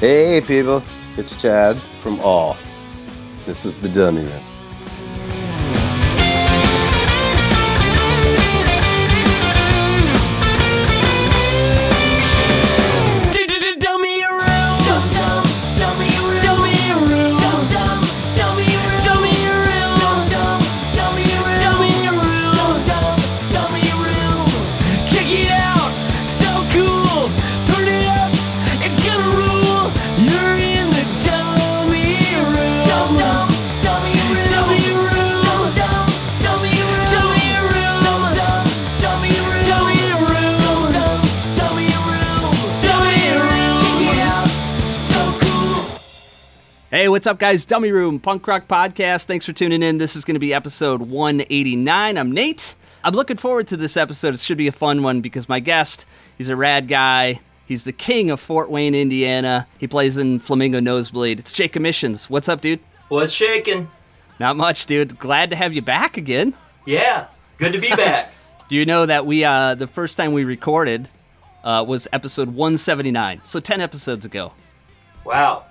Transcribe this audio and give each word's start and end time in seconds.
Hey, 0.00 0.40
people, 0.40 0.82
it's 1.18 1.36
Chad 1.36 1.78
from 1.98 2.20
All. 2.20 2.56
This 3.44 3.66
is 3.66 3.78
the 3.78 3.90
Dummy 3.90 4.22
Room. 4.22 4.49
What's 47.20 47.26
up, 47.26 47.38
guys? 47.38 47.66
Dummy 47.66 47.92
Room 47.92 48.18
Punk 48.18 48.48
Rock 48.48 48.66
Podcast. 48.66 49.26
Thanks 49.26 49.44
for 49.44 49.52
tuning 49.52 49.82
in. 49.82 49.98
This 49.98 50.16
is 50.16 50.24
going 50.24 50.36
to 50.36 50.40
be 50.40 50.54
episode 50.54 51.02
189. 51.02 52.16
I'm 52.16 52.32
Nate. 52.32 52.74
I'm 53.04 53.12
looking 53.12 53.36
forward 53.36 53.66
to 53.66 53.76
this 53.76 53.98
episode. 53.98 54.32
It 54.32 54.40
should 54.40 54.56
be 54.56 54.68
a 54.68 54.72
fun 54.72 55.02
one 55.02 55.20
because 55.20 55.46
my 55.46 55.60
guest, 55.60 56.06
he's 56.38 56.48
a 56.48 56.56
rad 56.56 56.88
guy. 56.88 57.40
He's 57.66 57.84
the 57.84 57.92
king 57.92 58.30
of 58.30 58.40
Fort 58.40 58.70
Wayne, 58.70 58.94
Indiana. 58.94 59.66
He 59.76 59.86
plays 59.86 60.16
in 60.16 60.38
Flamingo 60.38 60.80
Nosebleed. 60.80 61.38
It's 61.38 61.52
Jake 61.52 61.76
Emissions. 61.76 62.30
What's 62.30 62.48
up, 62.48 62.62
dude? 62.62 62.80
What's 63.08 63.34
shaking? 63.34 63.90
Not 64.38 64.56
much, 64.56 64.86
dude. 64.86 65.18
Glad 65.18 65.50
to 65.50 65.56
have 65.56 65.74
you 65.74 65.82
back 65.82 66.16
again. 66.16 66.54
Yeah, 66.86 67.26
good 67.58 67.74
to 67.74 67.78
be 67.78 67.90
back. 67.90 68.32
Do 68.70 68.76
you 68.76 68.86
know 68.86 69.04
that 69.04 69.26
we, 69.26 69.44
uh, 69.44 69.74
the 69.74 69.86
first 69.86 70.16
time 70.16 70.32
we 70.32 70.44
recorded 70.44 71.10
uh, 71.64 71.84
was 71.86 72.08
episode 72.14 72.48
179, 72.48 73.42
so 73.44 73.60
10 73.60 73.82
episodes 73.82 74.24
ago. 74.24 74.52
wow. 75.22 75.66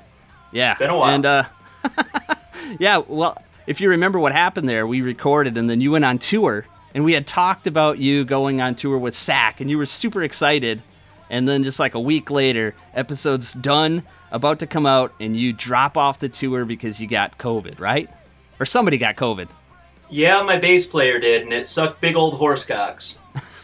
Yeah. 0.51 0.75
Been 0.75 0.89
a 0.89 0.97
while. 0.97 1.13
And 1.13 1.25
uh 1.25 1.43
Yeah, 2.79 3.01
well, 3.07 3.41
if 3.67 3.81
you 3.81 3.89
remember 3.89 4.19
what 4.19 4.31
happened 4.31 4.69
there, 4.69 4.85
we 4.85 5.01
recorded 5.01 5.57
and 5.57 5.69
then 5.69 5.81
you 5.81 5.91
went 5.91 6.05
on 6.05 6.19
tour 6.19 6.65
and 6.93 7.03
we 7.03 7.13
had 7.13 7.27
talked 7.27 7.67
about 7.67 7.99
you 7.99 8.25
going 8.25 8.61
on 8.61 8.75
tour 8.75 8.97
with 8.97 9.15
Sack 9.15 9.61
and 9.61 9.69
you 9.69 9.77
were 9.77 9.85
super 9.85 10.21
excited. 10.21 10.81
And 11.29 11.47
then 11.47 11.63
just 11.63 11.79
like 11.79 11.93
a 11.93 11.99
week 11.99 12.31
later, 12.31 12.73
episode's 12.95 13.53
done, 13.53 14.03
about 14.31 14.59
to 14.59 14.67
come 14.67 14.87
out, 14.87 15.13
and 15.19 15.37
you 15.37 15.53
drop 15.53 15.95
off 15.95 16.17
the 16.17 16.29
tour 16.29 16.65
because 16.65 16.99
you 16.99 17.07
got 17.07 17.37
COVID, 17.37 17.79
right? 17.79 18.09
Or 18.59 18.65
somebody 18.65 18.97
got 18.97 19.15
COVID. 19.15 19.47
Yeah, 20.09 20.41
my 20.41 20.57
bass 20.57 20.87
player 20.87 21.19
did, 21.19 21.43
and 21.43 21.53
it 21.53 21.67
sucked 21.67 22.01
big 22.01 22.15
old 22.15 22.33
horse 22.33 22.65
cocks. 22.65 23.19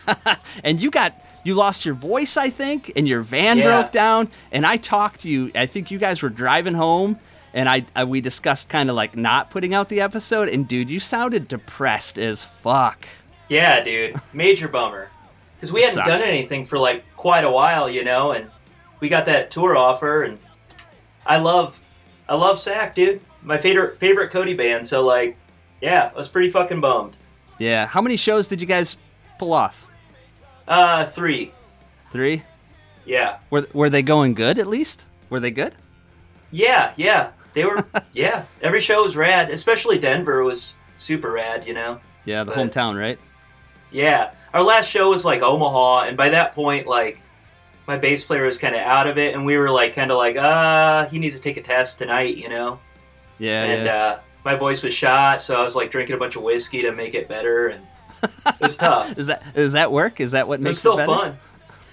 and 0.63 0.79
you 0.79 0.91
got 0.91 1.19
you 1.45 1.53
lost 1.53 1.85
your 1.85 1.93
voice 1.95 2.35
i 2.35 2.49
think 2.49 2.91
and 2.97 3.07
your 3.07 3.21
van 3.21 3.57
Yeah. 3.57 3.63
broke 3.81 3.91
down 3.93 4.29
and 4.51 4.65
i 4.65 4.75
talked 4.75 5.21
to 5.21 5.29
you 5.29 5.51
i 5.55 5.65
think 5.65 5.89
you 5.91 5.97
guys 5.97 6.21
were 6.21 6.29
driving 6.29 6.73
home 6.73 7.17
and 7.53 7.69
i, 7.69 7.85
I 7.95 8.03
we 8.03 8.19
discussed 8.19 8.67
kind 8.67 8.89
of 8.89 8.95
like 8.97 9.15
not 9.15 9.49
putting 9.51 9.73
out 9.73 9.87
the 9.89 10.01
episode 10.01 10.49
and 10.49 10.67
dude 10.67 10.89
you 10.89 10.99
sounded 10.99 11.47
depressed 11.47 12.17
as 12.19 12.43
fuck 12.43 13.07
Yeah, 13.47 13.81
dude, 13.83 14.15
major 14.33 14.67
bummer. 14.67 15.09
Because 15.55 15.71
we 15.71 15.83
hadn't 15.83 16.05
done 16.05 16.21
anything 16.23 16.65
for 16.65 16.77
like 16.79 17.03
quite 17.15 17.43
a 17.45 17.51
while, 17.51 17.87
you 17.89 18.03
know, 18.03 18.31
and 18.33 18.49
we 18.99 19.07
got 19.07 19.25
that 19.27 19.51
tour 19.51 19.77
offer, 19.77 20.23
and 20.23 20.37
I 21.25 21.37
love, 21.37 21.79
I 22.27 22.35
love 22.35 22.59
Sack, 22.59 22.95
dude. 22.95 23.21
My 23.43 23.57
favorite 23.59 23.99
favorite 23.99 24.31
Cody 24.31 24.55
band. 24.55 24.87
So 24.87 25.05
like, 25.05 25.37
yeah, 25.81 26.09
I 26.13 26.17
was 26.17 26.27
pretty 26.27 26.49
fucking 26.49 26.81
bummed. 26.81 27.17
yeah 27.59 27.85
how 27.85 28.01
many 28.01 28.17
shows 28.17 28.47
did 28.47 28.59
you 28.59 28.67
guys 28.67 28.97
pull 29.39 29.53
off 29.53 29.84
Uh, 30.67 31.05
three. 31.05 31.51
three 32.11 32.43
Yeah, 33.05 33.37
were, 33.49 33.67
were 33.73 33.89
they 33.89 34.01
going 34.01 34.33
good 34.33 34.57
at 34.57 34.67
least 34.67 35.05
were 35.29 35.39
they 35.39 35.51
good 35.51 35.75
yeah, 36.51 36.93
yeah. 36.95 37.31
They 37.53 37.65
were. 37.65 37.85
yeah, 38.13 38.45
every 38.61 38.79
show 38.79 39.03
was 39.03 39.15
rad. 39.17 39.49
Especially 39.49 39.97
Denver 39.99 40.43
was 40.43 40.75
super 40.95 41.31
rad, 41.31 41.67
you 41.67 41.73
know. 41.73 41.99
yeah 42.25 42.43
the 42.43 42.51
But- 42.51 42.57
hometown 42.71 42.97
right 42.99 43.19
Yeah, 43.91 44.31
our 44.53 44.63
last 44.63 44.89
show 44.89 45.09
was 45.09 45.25
like 45.25 45.41
Omaha, 45.41 46.05
and 46.07 46.15
by 46.17 46.29
that 46.29 46.53
point, 46.53 46.87
like 46.87 47.19
my 47.87 47.97
bass 47.97 48.25
player 48.25 48.45
was 48.45 48.57
kind 48.57 48.73
of 48.75 48.81
out 48.81 49.07
of 49.07 49.17
it, 49.17 49.33
and 49.35 49.45
we 49.45 49.57
were 49.57 49.69
like 49.69 49.93
kind 49.93 50.11
of 50.11 50.17
like, 50.17 50.35
uh, 50.37 51.05
he 51.07 51.19
needs 51.19 51.35
to 51.35 51.41
take 51.41 51.57
a 51.57 51.61
test 51.61 51.99
tonight, 51.99 52.37
you 52.37 52.49
know. 52.49 52.79
yeah 53.37 53.63
and 53.63 53.85
yeah 53.85 53.95
uh, 53.95 54.19
my 54.43 54.55
voice 54.55 54.81
was 54.83 54.93
shot, 54.93 55.41
so 55.41 55.59
I 55.59 55.63
was 55.63 55.75
like 55.75 55.91
drinking 55.91 56.15
a 56.15 56.19
bunch 56.19 56.35
of 56.35 56.43
whiskey 56.43 56.81
to 56.83 56.91
make 56.91 57.13
it 57.15 57.27
better, 57.27 57.67
and 57.69 57.85
it 58.23 58.59
was 58.61 58.77
tough. 58.77 59.17
is 59.17 59.27
that 59.27 59.43
does 59.53 59.73
that 59.73 59.91
work 59.91 60.19
is 60.19 60.31
that 60.31 60.47
what 60.47 60.55
It's 60.59 60.63
makes 60.63 60.77
still 60.79 60.97
it 60.99 61.05
fun. 61.05 61.37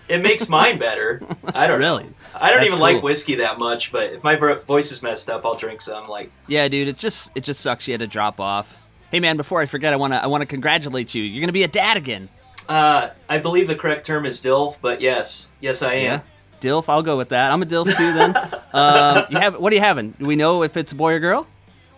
It 0.09 0.19
makes 0.23 0.49
mine 0.49 0.79
better. 0.79 1.23
I 1.55 1.67
don't 1.67 1.79
Really? 1.79 2.05
know. 2.05 2.11
I 2.35 2.49
don't 2.51 2.59
That's 2.59 2.67
even 2.69 2.81
like 2.81 3.03
whiskey 3.03 3.37
that 3.37 3.59
much, 3.59 3.93
but 3.93 4.13
if 4.15 4.25
my 4.25 4.37
voice 4.37 4.91
is 4.93 5.03
messed 5.03 5.31
up, 5.31 5.45
I'll 5.47 5.55
drink 5.55 5.81
some. 5.81 6.09
Like, 6.09 6.31
Yeah, 6.49 6.67
dude, 6.69 6.89
it 6.89 6.97
just 6.99 7.31
it 7.35 7.45
just 7.45 7.61
sucks 7.61 7.87
you 7.87 7.93
had 7.93 8.01
to 8.01 8.07
drop 8.07 8.41
off. 8.41 8.79
Hey 9.11 9.21
man, 9.21 9.37
before 9.37 9.61
I 9.61 9.67
forget, 9.67 9.93
I 9.93 9.97
wanna 9.97 10.17
I 10.17 10.27
wanna 10.27 10.47
congratulate 10.47 11.15
you. 11.15 11.23
You're 11.23 11.41
gonna 11.41 11.53
be 11.53 11.63
a 11.63 11.69
dad 11.69 11.97
again. 11.97 12.29
uh, 12.69 13.11
I 13.29 13.39
believe 13.39 13.69
the 13.69 13.75
correct 13.77 14.07
term 14.07 14.25
is 14.27 14.41
DILF, 14.41 14.79
but 14.83 15.01
yes, 15.01 15.49
yes, 15.61 15.83
I 15.83 15.95
am. 15.95 16.23
Dilf, 16.61 16.85
I'll 16.89 17.03
go 17.03 17.17
with 17.17 17.31
that. 17.31 17.51
I'm 17.51 17.61
a 17.63 17.67
Dilf 17.67 17.87
too 17.97 18.13
then. 18.13 18.37
um, 18.73 19.25
you 19.31 19.39
have 19.39 19.59
what 19.59 19.73
are 19.73 19.77
you 19.77 19.83
having? 19.83 20.13
Do 20.13 20.27
we 20.27 20.37
know 20.37 20.63
if 20.63 20.77
it's 20.77 20.93
a 20.93 20.95
boy 20.95 21.15
or 21.15 21.19
girl? 21.21 21.47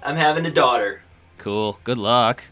I'm 0.03 0.17
having 0.17 0.45
a 0.47 0.51
daughter. 0.51 1.03
Cool. 1.39 1.79
Good 1.85 1.99
luck. 1.99 2.43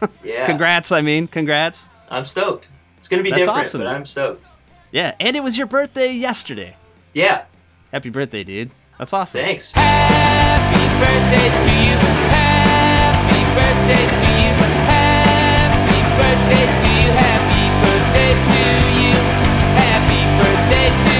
Yeah, 0.24 0.46
Congrats, 0.46 0.92
I 0.92 1.00
mean, 1.00 1.26
congrats. 1.28 1.88
I'm 2.10 2.24
stoked. 2.24 2.68
It's 2.98 3.08
gonna 3.08 3.22
be 3.22 3.30
That's 3.30 3.42
different, 3.42 3.60
awesome. 3.66 3.80
but 3.80 3.86
I'm 3.88 4.06
stoked. 4.06 4.48
Yeah, 4.92 5.14
and 5.20 5.36
it 5.36 5.42
was 5.42 5.56
your 5.58 5.66
birthday 5.66 6.12
yesterday. 6.12 6.76
Yeah, 7.12 7.44
Happy 7.92 8.10
birthday, 8.10 8.44
dude. 8.44 8.70
That's 8.98 9.12
awesome. 9.12 9.40
thanks. 9.40 9.72
Happy 9.72 10.84
birthday 11.00 11.48
to 11.48 11.72
you. 11.84 11.96
Happy 12.30 13.42
birthday 13.56 14.04
to 14.04 14.28
you. 14.42 14.52
Happy 14.88 16.00
birthday 16.18 16.66
to 16.66 16.88
you. 17.00 17.10
Happy 17.16 17.64
birthday 17.80 18.32
to 18.48 18.60
you. 19.00 19.14
Happy 19.78 20.20
birthday 20.38 20.88
to 21.04 21.16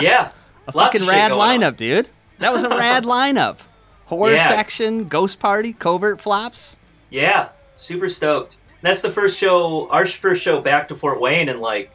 Yeah, 0.00 0.30
A 0.68 0.76
lots 0.76 0.92
fucking 0.96 1.06
rad 1.08 1.32
lineup, 1.32 1.66
on. 1.68 1.74
dude. 1.74 2.08
That 2.38 2.52
was 2.52 2.64
a 2.64 2.68
rad 2.76 3.04
lineup. 3.04 3.58
Horror 4.06 4.34
Yeah. 4.34 4.48
section, 4.48 5.08
ghost 5.08 5.38
party, 5.40 5.72
covert 5.72 6.20
flops. 6.20 6.76
Yeah, 7.10 7.48
super 7.76 8.08
stoked. 8.08 8.56
That's 8.82 9.00
the 9.00 9.10
first 9.10 9.38
show, 9.38 9.88
our 9.90 10.06
first 10.06 10.42
show 10.42 10.60
back 10.60 10.88
to 10.88 10.94
Fort 10.94 11.20
Wayne 11.20 11.48
in 11.48 11.60
like, 11.60 11.90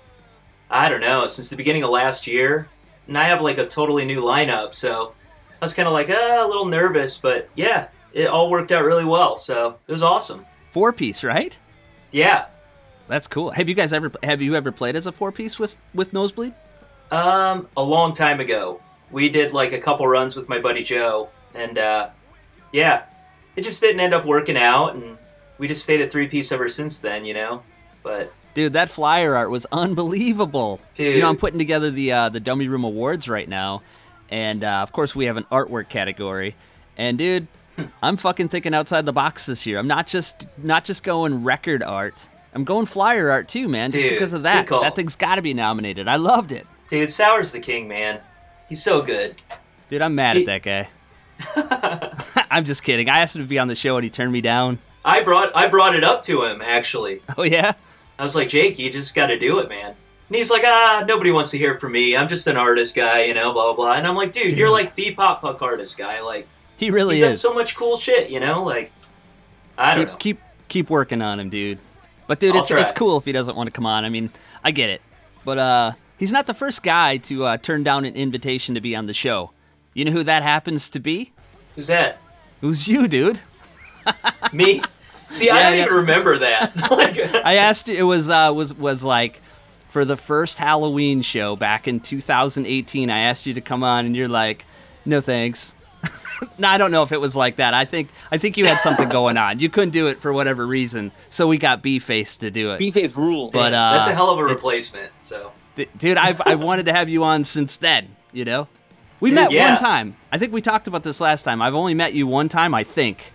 I 0.72 0.90
don't 0.90 1.02
know, 1.02 1.28
since 1.28 1.50
the 1.50 1.56
beginning 1.56 1.84
of 1.84 1.90
last 1.91 2.25
year. 2.25 2.68
And 3.08 3.18
I 3.18 3.25
have 3.25 3.41
like 3.41 3.58
a 3.58 3.66
totally 3.68 4.06
new 4.06 4.22
lineup, 4.22 4.74
so 4.74 5.13
I 5.62 5.66
was 5.66 5.74
kind 5.74 5.88
of 5.88 5.94
like, 5.94 6.09
uh, 6.09 6.13
a 6.44 6.47
little 6.47 6.66
nervous, 6.66 7.18
but 7.18 7.50
yeah, 7.56 7.88
it 8.13 8.28
all 8.28 8.50
worked 8.50 8.72
out 8.72 8.84
really 8.84 9.06
well. 9.06 9.38
So 9.38 9.78
it 9.88 9.91
was 9.91 10.02
awesome. 10.03 10.46
Four 10.72 10.94
piece, 10.94 11.24
right? 11.24 11.58
Yeah. 12.12 12.46
That's 13.08 13.28
cool. 13.28 13.52
Have 13.52 13.68
you 13.69 13.75
guys 13.75 13.91
ever 13.94 14.12
have 14.24 14.41
you 14.41 14.56
ever 14.56 14.72
played 14.72 14.96
as 14.96 15.08
a 15.08 15.12
four 15.12 15.31
piece 15.31 15.59
with 15.59 15.75
with 15.96 16.13
Nosebleed? 16.13 16.53
Um, 17.12 17.68
a 17.75 17.81
long 17.84 18.14
time 18.14 18.40
ago, 18.40 18.81
we 19.12 19.30
did 19.30 19.53
like 19.53 19.74
a 19.74 19.80
couple 19.80 20.08
runs 20.08 20.36
with 20.36 20.47
my 20.47 20.59
buddy 20.59 20.84
Joe, 20.84 21.30
and 21.56 21.78
uh, 21.78 22.09
yeah, 22.72 23.03
it 23.56 23.61
just 23.61 23.82
didn't 23.82 24.00
end 24.00 24.14
up 24.14 24.26
working 24.26 24.58
out, 24.58 24.96
and 24.96 25.17
we 25.58 25.67
just 25.67 25.84
stayed 25.84 26.02
at 26.02 26.11
three 26.11 26.28
piece 26.28 26.52
ever 26.52 26.70
since 26.70 27.00
then, 27.00 27.26
you 27.26 27.34
know. 27.34 27.64
But 28.03 28.32
Dude, 28.53 28.73
that 28.73 28.90
flyer 28.90 29.35
art 29.35 29.50
was 29.50 29.66
unbelievable. 29.72 30.79
Dude. 30.94 31.16
You 31.16 31.22
know, 31.22 31.29
I'm 31.29 31.38
putting 31.38 31.59
together 31.59 31.91
the 31.91 32.11
uh, 32.11 32.29
the 32.29 32.40
Dummy 32.40 32.67
Room 32.67 32.84
Awards 32.84 33.28
right 33.28 33.47
now, 33.47 33.82
and 34.29 34.64
uh, 34.64 34.79
of 34.82 34.91
course 34.91 35.16
we 35.16 35.26
have 35.26 35.38
an 35.38 35.46
artwork 35.52 35.90
category. 35.90 36.56
And 36.97 37.17
dude, 37.17 37.47
I'm 38.02 38.17
fucking 38.17 38.50
thinking 38.50 38.73
outside 38.73 39.06
the 39.06 39.14
box 39.14 39.46
this 39.46 39.66
year. 39.66 39.79
I'm 39.79 39.88
not 39.88 40.08
just 40.08 40.47
not 40.58 40.85
just 40.85 41.03
going 41.03 41.44
record 41.44 41.84
art. 41.84 42.28
I'm 42.53 42.64
going 42.64 42.85
flyer 42.85 43.29
art 43.29 43.47
too, 43.47 43.67
man. 43.67 43.91
Just 43.91 44.03
Dude, 44.03 44.14
because 44.14 44.34
of 44.34 44.44
that. 44.44 44.67
That 44.67 44.96
thing's 44.96 45.16
got 45.16 45.35
to 45.35 45.41
be 45.41 45.53
nominated. 45.53 46.08
I 46.08 46.16
loved 46.16 46.52
it, 46.52 46.66
dude, 46.90 47.09
Sour's 47.09 47.52
the 47.52 47.59
king, 47.59 47.88
man. 47.88 48.20
He's 48.68 48.84
so 48.84 49.02
good. 49.02 49.41
dude. 49.90 50.02
I'm 50.02 50.16
mad 50.16 50.36
He- 50.36 50.47
at 50.47 50.64
that 50.64 50.64
guy. 50.64 50.90
I'm 52.52 52.66
just 52.66 52.84
kidding. 52.84 53.09
I 53.09 53.20
asked 53.20 53.36
him 53.36 53.41
to 53.44 53.47
be 53.47 53.59
on 53.59 53.68
the 53.68 53.76
show 53.76 53.96
and 53.97 54.03
he 54.03 54.09
turned 54.09 54.32
me 54.32 54.41
down. 54.41 54.80
I 55.06 55.24
brought 55.24 55.56
I 55.56 55.68
brought 55.70 55.96
it 55.96 56.03
up 56.03 56.22
to 56.24 56.44
him 56.44 56.62
actually. 56.62 57.22
Oh 57.38 57.44
yeah. 57.44 57.74
I 58.18 58.24
was 58.24 58.36
like, 58.36 58.50
Jake, 58.50 58.78
you 58.78 58.91
just 58.91 59.16
got 59.16 59.28
to 59.28 59.40
do 59.40 59.59
it, 59.59 59.70
man. 59.70 59.96
And 60.28 60.36
he's 60.36 60.52
like, 60.52 60.64
ah, 60.66 61.06
nobody 61.08 61.32
wants 61.32 61.52
to 61.52 61.58
hear 61.58 61.78
from 61.80 61.94
me. 61.94 62.16
I'm 62.18 62.28
just 62.28 62.46
an 62.47 62.58
artist 62.58 62.94
guy, 62.96 63.24
you 63.24 63.34
know, 63.34 63.53
blah 63.53 63.68
blah 63.68 63.76
blah. 63.76 63.94
And 63.94 64.06
I'm 64.06 64.16
like, 64.16 64.34
dude, 64.34 64.53
you're 64.53 64.70
like 64.70 64.94
the 64.96 65.14
pop 65.16 65.42
punk 65.42 65.62
artist 65.62 65.97
guy. 65.97 66.20
Like, 66.22 66.47
He 66.78 66.92
really 66.92 67.20
done 67.22 67.32
is. 67.32 67.42
so 67.42 67.53
much 67.53 67.76
cool 67.76 67.96
shit, 67.97 68.30
you 68.30 68.40
know. 68.42 68.64
Like, 68.64 68.92
I 69.78 69.96
don't 69.96 70.06
keep, 70.06 70.09
know. 70.12 70.18
keep 70.18 70.40
keep 70.68 70.90
working 70.90 71.22
on 71.22 71.40
him, 71.40 71.50
dude. 71.50 71.80
But 72.28 72.40
dude, 72.42 72.53
I'll 72.56 72.59
it's 72.62 72.70
try. 72.70 72.82
it's 72.82 72.92
cool 72.92 73.18
if 73.18 73.24
he 73.26 73.32
doesn't 73.32 73.56
want 73.56 73.68
to 73.68 73.72
come 73.72 73.85
on. 73.85 74.03
I 74.06 74.09
mean, 74.09 74.30
I 74.64 74.72
get 74.72 74.90
it. 74.90 75.02
But 75.46 75.58
uh 75.58 75.92
he's 76.20 76.32
not 76.32 76.46
the 76.46 76.54
first 76.54 76.84
guy 76.84 77.18
to 77.18 77.46
uh, 77.46 77.58
turn 77.58 77.82
down 77.84 78.06
an 78.06 78.16
invitation 78.16 78.76
to 78.76 78.82
be 78.82 78.96
on 78.96 79.08
the 79.08 79.14
show. 79.14 79.52
You 79.94 80.06
know 80.06 80.12
who 80.12 80.24
that 80.24 80.44
happens 80.44 80.90
to 80.92 81.00
be? 81.00 81.32
Who's 81.76 81.88
that? 81.88 82.20
It 82.62 82.66
was 82.66 82.88
you, 82.88 83.08
dude. 83.08 83.40
Me? 84.54 84.82
See, 85.30 85.50
I 85.50 85.56
Yeah, 85.58 85.64
don't 85.70 85.78
yeah. 85.78 85.86
even 85.86 85.98
remember 85.98 86.38
that. 86.40 87.42
I 87.46 87.56
asked 87.56 87.88
you. 87.88 87.96
It 87.96 88.04
was 88.04 88.30
uh, 88.30 88.52
was 88.54 88.74
was 88.74 89.04
like 89.04 89.42
for 89.88 90.06
the 90.06 90.16
first 90.18 90.58
Halloween 90.58 91.22
show 91.22 91.56
back 91.56 91.88
in 91.88 92.00
2018. 92.00 93.10
I 93.10 93.20
asked 93.20 93.46
you 93.46 93.54
to 93.56 93.62
come 93.62 93.84
on, 93.84 94.06
and 94.06 94.16
you're 94.16 94.28
like, 94.28 94.66
"No 95.06 95.22
thanks." 95.22 95.74
no, 96.58 96.68
I 96.68 96.78
don't 96.78 96.92
know 96.92 97.04
if 97.04 97.12
it 97.12 97.22
was 97.22 97.36
like 97.36 97.58
that. 97.58 97.74
I 97.74 97.86
think 97.86 98.10
I 98.32 98.38
think 98.38 98.58
you 98.58 98.66
had 98.66 98.80
something 98.80 99.10
going 99.10 99.38
on. 99.38 99.60
You 99.60 99.70
couldn't 99.70 99.92
do 99.92 100.08
it 100.08 100.20
for 100.20 100.34
whatever 100.34 100.66
reason, 100.66 101.12
so 101.30 101.48
we 101.48 101.58
got 101.60 101.82
B 101.84 102.00
Face 102.00 102.38
to 102.38 102.50
do 102.50 102.72
it. 102.72 102.80
B-Face 102.80 103.16
rules. 103.16 103.54
But 103.54 103.74
uh, 103.74 103.92
that's 103.94 104.08
a 104.08 104.14
hell 104.16 104.32
of 104.32 104.40
a 104.40 104.44
replacement. 104.44 105.12
So 105.22 105.52
D- 105.52 105.59
dude, 105.97 106.17
I've 106.17 106.41
I've 106.46 106.61
wanted 106.61 106.85
to 106.87 106.93
have 106.93 107.09
you 107.09 107.23
on 107.23 107.43
since 107.43 107.78
then. 107.78 108.16
You 108.31 108.46
know, 108.46 108.67
we 109.20 109.29
Dude, 109.29 109.35
met 109.35 109.52
yeah. 109.52 109.73
one 109.73 109.79
time. 109.81 110.16
I 110.31 110.37
think 110.37 110.53
we 110.53 110.61
talked 110.61 110.87
about 110.87 111.03
this 111.03 111.20
last 111.22 111.43
time. 111.43 111.61
I've 111.61 111.76
only 111.76 111.93
met 111.93 112.14
you 112.14 112.28
one 112.28 112.49
time, 112.49 112.73
I 112.73 112.84
think, 112.84 113.34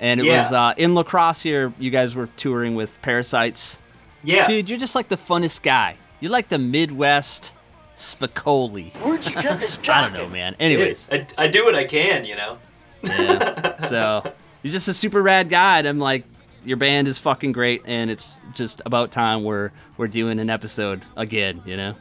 and 0.00 0.20
it 0.20 0.26
Yeah. 0.26 0.38
was 0.38 0.52
uh, 0.52 0.74
in 0.76 0.94
La 0.94 1.02
Crosse. 1.04 1.42
Here, 1.42 1.72
you 1.78 1.90
guys 1.90 2.14
were 2.14 2.28
touring 2.36 2.74
with 2.74 3.00
Parasites. 3.02 3.78
yeah, 4.24 4.46
Dude, 4.46 4.68
you're 4.68 4.78
just 4.78 4.94
like 4.94 5.08
the 5.08 5.16
funnest 5.16 5.62
guy. 5.62 5.96
You're 6.20 6.32
like 6.32 6.48
the 6.48 6.58
Midwest 6.58 7.54
Spicoli. 7.96 8.92
Where'd 9.04 9.24
you 9.26 9.34
get 9.40 9.60
this 9.60 9.76
job? 9.76 9.96
I 9.96 10.00
don't 10.02 10.12
know, 10.14 10.28
man. 10.28 10.56
Anyways, 10.58 11.08
I, 11.12 11.26
I 11.36 11.46
do 11.48 11.64
what 11.64 11.74
I 11.74 11.84
can, 11.84 12.24
you 12.24 12.36
know. 12.36 12.58
yeah. 13.04 13.78
So 13.80 14.32
you're 14.62 14.72
just 14.72 14.88
a 14.88 14.94
super 14.94 15.22
rad 15.22 15.48
guy, 15.48 15.78
and 15.78 15.86
I'm 15.88 15.98
like, 16.00 16.24
your 16.64 16.76
band 16.76 17.08
is 17.08 17.18
fucking 17.18 17.52
great, 17.52 17.82
and 17.86 18.10
it's 18.10 18.36
just 18.54 18.82
about 18.86 19.10
time 19.12 19.44
we're 19.44 19.70
we're 19.96 20.08
doing 20.08 20.38
an 20.38 20.50
episode 20.50 21.04
again. 21.16 21.62
You 21.64 21.76
know. 21.76 21.94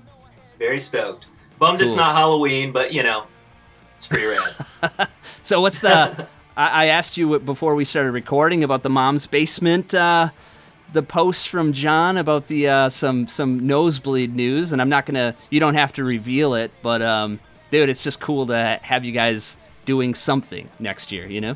Very 0.60 0.80
stoked. 0.80 1.28
Bummed 1.60 1.82
it's 1.82 1.96
not 1.96 2.16
Halloween, 2.16 2.72
but 2.72 2.94
you 2.94 3.04
know, 3.04 3.26
it's 3.96 4.08
pretty 4.08 4.26
rad. 4.28 5.10
So 5.48 5.62
what's 5.62 5.80
the? 5.80 6.28
I, 6.58 6.68
I 6.68 6.86
asked 6.88 7.16
you 7.16 7.40
before 7.40 7.74
we 7.74 7.86
started 7.86 8.12
recording 8.12 8.66
about 8.66 8.84
the 8.84 8.90
mom's 8.90 9.28
basement. 9.28 9.94
Uh, 9.94 10.30
the 10.92 11.02
post 11.02 11.48
from 11.48 11.72
John 11.72 12.18
about 12.18 12.48
the 12.48 12.68
uh, 12.68 12.90
some 12.90 13.28
some 13.28 13.66
nosebleed 13.66 14.36
news, 14.36 14.74
and 14.74 14.82
I'm 14.82 14.90
not 14.90 15.06
gonna. 15.06 15.36
You 15.50 15.62
don't 15.62 15.76
have 15.76 15.94
to 15.94 16.04
reveal 16.04 16.54
it, 16.54 16.72
but 16.82 17.02
um, 17.02 17.40
dude, 17.72 17.88
it's 17.88 18.04
just 18.04 18.20
cool 18.20 18.48
to 18.48 18.80
have 18.82 19.06
you 19.06 19.14
guys 19.14 19.58
doing 19.86 20.14
something 20.14 20.70
next 20.80 21.14
year. 21.14 21.28
You 21.28 21.40
know. 21.40 21.56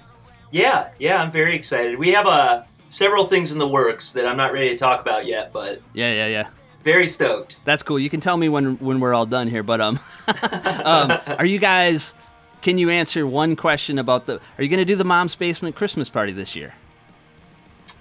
yeah, 0.52 0.90
yeah, 1.00 1.22
I'm 1.22 1.32
very 1.32 1.56
excited. 1.56 2.00
We 2.00 2.12
have 2.12 2.28
uh, 2.28 2.64
several 2.92 3.26
things 3.26 3.52
in 3.54 3.58
the 3.58 3.68
works 3.68 4.12
that 4.12 4.28
I'm 4.28 4.36
not 4.38 4.52
ready 4.52 4.70
to 4.70 4.76
talk 4.76 5.00
about 5.02 5.26
yet, 5.26 5.54
but 5.54 5.82
Yeah, 5.94 6.12
yeah, 6.14 6.28
yeah. 6.28 6.48
very 6.84 7.08
stoked. 7.08 7.58
That's 7.64 7.82
cool. 7.84 7.98
You 7.98 8.10
can 8.10 8.20
tell 8.20 8.36
me 8.38 8.50
when 8.50 8.76
when 8.80 9.00
we're 9.00 9.14
all 9.14 9.26
done 9.26 9.48
here, 9.48 9.64
but 9.64 9.80
um, 9.82 9.98
um, 10.84 11.12
are 11.40 11.46
you 11.46 11.58
guys? 11.60 12.14
Can 12.62 12.78
you 12.78 12.90
answer 12.92 13.26
one 13.26 13.56
question 13.56 13.98
about 13.98 14.26
the? 14.28 14.40
Are 14.58 14.64
you 14.64 14.70
gonna 14.70 14.86
do 14.86 14.96
the 14.96 15.04
mom's 15.06 15.36
basement 15.36 15.76
Christmas 15.76 16.10
party 16.10 16.32
this 16.34 16.56
year? 16.56 16.74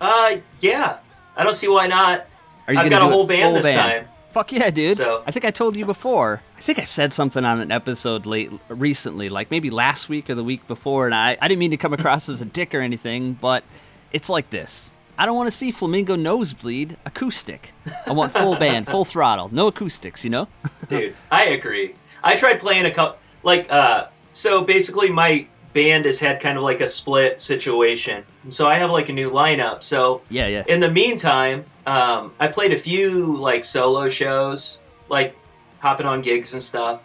Uh, 0.01 0.37
yeah, 0.61 0.99
I 1.37 1.45
don't 1.45 1.55
see 1.55 1.69
why 1.69 1.87
not. 1.87 2.27
Are 2.67 2.75
you 2.75 2.81
I've 2.81 2.91
got 2.91 3.03
a 3.03 3.07
whole 3.07 3.27
band 3.27 3.57
this 3.57 3.63
band? 3.63 4.07
time. 4.07 4.15
Fuck 4.33 4.53
yeah, 4.53 4.71
dude! 4.71 4.97
So- 4.97 5.23
I 5.27 5.31
think 5.31 5.45
I 5.45 5.51
told 5.51 5.77
you 5.77 5.85
before. 5.85 6.43
I 6.57 6.61
think 6.61 6.79
I 6.79 6.85
said 6.85 7.13
something 7.13 7.45
on 7.45 7.59
an 7.61 7.73
episode 7.73 8.27
late 8.27 8.51
recently, 8.69 9.29
like 9.29 9.51
maybe 9.51 9.71
last 9.71 10.09
week 10.09 10.29
or 10.31 10.35
the 10.35 10.45
week 10.45 10.67
before, 10.69 11.07
and 11.07 11.15
I 11.15 11.37
I 11.41 11.49
didn't 11.49 11.59
mean 11.59 11.71
to 11.73 11.77
come 11.77 11.93
across 11.93 12.29
as 12.29 12.41
a 12.41 12.45
dick 12.45 12.75
or 12.75 12.81
anything, 12.81 13.33
but 13.35 13.65
it's 14.13 14.29
like 14.29 14.51
this. 14.51 14.91
I 15.19 15.27
don't 15.27 15.37
want 15.37 15.49
to 15.49 15.51
see 15.51 15.71
Flamingo 15.71 16.17
Nosebleed 16.17 16.97
acoustic. 17.05 17.73
I 18.07 18.13
want 18.13 18.33
full 18.33 18.57
band, 18.57 18.87
full 18.87 19.05
throttle, 19.05 19.51
no 19.53 19.67
acoustics. 19.67 20.25
You 20.25 20.31
know? 20.31 20.49
Dude, 20.89 21.15
I 21.31 21.47
agree. 21.47 21.95
I 22.25 22.37
tried 22.37 22.61
playing 22.61 22.87
a 22.87 22.91
couple, 22.91 23.19
like, 23.43 23.71
uh, 23.71 24.07
so 24.33 24.65
basically 24.65 25.11
my 25.11 25.47
band 25.73 26.05
has 26.05 26.21
had 26.21 26.41
kind 26.41 26.57
of 26.57 26.65
like 26.65 26.81
a 26.81 26.89
split 26.89 27.41
situation. 27.41 28.25
And 28.43 28.53
so 28.53 28.67
I 28.67 28.77
have 28.77 28.91
like 28.91 29.09
a 29.09 29.13
new 29.13 29.31
lineup. 29.31 29.83
So 29.83 30.23
Yeah, 30.31 30.47
yeah. 30.47 30.65
in 30.67 30.81
the 30.81 30.91
meantime, 30.91 31.65
um, 31.87 32.33
I 32.41 32.49
played 32.49 32.73
a 32.73 32.79
few 32.79 33.37
like 33.37 33.65
solo 33.65 34.09
shows, 34.09 34.79
like 35.09 35.37
hopping 35.81 36.07
on 36.07 36.23
gigs 36.23 36.53
and 36.55 36.63
stuff. 36.63 37.03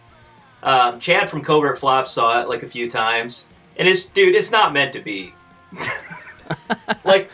Um, 0.63 0.99
Chad 0.99 1.29
from 1.29 1.43
Covert 1.43 1.77
Flop 1.77 2.07
saw 2.07 2.41
it 2.41 2.49
like 2.49 2.63
a 2.63 2.67
few 2.67 2.89
times, 2.89 3.49
and 3.77 3.87
it's 3.87 4.03
dude, 4.03 4.35
it's 4.35 4.51
not 4.51 4.73
meant 4.73 4.93
to 4.93 4.99
be. 4.99 5.33
like, 7.03 7.31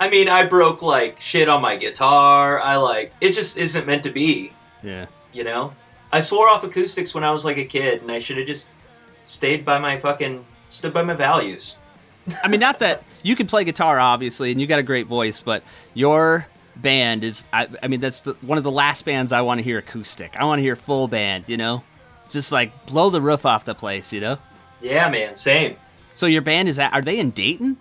I 0.00 0.10
mean, 0.10 0.28
I 0.28 0.46
broke 0.46 0.82
like 0.82 1.20
shit 1.20 1.48
on 1.48 1.62
my 1.62 1.76
guitar. 1.76 2.60
I 2.60 2.76
like 2.76 3.12
it 3.20 3.32
just 3.32 3.56
isn't 3.56 3.86
meant 3.86 4.02
to 4.04 4.10
be. 4.10 4.52
yeah. 4.82 5.06
You 5.32 5.44
know, 5.44 5.72
I 6.12 6.20
swore 6.20 6.48
off 6.48 6.62
acoustics 6.62 7.14
when 7.14 7.24
I 7.24 7.30
was 7.30 7.44
like 7.44 7.56
a 7.56 7.64
kid, 7.64 8.02
and 8.02 8.12
I 8.12 8.18
should 8.18 8.36
have 8.36 8.46
just 8.46 8.68
stayed 9.24 9.64
by 9.64 9.78
my 9.78 9.98
fucking 9.98 10.44
stood 10.68 10.92
by 10.92 11.02
my 11.02 11.14
values. 11.14 11.76
I 12.42 12.48
mean, 12.48 12.60
not 12.60 12.80
that 12.80 13.02
you 13.22 13.36
can 13.36 13.46
play 13.46 13.64
guitar, 13.64 13.98
obviously, 13.98 14.50
and 14.50 14.60
you 14.60 14.66
got 14.66 14.78
a 14.78 14.82
great 14.82 15.06
voice, 15.06 15.40
but 15.40 15.62
your 15.94 16.46
band 16.76 17.24
is, 17.24 17.46
I, 17.52 17.68
I 17.82 17.88
mean, 17.88 18.00
that's 18.00 18.20
the, 18.20 18.34
one 18.42 18.58
of 18.58 18.64
the 18.64 18.70
last 18.70 19.04
bands 19.04 19.32
I 19.32 19.42
want 19.42 19.58
to 19.58 19.62
hear 19.62 19.78
acoustic. 19.78 20.36
I 20.36 20.44
want 20.44 20.58
to 20.58 20.62
hear 20.62 20.76
full 20.76 21.08
band, 21.08 21.44
you 21.46 21.56
know? 21.56 21.82
Just 22.30 22.52
like 22.52 22.86
blow 22.86 23.10
the 23.10 23.20
roof 23.20 23.44
off 23.44 23.64
the 23.64 23.74
place, 23.74 24.12
you 24.12 24.20
know? 24.20 24.38
Yeah, 24.80 25.08
man, 25.10 25.36
same. 25.36 25.76
So 26.14 26.26
your 26.26 26.42
band 26.42 26.68
is 26.68 26.78
at, 26.78 26.92
are 26.92 27.02
they 27.02 27.18
in 27.18 27.30
Dayton? 27.30 27.76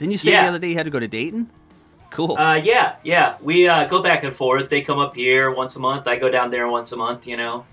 Didn't 0.00 0.10
you 0.12 0.18
say 0.18 0.32
Yeah. 0.32 0.42
the 0.42 0.48
other 0.48 0.58
day 0.58 0.70
you 0.70 0.74
had 0.74 0.84
to 0.86 0.90
go 0.90 0.98
to 0.98 1.06
Dayton? 1.06 1.48
Cool. 2.10 2.36
Uh, 2.36 2.54
yeah, 2.56 2.96
yeah. 3.04 3.36
We 3.40 3.68
uh, 3.68 3.86
go 3.86 4.02
back 4.02 4.24
and 4.24 4.34
forth. 4.34 4.68
They 4.68 4.80
come 4.80 4.98
up 4.98 5.14
here 5.14 5.52
once 5.52 5.76
a 5.76 5.78
month. 5.78 6.08
I 6.08 6.18
go 6.18 6.28
down 6.28 6.50
there 6.50 6.66
once 6.68 6.90
a 6.90 6.96
month. 6.96 7.26
You 7.28 7.36
know, 7.36 7.64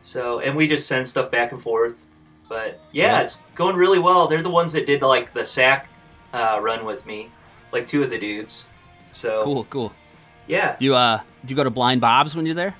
so 0.00 0.40
and 0.40 0.56
we 0.56 0.66
just 0.66 0.88
send 0.88 1.06
stuff 1.06 1.30
back 1.30 1.52
and 1.52 1.62
forth. 1.62 2.06
But 2.48 2.80
yeah, 2.90 3.12
Yeah. 3.18 3.20
it's 3.20 3.42
going 3.54 3.76
really 3.76 4.00
well. 4.00 4.26
They're 4.26 4.42
the 4.42 4.50
ones 4.50 4.72
that 4.72 4.86
did 4.86 5.02
like 5.02 5.32
the 5.32 5.44
sack 5.44 5.88
uh, 6.32 6.58
run 6.60 6.84
with 6.84 7.06
me, 7.06 7.30
like 7.70 7.86
two 7.86 8.02
of 8.02 8.10
the 8.10 8.18
dudes. 8.18 8.66
So 9.12 9.44
cool, 9.44 9.64
cool. 9.70 9.92
yeah, 10.48 10.74
You, 10.80 10.96
uh, 10.96 11.18
do 11.44 11.50
you 11.50 11.54
go 11.54 11.62
to 11.62 11.70
Blind 11.70 12.00
Bob's 12.00 12.34
when 12.34 12.46
you're 12.46 12.54
there? 12.56 12.74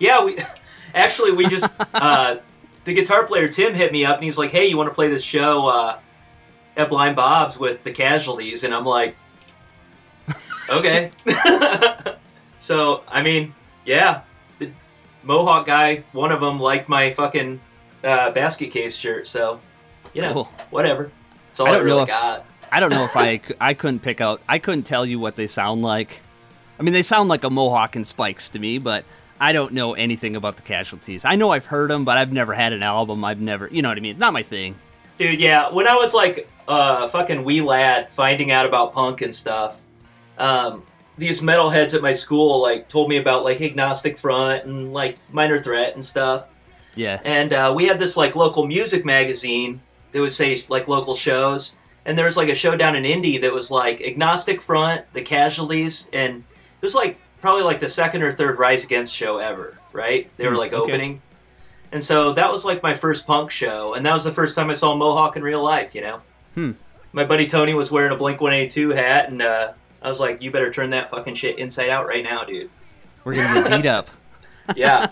yeah. 0.00 0.24
We 0.24 0.38
actually 0.94 1.32
we 1.32 1.46
just 1.46 1.70
uh, 1.94 2.38
the 2.84 2.94
guitar 2.94 3.26
player 3.26 3.46
Tim 3.48 3.74
hit 3.74 3.92
me 3.92 4.04
up 4.04 4.16
and 4.16 4.24
he's 4.24 4.38
like, 4.38 4.50
"Hey, 4.50 4.66
you 4.66 4.76
want 4.76 4.88
to 4.90 4.94
play 4.94 5.08
this 5.08 5.22
show 5.22 5.68
uh, 5.68 5.98
at 6.78 6.88
Blind 6.88 7.16
Bob's 7.16 7.58
with 7.58 7.82
the 7.84 7.90
Casualties?" 7.92 8.64
And 8.64 8.72
I'm 8.74 8.86
like, 8.86 9.16
"Okay." 10.70 11.10
so 12.58 13.02
I 13.08 13.22
mean, 13.22 13.54
yeah, 13.84 14.22
the 14.58 14.70
Mohawk 15.22 15.66
guy, 15.66 16.04
one 16.12 16.32
of 16.32 16.40
them 16.40 16.58
liked 16.60 16.88
my 16.88 17.12
fucking 17.12 17.60
uh, 18.04 18.30
basket 18.30 18.70
case 18.70 18.96
shirt. 18.96 19.28
So 19.28 19.60
you 20.14 20.22
know, 20.22 20.32
Cool. 20.32 20.44
whatever. 20.70 21.10
That's 21.48 21.60
all 21.60 21.66
I 21.66 21.70
I, 21.70 21.72
don't 21.74 21.80
know 21.80 21.90
really 21.92 22.02
if- 22.02 22.08
got. 22.08 22.44
I 22.70 22.80
don't 22.80 22.90
know 22.90 23.04
if 23.04 23.16
I, 23.16 23.40
I 23.60 23.72
couldn't 23.72 24.00
pick 24.00 24.20
out, 24.20 24.42
I 24.46 24.58
couldn't 24.58 24.82
tell 24.82 25.06
you 25.06 25.18
what 25.18 25.36
they 25.36 25.46
sound 25.46 25.80
like. 25.80 26.20
I 26.78 26.82
mean, 26.82 26.92
they 26.92 27.00
sound 27.02 27.30
like 27.30 27.42
a 27.44 27.48
Mohawk 27.50 27.96
and 27.96 28.06
Spikes 28.06 28.50
to 28.50 28.58
me, 28.58 28.76
but 28.76 29.06
I 29.40 29.52
don't 29.54 29.72
know 29.72 29.94
anything 29.94 30.36
about 30.36 30.56
the 30.56 30.62
casualties. 30.62 31.24
I 31.24 31.34
know 31.36 31.48
I've 31.50 31.64
heard 31.64 31.88
them, 31.90 32.04
but 32.04 32.18
I've 32.18 32.30
never 32.30 32.52
had 32.52 32.74
an 32.74 32.82
album. 32.82 33.24
I've 33.24 33.40
never, 33.40 33.68
you 33.72 33.80
know 33.80 33.88
what 33.88 33.96
I 33.96 34.02
mean? 34.02 34.18
Not 34.18 34.34
my 34.34 34.42
thing. 34.42 34.74
Dude, 35.18 35.40
yeah. 35.40 35.70
When 35.70 35.86
I 35.88 35.96
was 35.96 36.14
like 36.14 36.48
uh, 36.68 37.08
fucking 37.08 37.44
wee 37.44 37.60
lad, 37.60 38.10
finding 38.10 38.50
out 38.50 38.66
about 38.66 38.92
punk 38.92 39.20
and 39.20 39.34
stuff, 39.34 39.80
um, 40.38 40.82
these 41.16 41.40
metalheads 41.40 41.94
at 41.94 42.02
my 42.02 42.12
school 42.12 42.62
like 42.62 42.88
told 42.88 43.08
me 43.08 43.16
about 43.16 43.42
like 43.44 43.60
Agnostic 43.60 44.16
Front 44.16 44.64
and 44.64 44.92
like 44.92 45.18
Minor 45.32 45.58
Threat 45.58 45.94
and 45.94 46.04
stuff. 46.04 46.46
Yeah. 46.94 47.20
And 47.24 47.52
uh, 47.52 47.72
we 47.74 47.86
had 47.86 47.98
this 47.98 48.16
like 48.16 48.36
local 48.36 48.66
music 48.66 49.04
magazine 49.04 49.80
that 50.12 50.20
would 50.20 50.32
say 50.32 50.56
like 50.68 50.88
local 50.88 51.14
shows, 51.14 51.74
and 52.04 52.16
there 52.16 52.26
was 52.26 52.36
like 52.36 52.48
a 52.48 52.54
show 52.54 52.76
down 52.76 52.94
in 52.96 53.04
Indy 53.04 53.38
that 53.38 53.52
was 53.52 53.70
like 53.70 54.00
Agnostic 54.00 54.62
Front, 54.62 55.04
The 55.12 55.22
Casualties, 55.22 56.08
and 56.12 56.36
it 56.36 56.82
was 56.82 56.94
like 56.94 57.18
probably 57.40 57.62
like 57.62 57.80
the 57.80 57.88
second 57.88 58.22
or 58.22 58.30
third 58.32 58.58
Rise 58.58 58.84
Against 58.84 59.14
show 59.14 59.38
ever. 59.38 59.76
Right? 59.92 60.30
They 60.36 60.46
were 60.46 60.52
Hmm, 60.52 60.58
like 60.58 60.72
okay. 60.72 60.92
opening. 60.92 61.22
And 61.92 62.02
so 62.04 62.32
that 62.34 62.52
was 62.52 62.64
like 62.64 62.82
my 62.82 62.94
first 62.94 63.26
punk 63.26 63.50
show, 63.50 63.94
and 63.94 64.04
that 64.04 64.12
was 64.12 64.24
the 64.24 64.32
first 64.32 64.54
time 64.56 64.68
I 64.70 64.74
saw 64.74 64.94
Mohawk 64.94 65.36
in 65.36 65.42
real 65.42 65.62
life. 65.62 65.94
You 65.94 66.00
know, 66.02 66.20
Hmm. 66.54 66.72
my 67.12 67.24
buddy 67.24 67.46
Tony 67.46 67.72
was 67.74 67.90
wearing 67.90 68.12
a 68.12 68.16
Blink 68.16 68.40
One 68.40 68.52
Eighty 68.52 68.68
Two 68.68 68.90
hat, 68.90 69.30
and 69.30 69.40
uh, 69.40 69.72
I 70.02 70.08
was 70.08 70.20
like, 70.20 70.42
"You 70.42 70.50
better 70.50 70.70
turn 70.72 70.90
that 70.90 71.10
fucking 71.10 71.34
shit 71.34 71.58
inside 71.58 71.88
out 71.88 72.06
right 72.06 72.22
now, 72.24 72.44
dude." 72.44 72.68
We're 73.24 73.34
going 73.34 73.54
to 73.54 73.70
get 73.70 73.82
beat 73.82 73.88
up. 73.88 74.10
Yeah. 74.76 75.06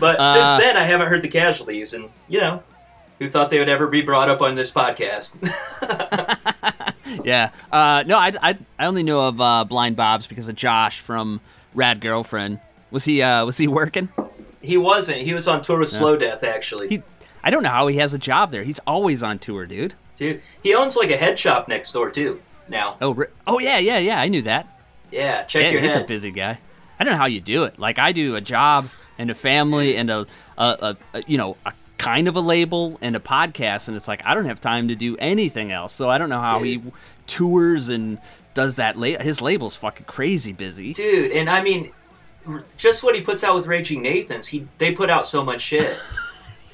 but 0.00 0.18
Uh, 0.18 0.34
since 0.34 0.64
then, 0.64 0.76
I 0.76 0.82
haven't 0.84 1.06
heard 1.08 1.22
the 1.22 1.28
casualties, 1.28 1.94
and 1.94 2.08
you 2.28 2.40
know, 2.40 2.62
who 3.20 3.28
thought 3.30 3.50
they 3.50 3.58
would 3.60 3.68
ever 3.68 3.86
be 3.86 4.02
brought 4.02 4.28
up 4.28 4.40
on 4.40 4.56
this 4.56 4.72
podcast? 4.72 5.36
Yeah. 7.24 7.50
Uh, 7.70 8.04
no, 8.06 8.16
I, 8.16 8.32
I, 8.42 8.58
I 8.78 8.86
only 8.86 9.02
know 9.02 9.28
of 9.28 9.38
uh, 9.40 9.64
Blind 9.64 9.96
Bob's 9.96 10.26
because 10.26 10.48
of 10.48 10.56
Josh 10.56 10.98
from 11.00 11.40
Rad 11.74 12.00
Girlfriend. 12.00 12.58
Was 12.90 13.04
he 13.04 13.20
uh, 13.22 13.44
was 13.44 13.58
he 13.58 13.68
working? 13.68 14.08
He 14.62 14.76
wasn't. 14.76 15.22
He 15.22 15.34
was 15.34 15.46
on 15.48 15.62
tour 15.62 15.80
with 15.80 15.88
Slow 15.88 16.16
Death, 16.16 16.42
actually. 16.44 16.88
He 16.88 17.02
I 17.44 17.50
don't 17.50 17.62
know 17.64 17.70
how 17.70 17.86
he 17.88 17.96
has 17.96 18.14
a 18.14 18.18
job 18.18 18.50
there. 18.52 18.62
He's 18.62 18.78
always 18.80 19.22
on 19.22 19.38
tour, 19.38 19.66
dude. 19.66 19.94
Dude, 20.16 20.40
he 20.62 20.74
owns 20.74 20.96
like 20.96 21.10
a 21.10 21.16
head 21.16 21.38
shop 21.38 21.66
next 21.68 21.90
door 21.92 22.10
too. 22.10 22.40
Now, 22.68 22.96
Oh, 23.00 23.24
oh 23.46 23.58
yeah, 23.58 23.78
yeah, 23.78 23.98
yeah. 23.98 24.20
I 24.20 24.28
knew 24.28 24.42
that. 24.42 24.68
Yeah, 25.10 25.42
check 25.44 25.64
Yeah, 25.64 25.70
your 25.70 25.80
he's 25.80 25.94
head. 25.94 26.04
a 26.04 26.06
busy 26.06 26.30
guy. 26.30 26.58
I 27.00 27.04
don't 27.04 27.14
know 27.14 27.18
how 27.18 27.26
you 27.26 27.40
do 27.40 27.64
it. 27.64 27.78
Like 27.78 27.98
I 27.98 28.12
do 28.12 28.36
a 28.36 28.40
job 28.40 28.88
and 29.18 29.30
a 29.30 29.34
family 29.34 29.96
and 29.96 30.08
a, 30.10 30.26
a, 30.56 30.64
a, 30.64 30.96
a 31.14 31.22
you 31.26 31.36
know 31.38 31.56
a 31.66 31.72
kind 31.98 32.28
of 32.28 32.36
a 32.36 32.40
label 32.40 32.98
and 33.02 33.16
a 33.16 33.20
podcast, 33.20 33.88
and 33.88 33.96
it's 33.96 34.06
like 34.08 34.24
I 34.24 34.34
don't 34.34 34.44
have 34.46 34.60
time 34.60 34.88
to 34.88 34.94
do 34.94 35.16
anything 35.18 35.72
else. 35.72 35.92
So 35.92 36.08
I 36.08 36.18
don't 36.18 36.28
know 36.28 36.40
how 36.40 36.62
he 36.62 36.80
tours 37.26 37.88
and 37.88 38.18
does 38.54 38.76
that. 38.76 38.96
La- 38.96 39.18
his 39.18 39.40
label's 39.42 39.74
fucking 39.76 40.06
crazy 40.06 40.52
busy. 40.52 40.92
Dude, 40.92 41.32
and 41.32 41.50
I 41.50 41.62
mean, 41.62 41.90
just 42.76 43.02
what 43.02 43.14
he 43.14 43.20
puts 43.20 43.44
out 43.44 43.54
with 43.54 43.66
Raging 43.66 44.02
Nathans, 44.02 44.48
he 44.48 44.66
they 44.78 44.92
put 44.92 45.10
out 45.10 45.26
so 45.26 45.44
much 45.44 45.60
shit. 45.62 45.96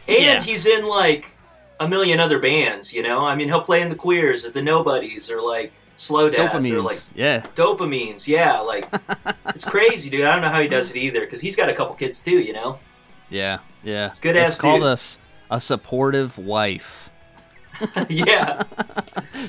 And 0.08 0.22
Yeah. 0.22 0.40
he's 0.42 0.64
in 0.64 0.86
like 0.86 1.36
a 1.78 1.86
million 1.86 2.18
other 2.18 2.38
bands, 2.38 2.94
you 2.94 3.02
know? 3.02 3.26
I 3.26 3.34
mean, 3.34 3.48
he'll 3.48 3.60
play 3.60 3.82
in 3.82 3.90
the 3.90 3.94
Queers 3.94 4.42
or 4.46 4.50
the 4.50 4.62
Nobodies 4.62 5.30
or 5.30 5.42
like 5.42 5.70
Slow 5.96 6.30
Death 6.30 6.54
or 6.54 6.60
Dopamines. 6.60 6.84
like 6.84 6.98
yeah. 7.14 7.40
Dopamines. 7.54 8.26
Yeah, 8.26 8.60
like 8.60 8.88
it's 9.48 9.66
crazy, 9.66 10.08
dude. 10.08 10.24
I 10.24 10.32
don't 10.32 10.40
know 10.40 10.48
how 10.48 10.62
he 10.62 10.68
does 10.68 10.90
it 10.92 10.96
either 10.96 11.20
because 11.20 11.42
he's 11.42 11.56
got 11.56 11.68
a 11.68 11.74
couple 11.74 11.94
kids 11.94 12.22
too, 12.22 12.38
you 12.40 12.54
know? 12.54 12.78
Yeah. 13.28 13.58
Yeah. 13.84 14.10
It's 14.10 14.20
good 14.20 14.34
ass 14.36 14.58
called 14.58 14.80
dude. 14.80 15.18
a 15.50 15.60
supportive 15.60 16.38
wife. 16.38 17.07
yeah. 18.08 18.62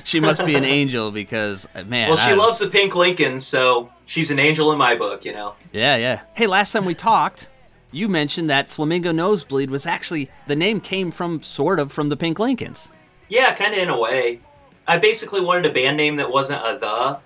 She 0.04 0.20
must 0.20 0.44
be 0.44 0.54
an 0.54 0.64
angel 0.64 1.10
because 1.10 1.68
uh, 1.74 1.84
man. 1.84 2.08
Well, 2.08 2.16
she 2.16 2.32
I- 2.32 2.34
loves 2.34 2.58
the 2.58 2.68
Pink 2.68 2.94
Lincolns, 2.94 3.46
so 3.46 3.90
she's 4.06 4.30
an 4.30 4.38
angel 4.38 4.72
in 4.72 4.78
my 4.78 4.96
book, 4.96 5.24
you 5.24 5.32
know? 5.32 5.54
Yeah, 5.72 5.96
yeah. 5.96 6.20
Hey, 6.34 6.46
last 6.46 6.72
time 6.72 6.84
we 6.84 6.94
talked, 6.94 7.48
you 7.92 8.08
mentioned 8.08 8.50
that 8.50 8.68
Flamingo 8.68 9.12
Nosebleed 9.12 9.70
was 9.70 9.86
actually 9.86 10.30
the 10.46 10.56
name 10.56 10.80
came 10.80 11.10
from 11.10 11.42
sort 11.42 11.80
of 11.80 11.92
from 11.92 12.08
the 12.08 12.16
Pink 12.16 12.38
Lincolns. 12.38 12.90
Yeah, 13.28 13.54
kind 13.54 13.72
of 13.72 13.78
in 13.80 13.88
a 13.88 13.98
way. 13.98 14.40
I 14.86 14.98
basically 14.98 15.40
wanted 15.40 15.66
a 15.66 15.72
band 15.72 15.96
name 15.96 16.16
that 16.16 16.30
wasn't 16.30 16.62
a 16.62 16.78
the 16.78 17.18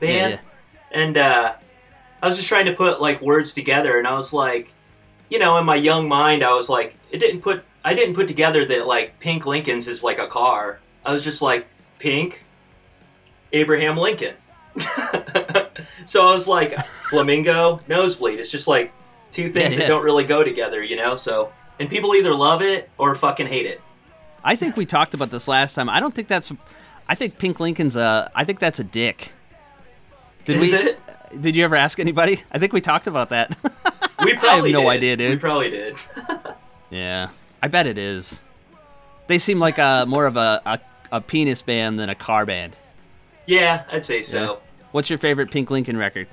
band. 0.00 0.34
Yeah, 0.34 0.40
and 0.90 1.18
uh, 1.18 1.54
I 2.22 2.26
was 2.26 2.36
just 2.36 2.48
trying 2.48 2.66
to 2.66 2.72
put 2.72 3.00
like 3.00 3.20
words 3.22 3.54
together, 3.54 3.98
and 3.98 4.06
I 4.06 4.14
was 4.14 4.32
like, 4.32 4.74
you 5.30 5.38
know, 5.38 5.58
in 5.58 5.64
my 5.64 5.76
young 5.76 6.08
mind, 6.08 6.42
I 6.42 6.52
was 6.54 6.68
like, 6.68 6.96
it 7.10 7.18
didn't 7.18 7.42
put, 7.42 7.64
I 7.84 7.94
didn't 7.94 8.14
put 8.14 8.28
together 8.28 8.64
that 8.66 8.86
like 8.86 9.18
Pink 9.18 9.46
Lincoln's 9.46 9.88
is 9.88 10.02
like 10.04 10.18
a 10.18 10.26
car. 10.26 10.80
I 11.04 11.12
was 11.12 11.22
just 11.24 11.40
like 11.42 11.66
Pink, 11.98 12.44
Abraham 13.52 13.96
Lincoln. 13.96 14.34
so 16.04 16.28
I 16.28 16.32
was 16.32 16.46
like 16.46 16.78
flamingo, 17.10 17.80
nosebleed. 17.88 18.38
It's 18.38 18.50
just 18.50 18.68
like 18.68 18.92
two 19.30 19.48
things 19.48 19.74
Yeah, 19.76 19.82
yeah. 19.82 19.86
that 19.86 19.88
don't 19.88 20.04
really 20.04 20.24
go 20.24 20.44
together, 20.44 20.82
you 20.82 20.96
know. 20.96 21.16
So 21.16 21.52
and 21.78 21.88
people 21.88 22.14
either 22.14 22.34
love 22.34 22.62
it 22.62 22.90
or 22.98 23.14
fucking 23.14 23.46
hate 23.46 23.66
it. 23.66 23.80
I 24.44 24.56
think 24.56 24.76
we 24.76 24.86
talked 24.86 25.14
about 25.14 25.30
this 25.30 25.48
last 25.48 25.74
time. 25.74 25.88
I 25.88 26.00
don't 26.00 26.14
think 26.14 26.28
that's. 26.28 26.52
I 27.08 27.14
think 27.14 27.38
Pink 27.38 27.58
Lincoln's 27.60 27.96
a. 27.96 28.30
I 28.34 28.44
think 28.44 28.58
that's 28.60 28.78
a 28.80 28.84
dick. 28.84 29.32
Did 30.44 30.56
Is 30.60 30.72
we? 30.72 30.78
it? 30.78 31.00
Did 31.42 31.56
you 31.56 31.64
ever 31.64 31.76
ask 31.76 31.98
anybody? 32.00 32.40
I 32.50 32.58
think 32.58 32.72
we 32.72 32.80
talked 32.80 33.06
about 33.06 33.30
that. 33.30 33.56
We 34.24 34.34
probably 34.38 34.72
have 34.72 34.80
no 34.80 34.90
did. 34.90 34.96
idea, 34.96 35.16
dude. 35.16 35.30
We 35.30 35.36
probably 35.36 35.70
did. 35.70 35.96
yeah, 36.90 37.28
I 37.62 37.68
bet 37.68 37.86
it 37.86 37.98
is. 37.98 38.40
They 39.26 39.38
seem 39.38 39.58
like 39.58 39.78
a 39.78 40.04
more 40.08 40.26
of 40.26 40.36
a, 40.36 40.62
a, 40.64 40.80
a 41.12 41.20
penis 41.20 41.62
band 41.62 41.98
than 41.98 42.08
a 42.08 42.14
car 42.14 42.46
band. 42.46 42.76
yeah, 43.46 43.84
I'd 43.90 44.04
say 44.04 44.22
so. 44.22 44.60
What's 44.92 45.10
your 45.10 45.18
favorite 45.18 45.50
Pink 45.50 45.70
Lincoln 45.70 45.96
record? 45.96 46.28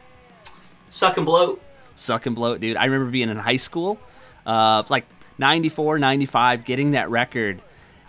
Suck 0.89 1.17
and 1.17 1.25
bloat. 1.25 1.61
suck 1.95 2.25
and 2.25 2.35
bloat, 2.35 2.61
dude. 2.61 2.77
I 2.77 2.85
remember 2.85 3.11
being 3.11 3.29
in 3.29 3.37
high 3.37 3.57
school, 3.57 3.99
uh, 4.45 4.83
like 4.89 5.05
94, 5.37 5.99
95, 5.99 6.63
getting 6.63 6.91
that 6.91 7.09
record, 7.09 7.61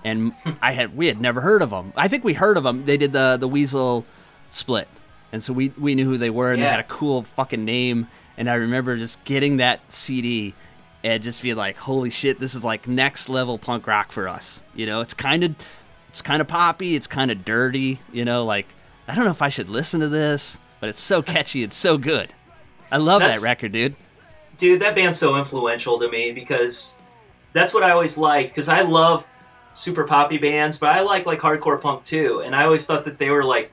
and 0.04 0.32
I 0.62 0.70
had 0.72 0.96
we 0.96 1.06
had 1.08 1.20
never 1.20 1.40
heard 1.40 1.62
of 1.62 1.70
them. 1.70 1.92
I 1.96 2.06
think 2.08 2.22
we 2.22 2.34
heard 2.34 2.56
of 2.56 2.62
them. 2.62 2.84
They 2.84 2.96
did 2.96 3.12
the 3.12 3.36
the 3.40 3.48
Weasel 3.48 4.04
split, 4.50 4.86
and 5.32 5.42
so 5.42 5.52
we 5.52 5.72
we 5.78 5.94
knew 5.96 6.04
who 6.04 6.18
they 6.18 6.30
were, 6.30 6.52
and 6.52 6.62
they 6.62 6.66
had 6.66 6.80
a 6.80 6.84
cool 6.84 7.22
fucking 7.22 7.64
name. 7.64 8.06
And 8.38 8.48
I 8.50 8.54
remember 8.54 8.96
just 8.98 9.24
getting 9.24 9.56
that 9.56 9.80
CD 9.90 10.54
and 11.04 11.22
just 11.22 11.42
be 11.42 11.54
like, 11.54 11.76
"Holy 11.76 12.10
shit, 12.10 12.38
this 12.40 12.54
is 12.54 12.64
like 12.64 12.88
next 12.88 13.28
level 13.28 13.58
punk 13.58 13.86
rock 13.86 14.12
for 14.12 14.28
us." 14.28 14.62
You 14.74 14.86
know, 14.86 15.00
it's 15.00 15.14
kind 15.14 15.44
of 15.44 15.54
it's 16.08 16.22
kind 16.22 16.40
of 16.40 16.48
poppy, 16.48 16.94
it's 16.96 17.06
kind 17.06 17.30
of 17.30 17.44
dirty. 17.44 18.00
You 18.12 18.24
know, 18.24 18.44
like 18.44 18.66
I 19.08 19.14
don't 19.14 19.24
know 19.24 19.30
if 19.30 19.42
I 19.42 19.48
should 19.48 19.68
listen 19.68 20.00
to 20.00 20.08
this, 20.08 20.58
but 20.80 20.88
it's 20.88 21.00
so 21.00 21.22
catchy, 21.22 21.62
it's 21.62 21.76
so 21.76 21.98
good. 21.98 22.32
I 22.90 22.98
love 22.98 23.20
That's- 23.20 23.40
that 23.40 23.46
record, 23.46 23.72
dude. 23.72 23.96
dude, 24.58 24.80
that 24.80 24.94
band's 24.96 25.18
so 25.18 25.36
influential 25.36 25.98
to 25.98 26.08
me 26.10 26.32
because 26.32 26.96
that's 27.52 27.74
what 27.74 27.82
I 27.82 27.90
always 27.90 28.16
liked. 28.16 28.50
Because 28.50 28.68
I 28.68 28.82
love 28.82 29.26
super 29.74 30.04
poppy 30.04 30.38
bands, 30.38 30.78
but 30.78 30.90
I 30.90 31.02
like 31.02 31.26
like 31.26 31.40
hardcore 31.40 31.80
punk 31.80 32.04
too. 32.04 32.42
And 32.44 32.54
I 32.56 32.64
always 32.64 32.86
thought 32.86 33.04
that 33.04 33.18
they 33.18 33.28
were 33.30 33.44
like 33.44 33.70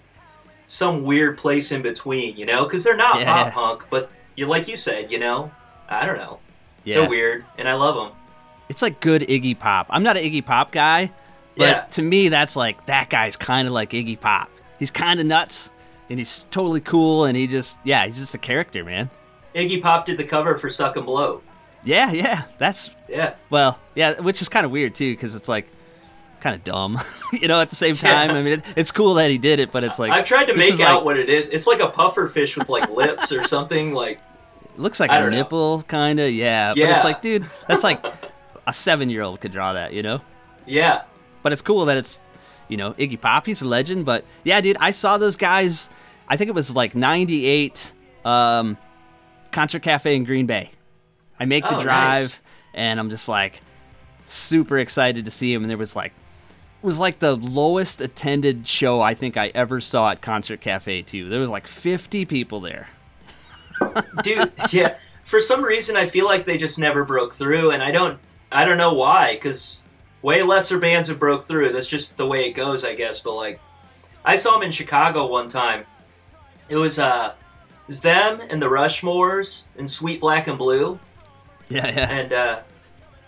some 0.66 1.04
weird 1.04 1.38
place 1.38 1.72
in 1.72 1.82
between, 1.82 2.36
you 2.38 2.46
know? 2.46 2.64
Because 2.64 2.84
they're 2.84 2.96
not 2.98 3.20
Yeah, 3.20 3.44
pop 3.52 3.54
punk, 3.54 3.86
but 3.90 4.10
you 4.36 4.46
like 4.48 4.68
you 4.68 4.76
said, 4.76 5.12
you 5.12 5.20
know, 5.20 5.52
I 5.90 6.06
don't 6.06 6.18
know, 6.18 6.40
Yeah. 6.84 7.02
they're 7.02 7.10
weird, 7.10 7.46
and 7.58 7.68
I 7.70 7.74
love 7.74 7.96
them. 7.96 8.18
It's 8.70 8.82
like 8.82 9.00
good 9.00 9.22
Iggy 9.24 9.58
Pop. 9.58 9.88
I'm 9.90 10.04
not 10.04 10.18
an 10.18 10.24
Iggy 10.24 10.46
Pop 10.46 10.72
guy, 10.72 11.12
but 11.58 11.64
Yeah. 11.68 11.82
to 11.92 12.02
me, 12.02 12.30
that's 12.30 12.56
like 12.56 12.86
that 12.88 13.10
guy's 13.10 13.36
kind 13.36 13.68
of 13.68 13.74
like 13.74 13.92
Iggy 13.92 14.20
Pop. 14.20 14.50
He's 14.80 14.92
kind 14.92 15.20
of 15.20 15.26
nuts, 15.26 15.70
and 16.10 16.20
he's 16.20 16.46
totally 16.52 16.82
cool, 16.82 17.26
and 17.26 17.38
he 17.38 17.48
just 17.48 17.78
yeah, 17.84 18.06
he's 18.06 18.18
just 18.18 18.34
a 18.36 18.40
character, 18.40 18.84
man. 18.84 19.10
Iggy 19.56 19.82
Pop 19.82 20.06
did 20.06 20.18
the 20.18 20.24
cover 20.24 20.58
for 20.58 20.70
Suck 20.70 20.96
and 20.98 21.06
Bloat. 21.06 21.44
Yeah, 21.86 22.12
yeah. 22.12 22.44
That's 22.58 22.90
Yeah, 23.10 23.34
well, 23.50 23.78
yeah, 23.96 24.20
which 24.20 24.42
is 24.42 24.50
kind 24.50 24.66
of 24.66 24.72
weird 24.72 24.96
too, 24.96 25.12
because 25.14 25.36
it's 25.36 25.48
like 25.50 25.68
kind 26.40 26.56
of 26.56 26.64
dumb, 26.64 27.00
you 27.34 27.48
know. 27.48 27.60
At 27.62 27.70
the 27.70 27.76
same 27.76 27.96
Yeah. 28.02 28.26
time, 28.28 28.32
I 28.32 28.42
mean, 28.42 28.54
it, 28.54 28.64
it's 28.76 28.92
cool 28.92 29.14
that 29.16 29.30
he 29.30 29.38
did 29.38 29.60
it, 29.60 29.72
but 29.72 29.84
it's 29.84 30.00
like 30.00 30.12
I've 30.12 30.26
tried 30.26 30.46
to 30.46 30.56
make 30.56 30.80
out 30.80 30.96
like- 30.98 31.06
what 31.06 31.18
it 31.18 31.30
is. 31.30 31.50
It's 31.50 31.68
like 31.68 31.80
a 31.82 31.90
puffer 31.90 32.28
fish 32.28 32.58
with 32.58 32.70
like 32.70 32.90
lips 33.02 33.32
or 33.32 33.44
something. 33.44 33.94
Like, 33.94 34.20
it 34.74 34.80
looks 34.80 35.00
like 35.00 35.12
a 35.12 35.30
nipple, 35.30 35.82
kind 35.84 36.20
of. 36.20 36.32
Yeah, 36.32 36.74
but 36.74 36.80
it's 36.84 37.04
like, 37.04 37.22
dude, 37.22 37.46
that's 37.68 37.84
like 37.84 38.04
a 38.68 38.74
seven 38.74 39.10
year 39.10 39.22
old 39.22 39.42
could 39.42 39.52
draw 39.52 39.74
that, 39.74 39.94
you 39.94 40.04
know. 40.04 40.22
yeah, 40.66 41.04
but 41.42 41.52
it's 41.54 41.62
cool 41.62 41.86
that 41.86 41.98
it's 41.98 42.20
you 42.70 42.78
know 42.78 42.94
Iggy 42.94 43.20
Pop. 43.20 43.46
He's 43.46 43.62
a 43.62 43.68
legend. 43.68 44.06
But 44.06 44.24
yeah, 44.44 44.62
dude, 44.62 44.78
I 44.80 44.92
saw 44.92 45.18
those 45.18 45.36
guys. 45.36 45.90
I 46.28 46.38
think 46.38 46.48
it 46.50 46.56
was 46.56 46.76
like 46.76 46.96
'98 46.96 47.94
um, 48.26 48.78
Concert 49.52 49.82
Cafe 49.82 50.16
in 50.16 50.24
Green 50.24 50.46
Bay. 50.46 50.72
I 51.40 51.46
make 51.46 51.64
the 51.64 51.78
Oh, 51.78 51.82
drive, 51.84 52.22
nice. 52.22 52.40
and 52.74 53.00
I'm 53.00 53.10
just 53.10 53.28
like 53.28 53.62
super 54.26 54.80
excited 54.80 55.26
to 55.26 55.32
see 55.32 55.54
him. 55.54 55.64
And 55.64 55.70
there 55.70 55.78
was 55.78 55.96
like 55.96 56.14
it 56.82 56.86
was 56.86 57.00
like 57.00 57.20
the 57.20 57.36
lowest 57.36 58.02
attended 58.02 58.68
show 58.68 59.02
I 59.02 59.14
think 59.14 59.36
I 59.38 59.52
ever 59.54 59.80
saw 59.82 60.12
at 60.12 60.22
Concert 60.22 60.62
Cafe 60.62 61.02
too. 61.04 61.30
There 61.30 61.40
was 61.40 61.50
like 61.50 61.68
50 61.68 62.26
people 62.26 62.60
there. 62.62 62.88
Dude 64.24 64.52
yeah 64.72 64.98
for 65.24 65.40
some 65.42 65.64
reason 65.64 65.96
i 65.96 66.06
feel 66.06 66.26
like 66.26 66.46
they 66.46 66.58
just 66.58 66.78
never 66.80 67.04
broke 67.04 67.34
through 67.34 67.72
and 67.72 67.82
i 67.84 67.92
don't 67.92 68.20
i 68.52 68.66
don't 68.66 68.78
know 68.78 68.94
why 68.94 69.34
because 69.36 69.84
way 70.22 70.42
lesser 70.44 70.80
bands 70.80 71.10
have 71.10 71.20
broke 71.20 71.44
through 71.46 71.72
that's 71.72 71.88
just 71.88 72.18
the 72.18 72.26
way 72.26 72.46
it 72.46 72.54
goes 72.54 72.84
i 72.86 72.94
guess 72.96 73.20
but 73.20 73.34
like 73.36 73.60
i 74.26 74.36
saw 74.36 74.52
them 74.54 74.64
in 74.64 74.72
chicago 74.72 75.28
one 75.28 75.48
time 75.48 75.86
it 76.70 76.78
was 76.78 77.00
uh 77.00 77.34
it 77.70 77.88
was 77.88 78.00
them 78.02 78.40
and 78.50 78.62
the 78.62 78.66
rushmores 78.70 79.64
and 79.78 79.90
sweet 79.90 80.20
black 80.22 80.48
and 80.48 80.58
blue 80.58 80.98
Yeah, 81.70 81.88
yeah. 81.88 82.10
and 82.12 82.34
uh 82.34 82.60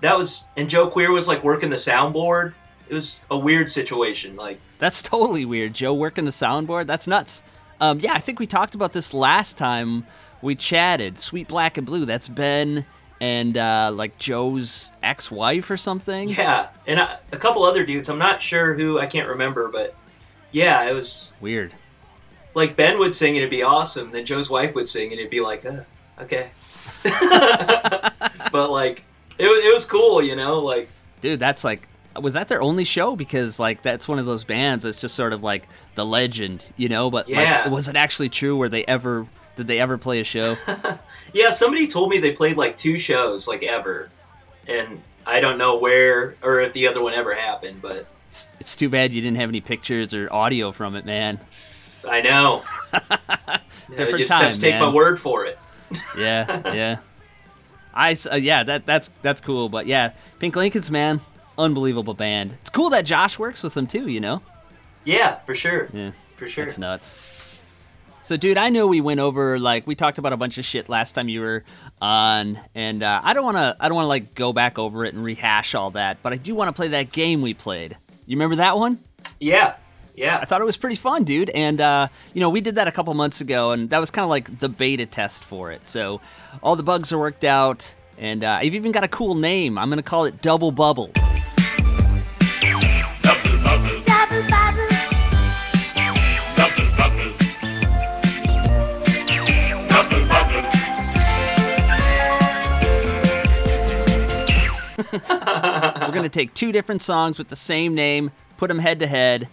that 0.02 0.18
was 0.18 0.46
and 0.58 0.70
joe 0.70 0.88
queer 0.88 1.12
was 1.12 1.28
like 1.28 1.44
working 1.44 1.70
the 1.70 1.76
soundboard 1.78 2.54
it 2.88 2.94
was 2.94 3.26
a 3.32 3.38
weird 3.38 3.70
situation 3.70 4.36
like 4.36 4.60
That's 4.78 5.02
totally 5.02 5.44
weird. 5.44 5.74
Joe 5.74 5.96
working 5.96 6.26
the 6.26 6.32
soundboard. 6.32 6.86
That's 6.86 7.08
nuts. 7.08 7.42
Um, 7.82 8.00
yeah, 8.00 8.14
I 8.14 8.20
think 8.20 8.38
we 8.40 8.46
talked 8.46 8.76
about 8.76 8.94
this 8.94 9.12
last 9.12 9.58
time 9.58 10.06
we 10.46 10.56
chatted. 10.56 11.20
Sweet 11.20 11.48
Black 11.48 11.78
and 11.78 11.86
Blue. 11.86 12.06
That's 12.06 12.28
Ben 12.28 12.86
and 13.22 13.58
uh, 13.58 13.92
like 13.94 14.18
Joe's 14.20 14.92
ex-wife 15.02 15.70
or 15.72 15.78
something. 15.78 16.28
yeah 16.30 16.68
and 16.86 17.00
I, 17.00 17.18
a 17.32 17.38
couple 17.38 17.64
other 17.64 17.86
dudes 17.86 18.10
i'm 18.10 18.18
not 18.20 18.42
sure 18.42 18.74
who 18.74 19.00
i 19.00 19.06
can't 19.06 19.30
remember 19.30 19.70
but 19.70 19.96
yeah 20.52 20.84
it 20.90 20.94
was 20.94 21.32
Weird. 21.40 21.72
like 22.54 22.76
Ben 22.76 23.00
would 23.00 23.16
sing 23.16 23.30
and 23.30 23.38
it'd 23.38 23.50
be 23.50 23.64
awesome. 23.64 24.12
Then 24.12 24.26
Joe's 24.26 24.50
wife 24.50 24.76
would 24.76 24.88
sing 24.90 25.12
and 25.12 25.20
it'd 25.20 25.32
be 25.32 25.40
like, 25.42 25.66
uh, 25.66 25.82
okay. 26.22 26.50
but 28.52 28.70
like, 28.72 29.04
it, 29.38 29.46
it 29.46 29.74
was 29.74 29.86
cool, 29.86 30.22
you 30.22 30.36
know. 30.36 30.60
Like, 30.60 30.90
Dude, 31.22 31.40
that's 31.40 31.64
like 31.64 31.88
was 32.20 32.34
that 32.36 32.48
their 32.48 32.62
only 32.62 32.86
show? 32.86 33.16
Because 33.16 33.60
like 33.60 33.82
that's 33.82 34.08
one 34.08 34.20
of 34.20 34.26
those 34.26 34.44
bands 34.44 34.84
that's 34.84 35.00
just 35.02 35.16
sort 35.16 35.34
of 35.34 35.44
like 35.44 35.68
the 35.96 36.06
legend, 36.06 36.64
you 36.78 36.88
know. 36.90 37.10
But 37.12 37.28
Yeah. 37.28 37.64
like, 37.64 37.72
was 37.72 37.88
it 37.90 37.96
actually 37.96 38.30
true? 38.30 38.56
Were 38.58 38.70
they 38.70 38.86
ever? 38.86 39.28
Did 39.56 39.68
they 39.68 39.80
ever 39.80 39.98
play 39.98 40.20
a 40.20 40.24
show? 40.24 40.58
yeah, 41.34 41.50
somebody 41.52 41.88
told 41.88 42.10
me 42.10 42.18
they 42.20 42.32
played 42.32 42.58
like 42.58 42.76
two 42.78 43.00
shows, 43.00 43.48
like 43.48 43.64
ever, 43.64 44.10
and 44.68 45.02
I 45.26 45.40
don't 45.40 45.58
know 45.58 45.78
where 45.78 46.36
or 46.42 46.60
if 46.62 46.74
the 46.74 46.88
other 46.88 47.02
one 47.02 47.14
ever 47.14 47.34
happened, 47.34 47.82
but 47.82 48.08
it's, 48.30 48.52
it's 48.60 48.76
too 48.76 48.90
bad 48.90 49.14
you 49.14 49.22
didn't 49.22 49.38
have 49.38 49.50
any 49.50 49.62
pictures 49.62 50.14
or 50.14 50.32
audio 50.32 50.72
from 50.72 50.96
it, 50.96 51.06
man. 51.06 51.40
I 52.08 52.22
know. 52.22 52.64
You 53.88 53.92
know, 53.92 53.98
Different 53.98 54.20
you 54.22 54.26
just 54.28 54.42
have 54.42 54.52
time, 54.52 54.54
to 54.54 54.60
take 54.60 54.74
man. 54.74 54.82
my 54.82 54.92
word 54.92 55.20
for 55.20 55.46
it. 55.46 55.60
Yeah, 56.18 56.74
yeah. 56.74 56.98
I 57.94 58.18
uh, 58.32 58.36
yeah, 58.36 58.64
that 58.64 58.88
that's 58.88 59.12
that's 59.22 59.40
cool. 59.42 59.70
But 59.70 59.86
yeah, 59.86 60.14
Pink 60.40 60.56
Lincolns, 60.56 60.90
man, 60.90 61.22
unbelievable 61.56 62.16
band. 62.16 62.58
It's 62.62 62.72
cool 62.72 62.90
that 62.90 63.06
Josh 63.06 63.38
works 63.38 63.62
with 63.62 63.76
them 63.76 63.86
too. 63.86 64.08
You 64.08 64.20
know. 64.22 64.42
Yeah, 65.04 65.36
for 65.42 65.54
sure. 65.54 65.88
Yeah, 65.94 66.12
For 66.38 66.48
sure. 66.48 66.66
that's 66.66 66.80
nuts. 66.80 67.16
So, 68.26 68.38
dude, 68.38 68.58
I 68.58 68.72
know 68.72 68.88
we 68.88 69.02
went 69.02 69.20
over 69.20 69.60
like 69.60 69.86
we 69.86 69.94
talked 69.94 70.18
about 70.18 70.34
a 70.34 70.38
bunch 70.38 70.58
of 70.58 70.66
shit 70.66 70.90
last 70.90 71.12
time 71.12 71.30
you 71.30 71.42
were 71.42 71.64
on, 72.02 72.60
and 72.74 73.04
uh, 73.04 73.22
I 73.24 73.36
don't 73.36 73.46
want 73.46 73.58
to. 73.58 73.78
I 73.80 73.88
don't 73.88 73.94
want 73.96 74.06
to 74.06 74.10
like 74.10 74.34
go 74.34 74.52
back 74.52 74.80
over 74.80 75.06
it 75.06 75.14
and 75.14 75.24
rehash 75.24 75.76
all 75.76 75.92
that, 75.92 76.24
but 76.24 76.34
I 76.34 76.38
do 76.38 76.56
want 76.56 76.70
to 76.70 76.74
play 76.74 76.88
that 76.88 77.12
game 77.12 77.44
we 77.44 77.54
played. 77.54 77.96
You 78.26 78.36
remember 78.36 78.56
that 78.56 78.80
one? 78.80 78.98
Yeah, 79.40 79.76
yeah. 80.16 80.40
I 80.42 80.46
thought 80.46 80.60
it 80.60 80.66
was 80.66 80.76
pretty 80.76 80.96
fun, 80.96 81.24
dude. 81.24 81.52
And 81.52 81.80
uh, 81.80 82.08
you 82.34 82.42
know, 82.42 82.50
we 82.50 82.62
did 82.62 82.74
that 82.76 82.88
a 82.88 82.92
couple 82.92 83.14
months 83.14 83.42
ago, 83.42 83.74
and 83.74 83.92
that 83.92 84.00
was 84.00 84.10
kind 84.10 84.24
of 84.24 84.32
like 84.32 84.58
the 84.58 84.70
beta 84.70 85.06
test 85.06 85.46
for 85.46 85.72
it. 85.72 85.88
So, 85.88 86.20
all 86.64 86.76
the 86.76 86.82
bugs 86.82 87.12
are 87.12 87.20
worked 87.20 87.44
out, 87.44 87.94
and 88.18 88.44
uh, 88.44 88.58
I've 88.60 88.74
even 88.74 88.92
got 88.92 89.04
a 89.04 89.08
cool 89.08 89.36
name. 89.36 89.78
I'm 89.78 89.90
gonna 89.90 90.02
call 90.02 90.26
it 90.26 90.42
Double 90.42 90.72
Bubble. 90.72 91.12
Bubble, 91.14 91.44
bubble, 93.22 93.62
Bubble 93.62 94.02
bubble, 94.06 94.50
bubble, 94.50 94.85
We're 104.98 106.12
gonna 106.12 106.30
take 106.30 106.54
two 106.54 106.72
different 106.72 107.02
songs 107.02 107.38
with 107.38 107.48
the 107.48 107.56
same 107.56 107.96
name, 107.96 108.32
put 108.58 108.68
them 108.68 108.80
head 108.80 109.00
to 109.00 109.08
head, 109.08 109.48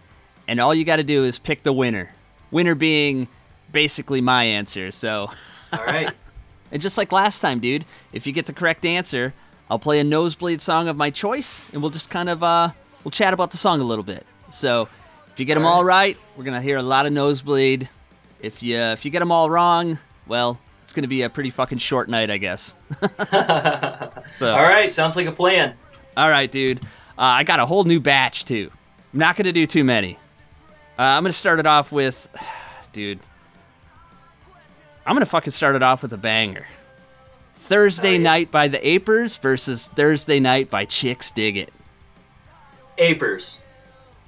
and 0.48 0.60
all 0.60 0.74
you 0.74 0.84
got 0.84 0.96
to 0.96 1.04
do 1.04 1.24
is 1.24 1.38
pick 1.38 1.62
the 1.62 1.72
winner. 1.72 2.10
Winner 2.50 2.74
being 2.74 3.28
basically 3.70 4.20
my 4.20 4.44
answer. 4.44 4.90
So, 4.90 5.30
All 5.72 5.84
right. 5.86 6.12
and 6.72 6.82
just 6.82 6.98
like 6.98 7.12
last 7.12 7.40
time, 7.40 7.60
dude, 7.60 7.84
if 8.12 8.26
you 8.26 8.32
get 8.32 8.46
the 8.46 8.52
correct 8.52 8.84
answer, 8.84 9.32
I'll 9.70 9.78
play 9.78 10.00
a 10.00 10.04
nosebleed 10.04 10.60
song 10.60 10.88
of 10.88 10.96
my 10.96 11.10
choice, 11.10 11.68
and 11.72 11.80
we'll 11.80 11.90
just 11.90 12.10
kind 12.10 12.28
of 12.28 12.42
uh, 12.42 12.70
we'll 13.04 13.10
chat 13.12 13.32
about 13.32 13.50
the 13.50 13.56
song 13.56 13.80
a 13.80 13.84
little 13.84 14.04
bit. 14.04 14.26
So, 14.50 14.88
if 15.32 15.40
you 15.40 15.46
get 15.46 15.54
them 15.54 15.64
All 15.64 15.72
right. 15.72 15.76
all 15.76 15.84
right, 15.84 16.16
we're 16.36 16.44
gonna 16.44 16.60
hear 16.60 16.76
a 16.76 16.82
lot 16.82 17.06
of 17.06 17.12
nosebleed. 17.12 17.88
If 18.40 18.62
you 18.62 18.76
if 18.76 19.04
you 19.04 19.10
get 19.10 19.20
them 19.20 19.32
all 19.32 19.48
wrong, 19.48 19.98
well, 20.26 20.60
it's 20.92 20.96
gonna 20.98 21.08
be 21.08 21.22
a 21.22 21.30
pretty 21.30 21.48
fucking 21.48 21.78
short 21.78 22.10
night, 22.10 22.30
I 22.30 22.36
guess. 22.36 22.74
So- 24.38 24.52
All 24.54 24.62
right. 24.62 24.92
Sounds 24.92 25.16
like 25.16 25.26
a 25.26 25.32
plan. 25.32 25.74
All 26.18 26.28
right, 26.28 26.50
dude. 26.52 26.80
Uh, 27.18 27.22
I 27.40 27.44
got 27.44 27.60
a 27.60 27.66
whole 27.66 27.84
new 27.84 27.98
batch 27.98 28.44
too. 28.44 28.70
I'm 29.14 29.18
not 29.18 29.36
gonna 29.36 29.52
do 29.52 29.66
too 29.66 29.84
many. 29.84 30.18
Uh, 30.98 31.02
I'm 31.02 31.22
gonna 31.22 31.32
start 31.32 31.58
it 31.60 31.66
off 31.66 31.92
with, 31.92 32.28
dude. 32.92 33.20
I'm 35.06 35.14
gonna 35.14 35.24
fucking 35.24 35.50
start 35.52 35.76
it 35.76 35.82
off 35.82 36.02
with 36.02 36.12
a 36.12 36.18
banger. 36.18 36.66
Thursday 37.56 38.10
Oh, 38.10 38.18
yeah. 38.18 38.22
Night 38.22 38.50
by 38.50 38.68
the 38.68 38.78
Apers 38.78 39.38
versus 39.40 39.88
Thursday 39.88 40.40
Night 40.40 40.68
by 40.68 40.84
Chixdiggit. 40.84 41.68
Apers. 42.98 43.58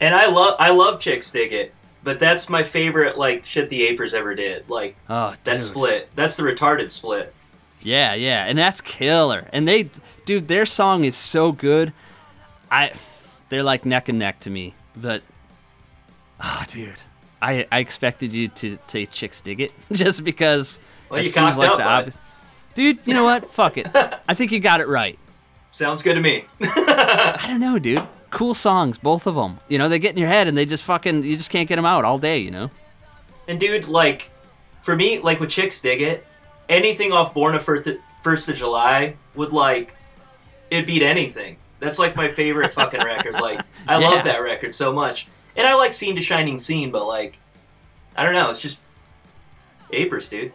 And 0.00 0.14
I 0.14 0.26
love 0.30 0.56
I 0.58 0.70
love 0.70 0.98
Chixdiggit, 0.98 1.70
but 2.04 2.20
that's 2.20 2.48
my 2.48 2.62
favorite 2.62 3.18
like 3.18 3.44
shit 3.46 3.68
the 3.70 3.80
Apers 3.88 4.14
ever 4.14 4.34
did. 4.34 4.68
Like 4.68 4.94
Oh, 5.10 5.34
that 5.44 5.52
dude. 5.58 5.60
split. 5.62 6.10
That's 6.14 6.36
the 6.36 6.42
retarded 6.44 6.90
split. 6.90 7.34
Yeah, 7.82 8.14
yeah, 8.14 8.44
and 8.46 8.56
that's 8.56 8.80
killer. 8.80 9.48
And 9.52 9.66
they, 9.66 9.90
dude, 10.24 10.46
their 10.48 10.64
song 10.66 11.04
is 11.04 11.16
so 11.16 11.50
good. 11.52 11.92
I, 12.70 12.92
they're 13.48 13.62
like 13.62 13.84
neck 13.84 14.08
and 14.08 14.18
neck 14.18 14.40
to 14.40 14.50
me. 14.50 14.74
But, 14.96 15.22
oh, 16.42 16.64
dude, 16.68 16.94
I 17.42 17.66
I 17.70 17.80
expected 17.80 18.32
you 18.32 18.48
to 18.48 18.78
say 18.86 19.06
"Chixdiggit" 19.06 19.70
just 19.92 20.24
because. 20.24 20.78
Well, 21.10 21.20
it 21.20 21.28
seems 21.28 21.56
cocked 21.56 21.68
up, 21.68 21.78
bud. 21.78 21.86
obvious- 21.86 22.18
Dude, 22.74 22.98
you 23.04 23.14
know 23.14 23.24
what? 23.24 23.50
Fuck 23.50 23.76
it. 23.76 23.86
I 24.28 24.34
think 24.34 24.50
you 24.50 24.58
got 24.60 24.80
it 24.80 24.88
right. 24.88 25.16
Sounds 25.70 26.02
good 26.02 26.14
to 26.14 26.20
me. 26.20 26.44
I 26.62 27.44
don't 27.46 27.60
know, 27.60 27.78
dude. 27.78 28.02
Cool 28.34 28.52
songs, 28.54 28.98
both 28.98 29.26
of 29.26 29.34
them. 29.34 29.58
You 29.68 29.78
know, 29.78 29.88
they 29.88 29.98
get 29.98 30.12
in 30.12 30.18
your 30.18 30.28
head 30.28 30.46
and 30.48 30.56
they 30.56 30.66
just 30.66 30.84
fucking, 30.84 31.24
you 31.24 31.36
just 31.36 31.50
can't 31.50 31.68
get 31.68 31.76
them 31.76 31.86
out 31.86 32.04
all 32.04 32.18
day. 32.18 32.38
You 32.38 32.50
know. 32.50 32.70
And 33.48 33.58
dude, 33.60 33.88
like, 33.88 34.30
for 34.82 34.94
me, 34.96 35.18
like 35.20 35.40
with 35.40 35.50
Chixdiggit, 35.50 36.20
anything 36.68 37.12
off 37.12 37.32
Born 37.34 37.54
of 37.54 37.62
First 37.62 38.48
of 38.48 38.54
July 38.56 39.16
would 39.34 39.52
like 39.52 39.94
it 40.70 40.86
beat 40.86 41.02
anything. 41.02 41.56
That's 41.80 41.98
like 41.98 42.16
my 42.16 42.28
favorite 42.28 42.72
fucking 42.72 43.00
record. 43.04 43.34
Like, 43.34 43.60
I 43.86 43.98
Yeah. 43.98 44.08
love 44.08 44.24
that 44.24 44.38
record 44.38 44.74
so 44.74 44.92
much, 44.92 45.28
and 45.56 45.66
I 45.66 45.74
like 45.74 45.92
Scene 45.94 46.16
to 46.16 46.22
Shining 46.22 46.58
Scene, 46.58 46.90
but 46.90 47.06
like, 47.06 47.38
I 48.16 48.24
don't 48.24 48.32
know, 48.34 48.50
it's 48.50 48.60
just 48.60 48.82
Apers, 49.92 50.28
dude. 50.30 50.52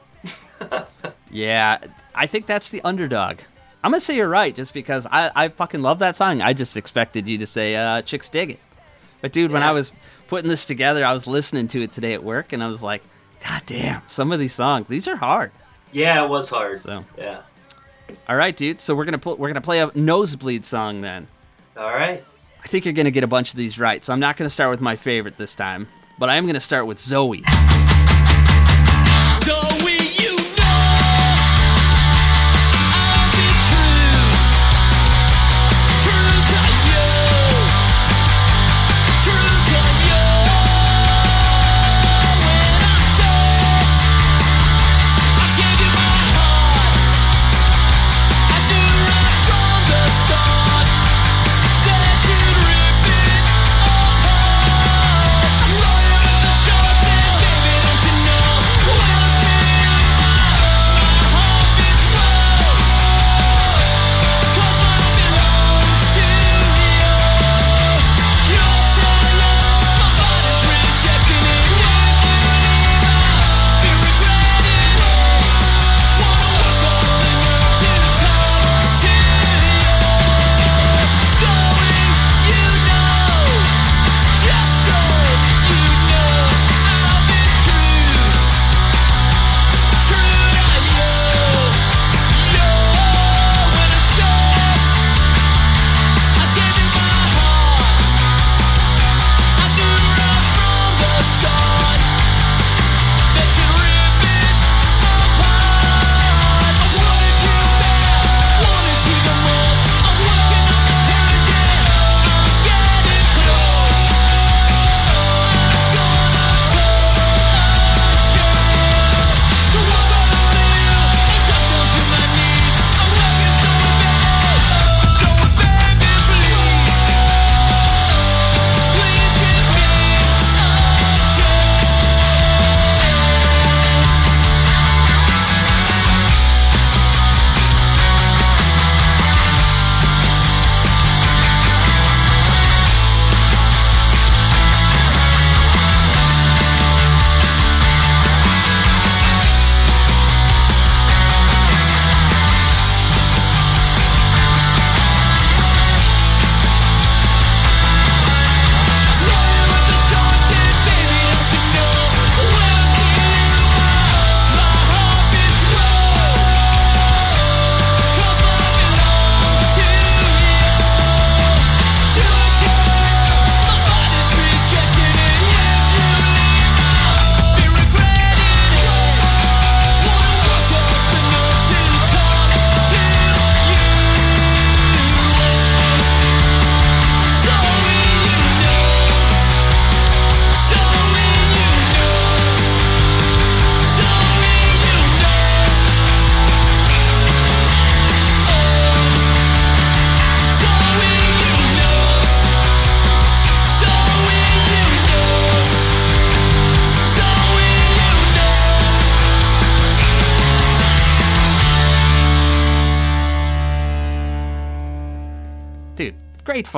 Yeah, 1.31 1.77
I 2.15 2.25
think 2.25 2.47
that's 2.47 2.69
the 2.71 2.81
underdog. 2.81 3.37
I'm 3.83 3.91
gonna 3.91 4.01
say 4.01 4.15
you're 4.17 4.27
right, 4.29 4.53
just 4.53 4.73
because 4.73 5.07
I, 5.09 5.31
I 5.35 5.47
fucking 5.49 5.81
love 5.81 5.99
that 5.99 6.15
song. 6.15 6.41
I 6.41 6.53
just 6.53 6.75
expected 6.75 7.27
you 7.27 7.37
to 7.37 7.45
say 7.47 7.75
uh, 7.75 8.01
"Chixdiggit," 8.01 8.57
but 9.21 9.31
dude, 9.31 9.51
when 9.51 9.63
I 9.63 9.71
was 9.71 9.93
putting 10.27 10.49
this 10.49 10.65
together, 10.65 11.05
I 11.05 11.13
was 11.13 11.27
listening 11.27 11.67
to 11.69 11.81
it 11.83 11.91
today 11.93 12.13
at 12.13 12.23
work, 12.23 12.51
and 12.51 12.61
I 12.61 12.67
was 12.67 12.83
like, 12.83 13.01
"God 13.41 13.61
damn, 13.65 14.01
some 14.07 14.31
of 14.33 14.39
these 14.39 14.53
songs, 14.53 14.87
these 14.89 15.07
are 15.07 15.15
hard." 15.15 15.51
Yeah, 15.93 16.23
it 16.23 16.29
was 16.29 16.49
hard. 16.49 16.77
So, 16.79 17.03
Yeah. 17.17 17.41
all 18.27 18.35
right, 18.35 18.55
dude. 18.55 18.81
So 18.81 18.93
we're 18.95 19.05
gonna 19.05 19.17
pl- 19.17 19.37
we're 19.37 19.47
gonna 19.49 19.61
play 19.61 19.79
a 19.79 19.89
nosebleed 19.95 20.65
song 20.65 20.99
then. 21.01 21.27
All 21.77 21.93
right. 21.93 22.23
I 22.61 22.67
think 22.67 22.83
you're 22.83 22.93
gonna 22.93 23.11
get 23.11 23.23
a 23.23 23.27
bunch 23.27 23.51
of 23.51 23.55
these 23.55 23.79
right, 23.79 24.03
so 24.03 24.11
I'm 24.11 24.19
not 24.19 24.35
gonna 24.35 24.49
start 24.49 24.71
with 24.71 24.81
my 24.81 24.97
favorite 24.97 25.37
this 25.37 25.55
time, 25.55 25.87
but 26.19 26.27
I 26.27 26.35
am 26.35 26.45
gonna 26.45 26.59
start 26.59 26.85
with 26.85 26.99
Zoe. 26.99 27.43
Zoe, 29.41 29.88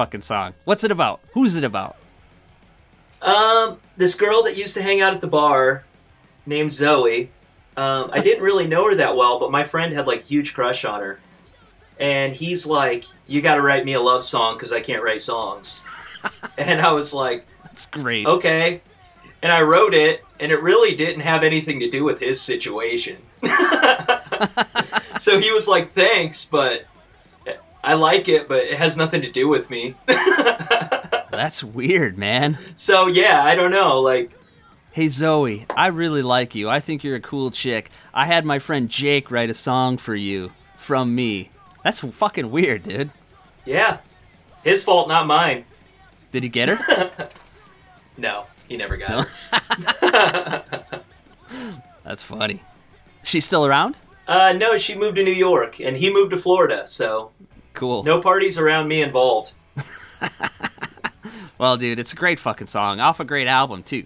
fucking 0.02 0.22
song. 0.24 0.56
What's 0.66 0.84
it 0.84 0.92
about? 0.92 1.20
Who's 1.34 1.56
it 1.56 1.64
about? 1.64 1.96
Um, 3.22 3.78
this 3.98 4.16
girl 4.16 4.42
that 4.44 4.58
used 4.58 4.74
to 4.74 4.82
hang 4.82 5.00
out 5.00 5.14
at 5.14 5.22
the 5.22 5.28
bar, 5.28 5.84
named 6.48 6.72
Zoe. 6.72 7.30
Um, 7.78 8.10
I 8.12 8.20
didn't 8.20 8.44
really 8.44 8.66
know 8.66 8.90
her 8.90 8.96
that 8.96 9.16
well, 9.16 9.40
but 9.40 9.52
my 9.52 9.64
friend 9.64 9.94
had 9.94 10.08
like 10.08 10.24
huge 10.24 10.56
crush 10.56 10.86
on 10.86 11.02
her, 11.02 11.20
and 12.00 12.34
he's 12.34 12.66
like, 12.66 13.06
"You 13.28 13.44
got 13.44 13.56
to 13.56 13.62
write 13.62 13.86
me 13.86 13.94
a 13.94 14.02
love 14.02 14.26
song 14.26 14.56
because 14.56 14.74
I 14.74 14.82
can't 14.82 15.04
write 15.04 15.22
songs." 15.22 15.82
and 16.58 16.82
I 16.82 16.92
was 16.94 17.14
like, 17.14 17.46
That's 17.64 17.86
great. 17.86 18.26
"Okay," 18.26 18.82
and 19.44 19.52
I 19.52 19.62
wrote 19.62 19.94
it, 19.94 20.26
and 20.40 20.52
it 20.52 20.64
really 20.64 20.96
didn't 20.96 21.22
have 21.22 21.44
anything 21.44 21.80
to 21.82 21.90
do 21.92 22.04
with 22.04 22.20
his 22.20 22.42
situation. 22.42 23.18
so 25.20 25.40
he 25.40 25.52
was 25.52 25.68
like, 25.68 25.92
"Thanks, 25.92 26.44
but." 26.44 26.86
I 27.84 27.96
like 27.96 28.28
it, 28.28 28.48
but 28.48 28.64
it 28.64 28.78
has 28.78 28.96
nothing 28.98 29.22
to 29.22 29.32
do 29.32 29.48
with 29.48 29.70
me. 29.70 29.96
That's 31.32 31.64
weird, 31.64 32.18
man. 32.18 32.58
so 32.76 33.08
yeah, 33.08 33.44
I 33.44 33.56
don't 33.56 33.72
know. 33.72 34.00
Like, 34.02 34.32
Hey 34.92 35.08
Zoe, 35.08 35.66
I 35.76 35.88
really 35.88 36.22
like 36.22 36.54
you. 36.54 36.70
I 36.70 36.80
think 36.82 37.04
you're 37.04 37.16
a 37.16 37.22
cool 37.22 37.50
chick. 37.52 37.90
I 38.14 38.26
had 38.26 38.46
my 38.46 38.60
friend 38.60 38.90
Jake 38.90 39.32
write 39.32 39.50
a 39.50 39.54
song 39.54 39.98
for 39.98 40.16
you 40.16 40.52
from 40.78 41.16
me. 41.16 41.50
That's 41.84 42.02
fucking 42.02 42.52
weird, 42.52 42.84
dude. 42.84 43.10
yeah, 43.66 44.00
his 44.64 44.84
fault, 44.84 45.08
not 45.08 45.26
mine. 45.28 45.64
Did 46.32 46.44
he 46.44 46.50
get 46.50 46.70
her? 46.70 47.30
No, 48.18 48.46
he 48.68 48.78
never 48.78 48.98
got 48.98 49.26
her. 49.26 50.84
That's 52.04 52.22
funny. 52.22 52.62
She's 53.24 53.46
still 53.46 53.66
around? 53.66 53.96
Uh, 54.28 54.54
no, 54.54 54.78
she 54.78 54.96
moved 54.96 55.16
to 55.16 55.24
New 55.24 55.32
York, 55.34 55.80
and 55.80 55.98
he 55.98 56.14
moved 56.14 56.32
to 56.32 56.38
Florida, 56.38 56.86
so 56.86 57.32
Cool. 57.82 58.04
no 58.04 58.22
parties 58.22 58.58
around 58.60 58.88
me 58.88 59.02
involved. 59.02 59.54
Well, 61.62 61.78
dude, 61.78 62.00
it's 62.00 62.12
a 62.12 62.16
great 62.16 62.40
fucking 62.40 62.66
song. 62.66 63.00
Off 63.00 63.20
a 63.20 63.24
great 63.24 63.46
album, 63.46 63.84
too. 63.84 64.06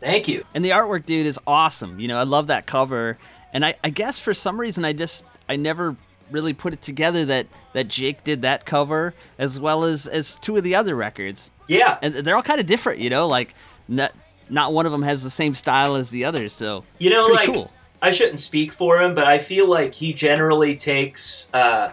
Thank 0.00 0.26
you. 0.26 0.44
And 0.52 0.64
the 0.64 0.70
artwork, 0.70 1.06
dude, 1.06 1.26
is 1.26 1.38
awesome. 1.46 2.00
You 2.00 2.08
know, 2.08 2.18
I 2.18 2.24
love 2.24 2.48
that 2.48 2.66
cover. 2.66 3.18
And 3.52 3.64
I, 3.64 3.76
I 3.84 3.90
guess 3.90 4.18
for 4.18 4.34
some 4.34 4.60
reason, 4.60 4.84
I 4.84 4.92
just, 4.92 5.24
I 5.48 5.54
never 5.54 5.94
really 6.32 6.52
put 6.52 6.72
it 6.72 6.82
together 6.82 7.24
that, 7.26 7.46
that 7.72 7.86
Jake 7.86 8.24
did 8.24 8.42
that 8.42 8.64
cover 8.66 9.14
as 9.38 9.60
well 9.60 9.84
as, 9.84 10.08
as 10.08 10.34
two 10.34 10.56
of 10.56 10.64
the 10.64 10.74
other 10.74 10.96
records. 10.96 11.52
Yeah, 11.68 11.98
And 12.02 12.14
they're 12.16 12.34
all 12.34 12.42
kind 12.42 12.58
of 12.58 12.66
different, 12.66 12.98
you 12.98 13.10
know, 13.10 13.28
like 13.28 13.54
not, 13.86 14.12
not 14.50 14.72
one 14.72 14.84
of 14.84 14.90
them 14.90 15.02
has 15.02 15.22
the 15.22 15.30
same 15.30 15.54
style 15.54 15.94
as 15.94 16.10
the 16.10 16.24
others. 16.24 16.52
So, 16.52 16.82
you 16.98 17.10
know, 17.10 17.28
like 17.28 17.52
cool. 17.52 17.70
I 18.02 18.10
shouldn't 18.10 18.40
speak 18.40 18.72
for 18.72 19.00
him, 19.00 19.14
but 19.14 19.28
I 19.28 19.38
feel 19.38 19.68
like 19.68 19.94
he 19.94 20.12
generally 20.12 20.74
takes 20.74 21.46
uh, 21.54 21.92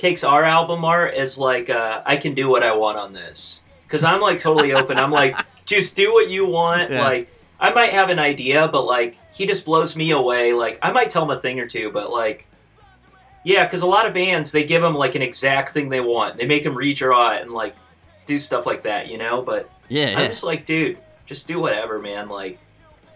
takes 0.00 0.24
our 0.24 0.44
album 0.44 0.82
art 0.84 1.14
as 1.14 1.36
like 1.36 1.68
uh, 1.68 2.02
I 2.06 2.16
can 2.16 2.34
do 2.34 2.48
what 2.48 2.62
I 2.62 2.74
want 2.74 2.96
on 2.96 3.12
this 3.12 3.62
because 3.86 4.02
I'm 4.02 4.20
like 4.20 4.40
totally 4.40 4.72
open. 4.80 4.98
I'm 4.98 5.10
like 5.10 5.36
just 5.66 5.94
do 5.94 6.12
what 6.12 6.30
you 6.30 6.46
want. 6.46 6.90
Yeah. 6.90 7.02
Like 7.02 7.28
I 7.60 7.72
might 7.72 7.92
have 7.92 8.08
an 8.08 8.18
idea, 8.18 8.66
but 8.68 8.86
like 8.86 9.18
he 9.34 9.46
just 9.46 9.66
blows 9.66 9.96
me 9.96 10.10
away. 10.10 10.54
Like 10.54 10.78
I 10.82 10.90
might 10.90 11.10
tell 11.10 11.22
him 11.22 11.30
a 11.30 11.40
thing 11.40 11.60
or 11.60 11.68
two, 11.68 11.90
but 11.92 12.10
like. 12.10 12.46
Yeah, 13.42 13.64
because 13.64 13.80
a 13.80 13.86
lot 13.86 14.04
of 14.04 14.12
bands 14.12 14.52
they 14.52 14.64
give 14.64 14.82
them 14.82 14.94
like 14.94 15.14
an 15.14 15.22
exact 15.22 15.72
thing 15.72 15.88
they 15.88 16.02
want. 16.02 16.36
They 16.36 16.46
make 16.46 16.62
him 16.62 16.74
redraw 16.74 17.36
it 17.36 17.42
and 17.42 17.52
like 17.52 17.74
do 18.26 18.38
stuff 18.38 18.66
like 18.66 18.82
that, 18.82 19.08
you 19.08 19.16
know. 19.16 19.40
But 19.40 19.70
Yeah, 19.88 20.14
I'm 20.18 20.28
just 20.28 20.44
like, 20.44 20.66
dude, 20.66 20.98
just 21.24 21.48
do 21.48 21.58
whatever, 21.58 21.98
man. 21.98 22.28
Like, 22.28 22.58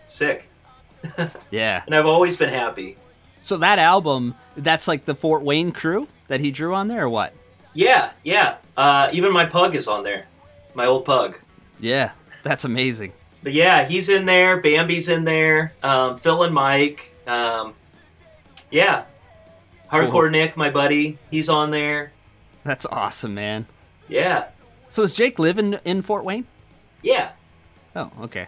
sick. 0.07 0.49
yeah. 1.51 1.83
And 1.85 1.95
I've 1.95 2.07
always 2.07 2.39
been 2.39 2.49
happy. 2.49 2.97
So 3.43 3.59
that 3.59 3.79
album, 3.79 4.35
that's 4.57 4.89
like 4.89 5.05
the 5.05 5.15
Fort 5.15 5.43
Wayne 5.43 5.73
crew 5.73 6.09
that 6.29 6.41
he 6.41 6.51
drew 6.51 6.75
on 6.75 6.89
there, 6.89 7.05
or 7.05 7.09
what? 7.09 7.35
Yeah, 7.75 8.11
yeah. 8.23 8.57
Uh, 8.77 9.09
even 9.13 9.33
my 9.33 9.47
pug 9.47 9.75
is 9.75 9.89
on 9.89 10.05
there. 10.05 10.27
My 10.75 10.87
old 10.87 11.05
pug. 11.05 11.39
Yeah, 11.81 12.13
that's 12.43 12.65
amazing. 12.65 13.13
But 13.43 13.53
yeah, 13.53 13.85
he's 13.85 14.09
in 14.09 14.25
there. 14.27 14.61
Bambi's 14.61 15.09
in 15.09 15.25
there. 15.25 15.73
Um, 15.83 16.17
Phil 16.17 16.43
and 16.45 16.55
Mike. 16.55 17.15
Um, 17.27 17.75
yeah. 18.71 19.05
Hardcore 19.93 20.11
Cool. 20.11 20.31
Nick, 20.31 20.57
my 20.57 20.71
buddy, 20.71 21.19
he's 21.31 21.49
on 21.49 21.71
there. 21.71 22.13
That's 22.65 22.87
awesome, 22.87 23.35
man. 23.35 23.67
Yeah. 24.09 24.47
So 24.91 25.03
is 25.03 25.13
Jake 25.15 25.39
living 25.39 25.75
in, 25.75 25.81
in 25.85 26.03
Fort 26.03 26.25
Wayne? 26.25 26.47
Yeah. 27.03 27.33
Oh, 27.95 28.11
okay. 28.23 28.47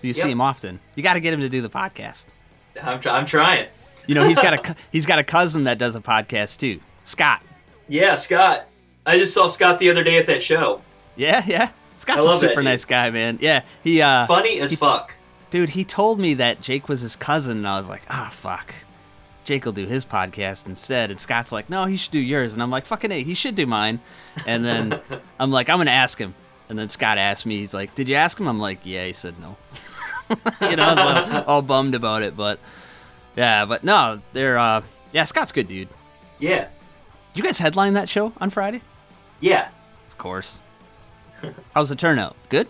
So 0.00 0.08
you 0.08 0.14
Yep. 0.14 0.22
see 0.24 0.30
him 0.30 0.40
often. 0.40 0.78
You 0.94 1.02
got 1.02 1.14
to 1.14 1.20
get 1.20 1.32
him 1.32 1.40
to 1.40 1.48
do 1.48 1.62
the 1.62 1.70
podcast. 1.70 2.26
I'm, 2.82 3.00
tr- 3.00 3.08
I'm 3.08 3.26
trying. 3.26 3.66
You 4.06 4.14
know, 4.14 4.26
he's 4.26 4.38
got 4.38 4.68
a 4.68 4.76
he's 4.92 5.06
got 5.06 5.18
a 5.18 5.24
cousin 5.24 5.64
that 5.64 5.78
does 5.78 5.96
a 5.96 6.00
podcast 6.00 6.58
too, 6.58 6.80
Scott. 7.04 7.42
Yeah, 7.88 8.16
Scott. 8.16 8.68
I 9.04 9.18
just 9.18 9.34
saw 9.34 9.48
Scott 9.48 9.78
the 9.78 9.90
other 9.90 10.04
day 10.04 10.18
at 10.18 10.26
that 10.28 10.42
show. 10.42 10.80
Yeah, 11.16 11.42
yeah. 11.46 11.70
Scott's 11.98 12.24
a 12.24 12.36
super 12.36 12.62
nice 12.62 12.84
guy, 12.84 13.10
man. 13.10 13.38
Yeah, 13.40 13.62
he 13.84 14.02
uh, 14.02 14.26
Funny 14.26 14.60
as 14.60 14.74
fuck. 14.74 15.14
dude, 15.50 15.70
he 15.70 15.84
told 15.84 16.18
me 16.18 16.34
that 16.34 16.60
Jake 16.60 16.88
was 16.88 17.00
his 17.00 17.14
cousin, 17.14 17.58
and 17.58 17.68
I 17.68 17.78
was 17.78 17.88
like, 17.88 18.02
ah, 18.10 18.30
fuck. 18.32 18.74
Jake 19.44 19.64
will 19.64 19.72
do 19.72 19.86
his 19.86 20.04
podcast 20.04 20.66
instead, 20.66 21.10
and 21.10 21.20
Scott's 21.20 21.52
like, 21.52 21.68
no, 21.68 21.84
he 21.84 21.96
should 21.96 22.12
do 22.12 22.18
yours, 22.20 22.54
and 22.54 22.62
I'm 22.62 22.70
like, 22.70 22.86
fucking 22.86 23.10
a, 23.10 23.22
he 23.22 23.34
should 23.34 23.54
do 23.54 23.66
mine. 23.66 24.00
And 24.46 24.64
then 24.64 25.00
I'm 25.38 25.50
like, 25.50 25.68
I'm 25.68 25.78
gonna 25.78 25.90
ask 25.90 26.18
him, 26.18 26.34
and 26.68 26.78
then 26.78 26.88
Scott 26.88 27.18
asked 27.18 27.44
me, 27.46 27.58
he's 27.58 27.74
like, 27.74 27.94
did 27.94 28.08
you 28.08 28.14
ask 28.14 28.38
him? 28.38 28.48
I'm 28.48 28.60
like, 28.60 28.78
yeah. 28.84 29.06
He 29.06 29.12
said 29.12 29.34
no. 29.40 29.56
you 30.70 30.76
know, 30.76 30.84
I 30.84 30.94
was 30.94 31.34
all, 31.34 31.42
all 31.44 31.62
bummed 31.62 31.94
about 31.94 32.22
it, 32.22 32.36
but 32.36 32.58
yeah, 33.36 33.64
but 33.64 33.84
no, 33.84 34.20
they're 34.32 34.58
uh, 34.58 34.82
yeah, 35.12 35.24
Scott's 35.24 35.52
good, 35.52 35.68
dude. 35.68 35.88
Yeah. 36.38 36.68
You 37.34 37.42
guys 37.42 37.58
headline 37.58 37.94
that 37.94 38.08
show 38.08 38.32
on 38.40 38.50
Friday? 38.50 38.82
Yeah. 39.40 39.68
Of 40.10 40.18
course. 40.18 40.60
How's 41.74 41.88
the 41.88 41.96
turnout? 41.96 42.36
Good. 42.48 42.68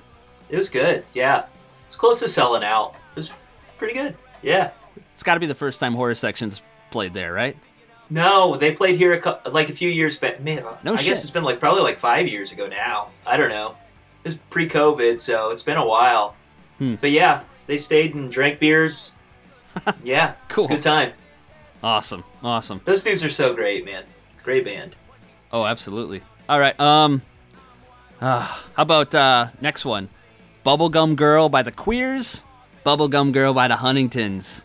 It 0.49 0.57
was 0.57 0.71
good. 0.71 1.05
Yeah. 1.15 1.45
It's 1.89 1.97
close 1.97 2.21
to 2.21 2.29
selling 2.29 2.63
out. 2.65 2.95
It 2.95 3.17
was 3.17 3.35
pretty 3.77 3.95
good. 3.95 4.17
Yeah. 4.43 4.71
It's 5.15 5.23
got 5.23 5.35
to 5.35 5.41
be 5.41 5.47
the 5.47 5.55
first 5.55 5.81
time 5.81 5.95
horror 5.95 6.15
sections 6.15 6.63
played 6.91 7.13
there, 7.15 7.33
right? 7.33 7.57
No, 8.11 8.57
they 8.57 8.73
played 8.73 8.97
here 8.97 9.15
a 9.15 9.21
cou- 9.21 9.51
like 9.51 9.69
a 9.69 9.73
few 9.73 9.89
years 9.89 10.19
back. 10.19 10.41
Man, 10.41 10.65
No 10.85 10.95
I 10.95 10.97
shit. 10.97 11.07
guess 11.07 11.23
it's 11.23 11.31
been 11.31 11.45
like 11.45 11.61
probably 11.61 11.83
like 11.83 11.99
five 11.99 12.29
years 12.29 12.53
ago 12.53 12.67
now. 12.67 13.11
I 13.27 13.37
don't 13.37 13.49
know. 13.51 13.71
It 14.25 14.29
was 14.29 14.37
pre-COVID, 14.51 15.21
so 15.21 15.51
it's 15.51 15.63
been 15.63 15.79
a 15.79 15.87
while. 15.87 16.37
Hmm. 16.79 16.95
But 17.01 17.11
yeah, 17.11 17.43
they 17.67 17.79
stayed 17.79 18.15
and 18.15 18.31
drank 18.31 18.59
beers. 18.61 19.13
yeah, 20.05 20.35
Cool. 20.49 20.65
It 20.65 20.71
was 20.71 20.79
a 20.79 20.81
good 20.81 20.83
time. 20.83 21.13
Awesome, 21.83 22.25
awesome. 22.43 22.81
Those 22.85 23.03
dudes 23.03 23.25
are 23.25 23.31
so 23.31 23.55
great, 23.55 23.85
man. 23.85 24.05
Great 24.43 24.65
band. 24.65 24.95
Oh, 25.53 25.65
absolutely. 25.67 26.23
All 26.49 26.59
right. 26.61 26.79
Um, 26.79 27.23
uh, 28.21 28.41
how 28.41 28.83
about 28.83 29.15
uh, 29.15 29.49
next 29.61 29.85
one? 29.85 30.09
Bubblegum 30.65 31.17
Girl 31.17 31.49
by 31.49 31.63
the 31.63 31.73
Queers. 31.73 32.45
Bubblegum 32.87 33.33
Girl 33.33 33.53
by 33.53 33.69
the 33.69 33.77
Huntingtons. 33.77 34.63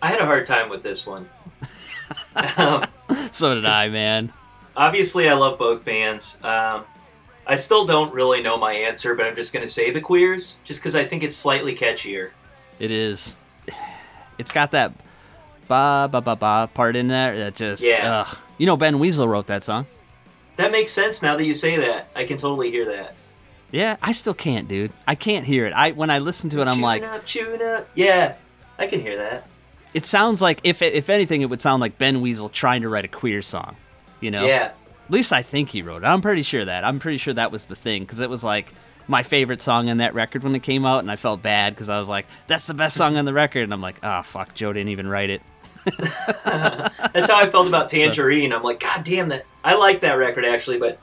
I 0.00 0.08
had 0.08 0.20
a 0.20 0.24
hard 0.26 0.46
time 0.46 0.68
with 0.68 0.82
this 0.82 1.06
one. 1.06 1.28
um, 2.56 2.84
So 3.32 3.54
did 3.54 3.66
I, 3.66 3.88
man. 3.88 4.32
obviously, 4.76 5.28
I 5.28 5.34
love 5.34 5.58
both 5.58 5.84
bands. 5.84 6.38
Um, 6.42 6.84
I 7.46 7.56
still 7.56 7.86
don't 7.86 8.12
really 8.12 8.42
know 8.42 8.56
my 8.56 8.72
answer, 8.72 9.14
but 9.14 9.26
I'm 9.26 9.34
just 9.36 9.52
gonna 9.52 9.68
say 9.68 9.90
the 9.90 10.00
Queers, 10.00 10.58
just 10.64 10.80
because 10.80 10.94
I 10.94 11.04
think 11.04 11.22
it's 11.22 11.36
slightly 11.36 11.74
catchier. 11.74 12.30
It 12.78 12.90
is. 12.90 13.36
It's 14.38 14.52
got 14.52 14.70
that 14.72 14.92
ba 15.68 16.08
ba 16.10 16.20
ba 16.20 16.36
ba 16.36 16.70
part 16.72 16.96
in 16.96 17.08
there 17.08 17.36
that 17.38 17.54
just. 17.54 17.82
Yeah. 17.82 18.24
ugh. 18.28 18.38
You 18.58 18.66
know, 18.66 18.76
Ben 18.76 18.98
Weasel 18.98 19.28
wrote 19.28 19.46
that 19.48 19.64
song. 19.64 19.86
That 20.56 20.72
makes 20.72 20.90
sense 20.92 21.22
now 21.22 21.36
that 21.36 21.44
you 21.44 21.52
say 21.54 21.76
that. 21.78 22.08
I 22.16 22.24
can 22.24 22.38
totally 22.38 22.70
hear 22.70 22.86
that. 22.86 23.14
Yeah, 23.72 23.96
I 24.00 24.12
still 24.12 24.32
can't, 24.32 24.68
dude. 24.68 24.92
I 25.06 25.14
can't 25.14 25.44
hear 25.44 25.66
it. 25.66 25.72
I 25.72 25.90
when 25.92 26.08
I 26.08 26.18
listen 26.20 26.48
to 26.50 26.60
it, 26.60 26.68
I'm 26.68 26.76
Tune 26.76 26.82
like, 26.82 27.02
up, 27.02 27.26
tune 27.26 27.60
up. 27.60 27.88
Yeah, 27.94 28.36
I 28.78 28.86
can 28.86 29.00
hear 29.00 29.18
that. 29.18 29.46
it 29.92 30.06
sounds 30.06 30.40
like 30.40 30.60
if 30.64 30.80
if 30.82 31.10
anything, 31.10 31.42
it 31.42 31.50
would 31.50 31.60
sound 31.60 31.80
like 31.80 31.98
Ben 31.98 32.20
Weasel 32.22 32.48
trying 32.48 32.82
to 32.82 32.88
write 32.88 33.04
a 33.04 33.08
queer 33.08 33.42
song. 33.42 33.76
You 34.20 34.30
know? 34.30 34.46
Yeah, 34.46 34.70
At 35.04 35.10
least 35.10 35.32
I 35.34 35.42
think 35.42 35.68
he 35.68 35.82
wrote 35.82 36.02
it. 36.02 36.06
I'm 36.06 36.22
pretty 36.22 36.42
sure 36.42 36.64
that. 36.64 36.84
I'm 36.84 37.00
pretty 37.00 37.18
sure 37.18 37.34
that 37.34 37.52
was 37.52 37.66
the 37.66 37.76
thing 37.76 38.02
because 38.04 38.20
it 38.20 38.30
was 38.30 38.42
like 38.42 38.72
my 39.08 39.22
favorite 39.22 39.62
song 39.62 39.88
on 39.90 39.98
that 39.98 40.14
record 40.14 40.42
when 40.42 40.54
it 40.54 40.62
came 40.62 40.84
out, 40.84 41.00
and 41.00 41.10
I 41.10 41.16
felt 41.16 41.42
bad 41.42 41.74
because 41.74 41.88
I 41.88 41.98
was 41.98 42.08
like, 42.08 42.26
"That's 42.46 42.66
the 42.66 42.74
best 42.74 42.96
song 42.96 43.16
on 43.16 43.24
the 43.24 43.32
record," 43.32 43.62
and 43.62 43.72
I'm 43.72 43.80
like, 43.82 43.96
"Ah, 44.02 44.22
fuck, 44.22 44.54
Joe 44.54 44.72
didn't 44.72 44.88
even 44.90 45.08
write 45.08 45.30
it." 45.30 45.42
that's 46.44 47.30
how 47.30 47.38
I 47.38 47.46
felt 47.46 47.68
about 47.68 47.88
Tangerine. 47.88 48.52
I'm 48.52 48.62
like, 48.62 48.80
God 48.80 49.04
damn 49.04 49.28
that. 49.28 49.44
I 49.62 49.76
like 49.76 50.00
that 50.00 50.14
record 50.14 50.44
actually, 50.44 50.78
but 50.78 50.98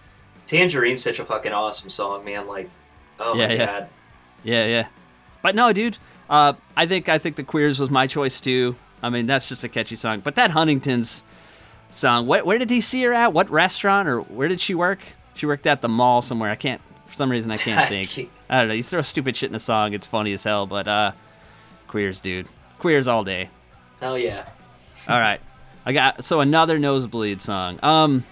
Tangerine's 0.46 1.02
such 1.02 1.20
a 1.20 1.26
fucking 1.26 1.54
awesome 1.54 1.90
song, 1.90 2.26
man. 2.26 2.48
Like, 2.48 2.70
oh 3.20 3.34
Yeah, 3.36 3.48
my 3.48 3.54
yeah. 3.54 3.66
god. 3.66 3.90
Yeah, 4.44 4.66
yeah. 4.66 4.88
But 5.42 5.56
no, 5.56 5.72
dude. 5.74 5.98
Uh, 6.30 6.54
I 6.76 6.86
think 6.86 7.08
I 7.10 7.18
think 7.18 7.36
the 7.36 7.44
Queers 7.44 7.80
was 7.80 7.90
my 7.90 8.08
choice 8.08 8.42
too. 8.42 8.76
I 9.02 9.10
mean, 9.10 9.26
that's 9.26 9.50
just 9.50 9.64
a 9.64 9.70
catchy 9.70 9.96
song. 9.96 10.22
But 10.22 10.36
that 10.36 10.52
Huntington's 10.52 11.24
song, 11.90 12.26
where, 12.28 12.44
where 12.44 12.58
did 12.58 12.70
he 12.70 12.82
see 12.82 13.04
her 13.04 13.14
at? 13.14 13.34
What 13.34 13.50
restaurant 13.50 14.08
or 14.08 14.22
where 14.22 14.48
did 14.48 14.60
she 14.62 14.74
work? 14.74 15.00
She 15.36 15.46
worked 15.46 15.68
at 15.68 15.82
the 15.82 15.90
mall 15.90 16.22
somewhere. 16.22 16.50
I 16.50 16.56
can't. 16.56 16.82
For 17.14 17.18
some 17.18 17.30
reason, 17.30 17.52
I 17.52 17.58
can't 17.58 17.88
think. 17.90 18.32
I 18.50 18.58
don't 18.58 18.70
know. 18.70 18.74
You 18.74 18.82
throw 18.82 19.04
stupid 19.04 19.36
shit 19.36 19.52
in 19.52 19.56
a 19.56 19.60
song, 19.60 19.94
it's 19.94 20.08
funny 20.08 20.34
as 20.34 20.44
hell. 20.44 20.66
But 20.66 20.88
uh, 20.88 21.12
Queers, 21.88 22.20
dude. 22.20 22.48
Queers 22.80 23.08
all 23.08 23.24
day. 23.24 23.52
Hell 24.00 24.18
yeah. 24.18 24.44
All 25.08 25.20
right. 25.20 25.40
I 25.86 25.94
got 25.94 26.24
so 26.24 26.40
another 26.40 26.80
nosebleed 26.80 27.40
song. 27.40 27.78
Um 27.84 28.24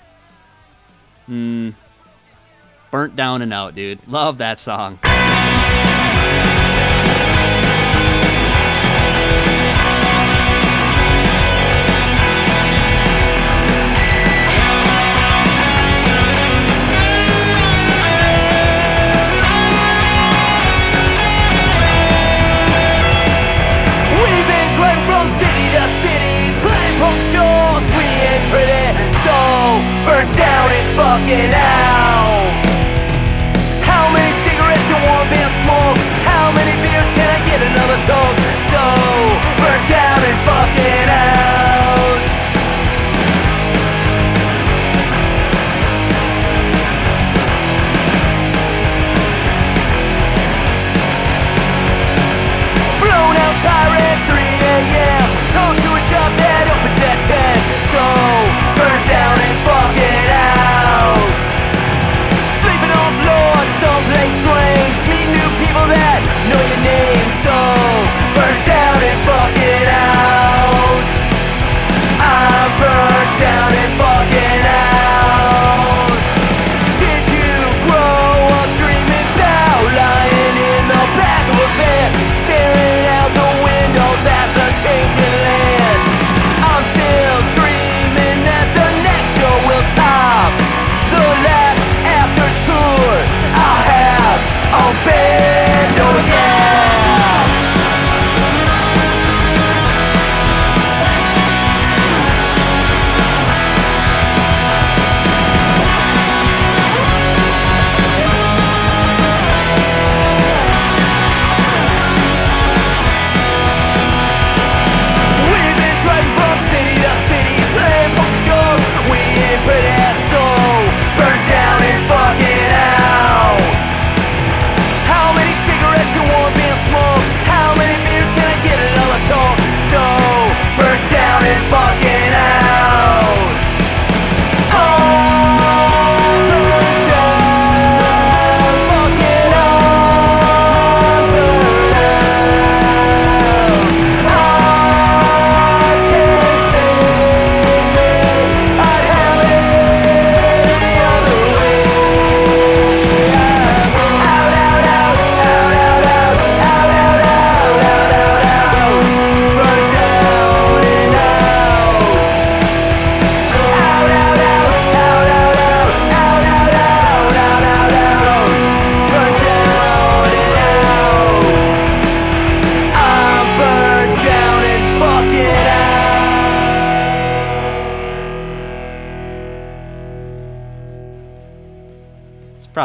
Burnt 2.89 3.15
down 3.15 3.44
and 3.44 3.54
out, 3.54 3.76
dude. 3.76 4.00
Love 4.08 4.39
that 4.39 4.60
song. 4.60 4.98
Fucking 30.95 31.54
out. 31.54 32.01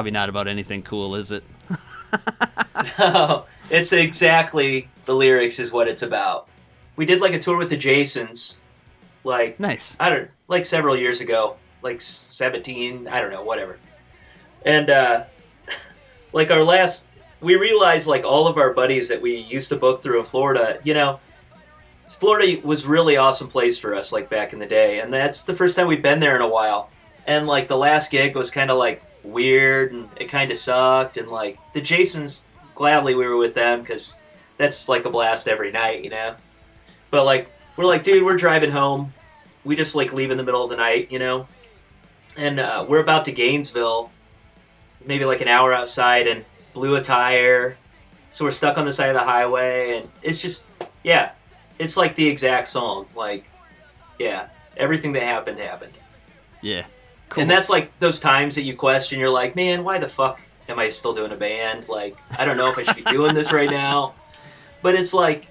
Probably 0.07 0.13
not 0.13 0.29
about 0.29 0.47
anything 0.47 0.83
cool, 0.83 1.17
is 1.17 1.33
it? 1.33 1.43
Oh, 3.01 3.45
it's 3.71 3.93
exactly 3.93 4.89
the 5.05 5.15
lyrics 5.15 5.59
is 5.59 5.73
what 5.73 5.89
it's 5.89 6.03
about. 6.03 6.49
We 6.95 7.07
did 7.07 7.21
like 7.21 7.35
a 7.35 7.41
tour 7.41 7.59
with 7.59 7.71
the 7.71 7.77
Jasons, 7.77 8.59
like 9.25 9.59
Nice. 9.59 9.97
I 9.99 10.11
don't 10.11 10.31
like 10.47 10.65
several 10.65 10.97
years 10.97 11.21
ago, 11.21 11.57
like 11.83 12.01
seventeen, 12.01 13.09
I 13.09 13.21
don't 13.21 13.33
know, 13.33 13.43
whatever. 13.43 13.81
And 14.65 14.89
uh, 14.91 15.25
like 16.33 16.53
our 16.53 16.63
last, 16.63 17.09
we 17.41 17.57
realized 17.57 18.07
like 18.07 18.25
all 18.25 18.47
of 18.47 18.57
our 18.59 18.73
buddies 18.73 19.09
that 19.09 19.21
we 19.21 19.35
used 19.35 19.71
to 19.71 19.77
book 19.77 20.01
through 20.03 20.21
in 20.21 20.25
Florida, 20.25 20.79
you 20.85 20.95
know, 20.95 21.19
Florida 22.09 22.61
was 22.63 22.87
really 22.87 23.17
awesome 23.17 23.49
place 23.49 23.77
for 23.77 23.97
us 23.97 24.13
like 24.13 24.29
back 24.29 24.53
in 24.53 24.61
the 24.61 24.67
day, 24.67 25.01
and 25.01 25.13
that's 25.13 25.43
the 25.43 25.55
first 25.55 25.75
time 25.75 25.89
we've 25.89 26.01
been 26.01 26.21
there 26.21 26.37
in 26.37 26.43
a 26.43 26.49
while. 26.49 26.91
And 27.27 27.49
like 27.49 27.67
the 27.67 27.77
last 27.77 28.13
gig 28.13 28.37
was 28.37 28.53
kind 28.53 28.71
of 28.71 28.79
like 28.79 29.03
weird, 29.27 29.93
and 29.93 30.09
it 30.17 30.27
kind 30.27 30.51
of 30.51 30.57
sucked, 30.57 31.17
and 31.17 31.29
like 31.29 31.59
the 31.73 31.81
Jasons, 31.81 32.43
gladly 32.75 33.15
we 33.15 33.27
were 33.27 33.37
with 33.37 33.55
them 33.55 33.81
because 33.81 34.19
that's 34.57 34.89
like 34.89 35.05
a 35.05 35.11
blast 35.11 35.49
every 35.49 35.73
night, 35.73 36.05
you 36.05 36.11
know. 36.11 36.37
But 37.11 37.25
like 37.25 37.51
we're 37.77 37.85
like, 37.85 38.03
dude, 38.03 38.25
we're 38.25 38.37
driving 38.37 38.71
home. 38.71 39.13
We 39.65 39.77
just 39.77 39.95
like 39.95 40.13
leave 40.13 40.31
in 40.31 40.39
the 40.39 40.45
middle 40.45 40.63
of 40.63 40.71
the 40.71 40.77
night, 40.77 41.11
you 41.11 41.19
know, 41.19 41.49
and 42.37 42.61
uh, 42.61 42.87
we're 42.89 43.01
about 43.01 43.25
to 43.27 43.33
Gainesville, 43.33 44.11
maybe 45.05 45.25
like 45.25 45.41
an 45.41 45.49
hour 45.49 45.73
outside, 45.73 46.27
and 46.27 46.45
blew 46.73 46.95
a 46.97 47.01
tire. 47.01 47.77
So 48.31 48.45
we're 48.45 48.51
stuck 48.51 48.77
on 48.77 48.85
the 48.85 48.93
side 48.93 49.09
of 49.09 49.15
the 49.15 49.25
highway, 49.25 49.99
and 49.99 50.09
it's 50.23 50.43
just, 50.43 50.67
yeah, 51.03 51.33
it's 51.79 51.97
like 51.97 52.17
the 52.17 52.29
exact 52.29 52.69
song. 52.69 53.07
Like, 53.17 53.51
yeah, 54.19 54.49
everything 54.77 55.13
that 55.15 55.23
happened 55.23 55.59
happened. 55.59 55.95
Yeah. 56.61 56.85
Cool. 57.29 57.43
And 57.43 57.51
that's 57.51 57.69
like 57.69 57.97
those 57.99 58.21
times 58.21 58.55
that 58.55 58.63
you 58.63 58.75
question, 58.77 59.19
you're 59.19 59.31
like, 59.31 59.57
man, 59.57 59.85
why 59.85 59.99
the 59.99 60.09
fuck 60.09 60.41
am 60.69 60.79
I 60.79 60.89
still 60.89 61.13
doing 61.13 61.33
a 61.33 61.37
band? 61.37 61.89
Like, 61.89 62.17
I 62.39 62.45
don't 62.45 62.57
know 62.57 62.69
if 62.69 62.79
I 62.79 62.83
should 62.85 63.05
be 63.05 63.11
doing 63.11 63.35
this 63.35 63.53
right 63.53 63.71
now. 63.71 64.15
But 64.83 64.95
it's 64.95 65.13
like, 65.13 65.47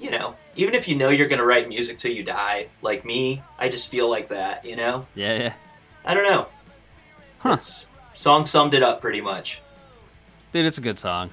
you 0.00 0.10
know, 0.10 0.34
even 0.56 0.74
if 0.74 0.88
you 0.88 0.96
know 0.96 1.08
you're 1.10 1.28
going 1.28 1.38
to 1.38 1.44
write 1.46 1.68
music 1.68 1.98
till 1.98 2.12
you 2.12 2.24
die, 2.24 2.68
like 2.82 3.04
me, 3.04 3.42
I 3.58 3.68
just 3.68 3.88
feel 3.88 4.10
like 4.10 4.28
that, 4.28 4.64
you 4.64 4.76
know? 4.76 5.06
yeah, 5.14 5.38
yeah. 5.38 5.54
I 6.04 6.14
don't 6.14 6.24
know. 6.24 6.46
Huh. 7.38 7.52
It's- 7.52 7.86
song 8.14 8.46
summed 8.46 8.74
it 8.74 8.82
up 8.82 9.00
pretty 9.00 9.20
much. 9.20 9.60
Dude, 10.52 10.66
it's 10.66 10.78
a 10.78 10.82
good 10.82 10.98
song. 10.98 11.30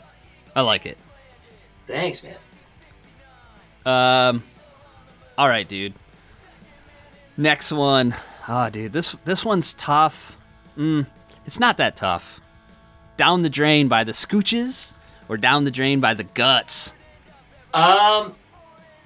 I 0.56 0.62
like 0.62 0.86
it. 0.86 0.98
Thanks, 1.88 2.24
man. 2.24 2.36
Um, 3.86 4.44
all 5.38 5.48
right, 5.48 5.68
dude. 5.68 5.94
Next 7.38 7.72
one. 7.72 8.14
Oh, 8.52 8.68
dude, 8.70 8.92
this 8.92 9.16
this 9.26 9.46
one's 9.46 9.76
tough. 9.76 10.36
Mm, 10.76 11.06
it's 11.46 11.60
not 11.60 11.78
that 11.78 11.96
tough. 11.96 12.42
Down 13.16 13.44
the 13.44 13.50
drain 13.50 13.88
by 13.88 14.04
the 14.04 14.12
Scooches 14.12 14.96
or 15.30 15.38
down 15.38 15.66
the 15.66 15.72
drain 15.72 16.00
by 16.00 16.16
the 16.16 16.24
Guts. 16.24 16.94
Um, 17.74 18.34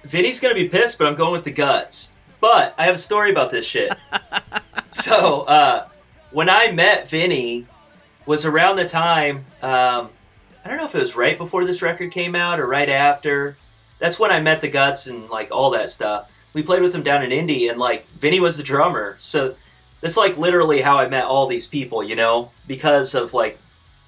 Vinny's 0.06 0.40
gonna 0.40 0.56
be 0.56 0.70
pissed, 0.70 0.98
but 0.98 1.08
I'm 1.08 1.16
going 1.16 1.34
with 1.34 1.44
the 1.44 1.52
guts. 1.52 2.14
But 2.40 2.74
I 2.78 2.86
have 2.86 2.96
a 2.96 3.00
story 3.00 3.32
about 3.32 3.50
this 3.50 3.66
shit. 3.66 3.94
so, 4.92 5.42
uh, 5.42 5.90
when 6.32 6.50
I 6.50 6.72
met 6.72 7.10
Vinny, 7.10 7.68
was 8.26 8.46
around 8.46 8.78
the 8.78 8.86
time. 8.86 9.46
Um, 9.62 10.10
I 10.64 10.70
don't 10.70 10.78
know 10.78 10.86
if 10.86 10.96
it 10.96 11.00
was 11.00 11.16
right 11.16 11.38
before 11.38 11.66
this 11.66 11.82
record 11.82 12.12
came 12.12 12.36
out 12.36 12.60
or 12.60 12.68
right 12.68 12.90
after. 12.90 13.58
That's 14.00 14.20
when 14.20 14.32
I 14.32 14.40
met 14.40 14.62
the 14.62 14.70
guts 14.70 15.08
and 15.08 15.30
like 15.30 15.52
all 15.52 15.72
that 15.72 15.90
stuff. 15.90 16.32
We 16.54 16.64
played 16.64 16.82
with 16.82 16.92
them 16.94 17.04
down 17.04 17.24
in 17.24 17.32
Indy, 17.32 17.68
and 17.68 17.80
like 17.80 18.08
Vinny 18.12 18.40
was 18.40 18.58
the 18.58 18.64
drummer. 18.64 19.18
So 19.20 19.56
That's 20.02 20.18
like 20.18 20.38
literally 20.38 20.82
how 20.82 20.98
I 21.00 21.08
met 21.08 21.26
all 21.26 21.48
these 21.48 21.68
people, 21.68 22.04
you 22.04 22.16
know, 22.16 22.52
because 22.68 23.16
of 23.16 23.34
like 23.34 23.58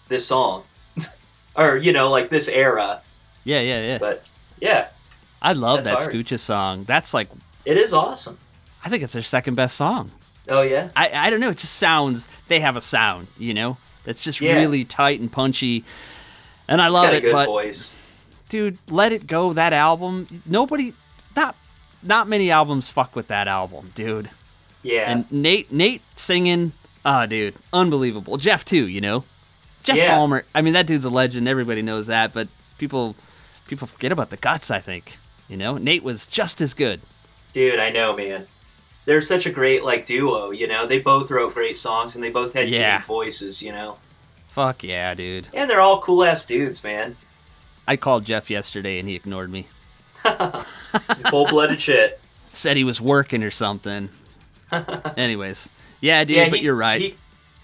this 0.10 0.28
song, 0.28 0.64
or 1.56 1.78
you 1.78 1.92
know, 1.94 2.10
like 2.12 2.30
this 2.30 2.48
era. 2.48 3.02
Yeah, 3.44 3.62
yeah, 3.62 3.82
yeah. 3.82 3.98
But 3.98 4.28
yeah, 4.60 4.88
I 5.42 5.54
love 5.54 5.84
that 5.86 6.00
hard. 6.00 6.12
Scoocha 6.12 6.40
song. 6.40 6.84
That's 6.84 7.14
like, 7.14 7.30
it 7.66 7.78
is 7.78 7.94
awesome. 7.94 8.38
I 8.84 8.90
think 8.90 9.02
it's 9.04 9.14
their 9.14 9.24
second 9.24 9.56
best 9.56 9.76
song. 9.76 10.12
Oh 10.48 10.62
yeah, 10.62 10.90
I, 10.96 11.10
I 11.14 11.30
don't 11.32 11.40
know. 11.40 11.50
It 11.50 11.58
just 11.58 11.76
sounds. 11.76 12.28
They 12.48 12.60
have 12.60 12.76
a 12.76 12.82
sound, 12.82 13.28
you 13.40 13.54
know, 13.56 13.78
that's 14.04 14.24
just 14.24 14.42
Yeah. 14.42 14.56
really 14.58 14.86
tight 14.86 15.20
and 15.20 15.32
punchy, 15.32 15.84
and 16.68 16.80
I 16.82 16.90
love 16.90 17.12
it. 17.14 17.24
But 17.32 17.48
voice. 17.48 17.92
dude, 18.50 18.78
let 18.90 19.12
it 19.12 19.26
go. 19.26 19.54
That 19.54 19.74
album, 19.74 20.28
nobody, 20.46 20.94
not 21.36 21.56
not 22.06 22.28
many 22.28 22.52
albums 22.52 22.90
fuck 22.90 23.16
with 23.16 23.28
that 23.28 23.48
album, 23.48 23.92
dude. 23.96 24.30
Yeah, 24.84 25.12
And 25.12 25.32
Nate 25.32 25.72
Nate 25.72 26.02
singing, 26.16 26.72
ah, 27.04 27.26
dude, 27.26 27.56
unbelievable. 27.74 28.38
Jeff 28.38 28.64
too, 28.64 28.88
you 28.88 29.02
know. 29.02 29.24
Jeff 29.84 29.98
Yeah. 29.98 30.16
Palmer. 30.16 30.46
I 30.54 30.62
mean, 30.62 30.74
that 30.74 30.88
dude's 30.88 31.06
a 31.06 31.10
legend. 31.10 31.48
Everybody 31.48 31.82
knows 31.82 32.08
that, 32.08 32.34
but 32.34 32.48
people 32.78 33.16
people 33.68 33.88
forget 33.88 34.12
about 34.12 34.30
the 34.30 34.38
guts. 34.38 34.70
I 34.70 34.80
think, 34.80 35.18
you 35.50 35.58
know, 35.58 35.78
Nate 35.78 36.04
was 36.04 36.28
just 36.28 36.62
as 36.62 36.74
good. 36.74 37.02
dude, 37.54 37.80
I 37.80 37.90
know, 37.90 38.16
man. 38.16 38.46
They're 39.06 39.22
such 39.22 39.46
a 39.46 39.52
great 39.52 39.84
like 39.84 40.06
duo, 40.06 40.52
you 40.52 40.68
know. 40.68 40.86
They 40.88 41.00
both 41.00 41.30
wrote 41.32 41.54
great 41.54 41.78
songs 41.78 42.16
and 42.16 42.24
they 42.24 42.30
both 42.32 42.54
had 42.54 42.70
Yeah. 42.70 42.94
unique 42.96 43.06
voices, 43.08 43.62
you 43.64 43.72
know. 43.72 43.98
Fuck 44.50 44.84
yeah, 44.84 45.14
dude. 45.14 45.48
And 45.54 45.70
they're 45.70 45.82
all 45.82 46.02
cool 46.02 46.24
ass 46.24 46.46
dudes, 46.46 46.84
man. 46.84 47.16
I 47.88 47.98
called 47.98 48.26
Jeff 48.26 48.50
yesterday 48.50 49.00
and 49.00 49.08
he 49.08 49.16
ignored 49.16 49.52
me. 49.52 49.68
Full 51.30 51.48
blooded 51.48 51.80
shit. 51.82 52.20
Said 52.50 52.78
he 52.78 52.84
was 52.84 53.00
working 53.02 53.44
or 53.44 53.52
something. 53.52 54.10
Anyways, 55.18 55.70
yeah, 56.02 56.24
dude, 56.24 56.38
yeah, 56.38 56.50
but 56.50 56.62
you're 56.62 56.76
right. 56.76 57.02
He, 57.02 57.16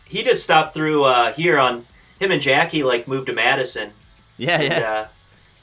he 0.06 0.24
just 0.24 0.44
stopped 0.44 0.74
through 0.74 1.04
uh, 1.06 1.34
here 1.34 1.58
on 1.58 1.86
him 2.20 2.32
and 2.32 2.42
Jackie 2.42 2.84
like 2.84 3.08
moved 3.08 3.28
to 3.28 3.34
Madison. 3.34 3.92
yeah, 4.38 4.60
And, 4.62 4.74
yeah. 4.74 4.90
uh, 4.90 5.08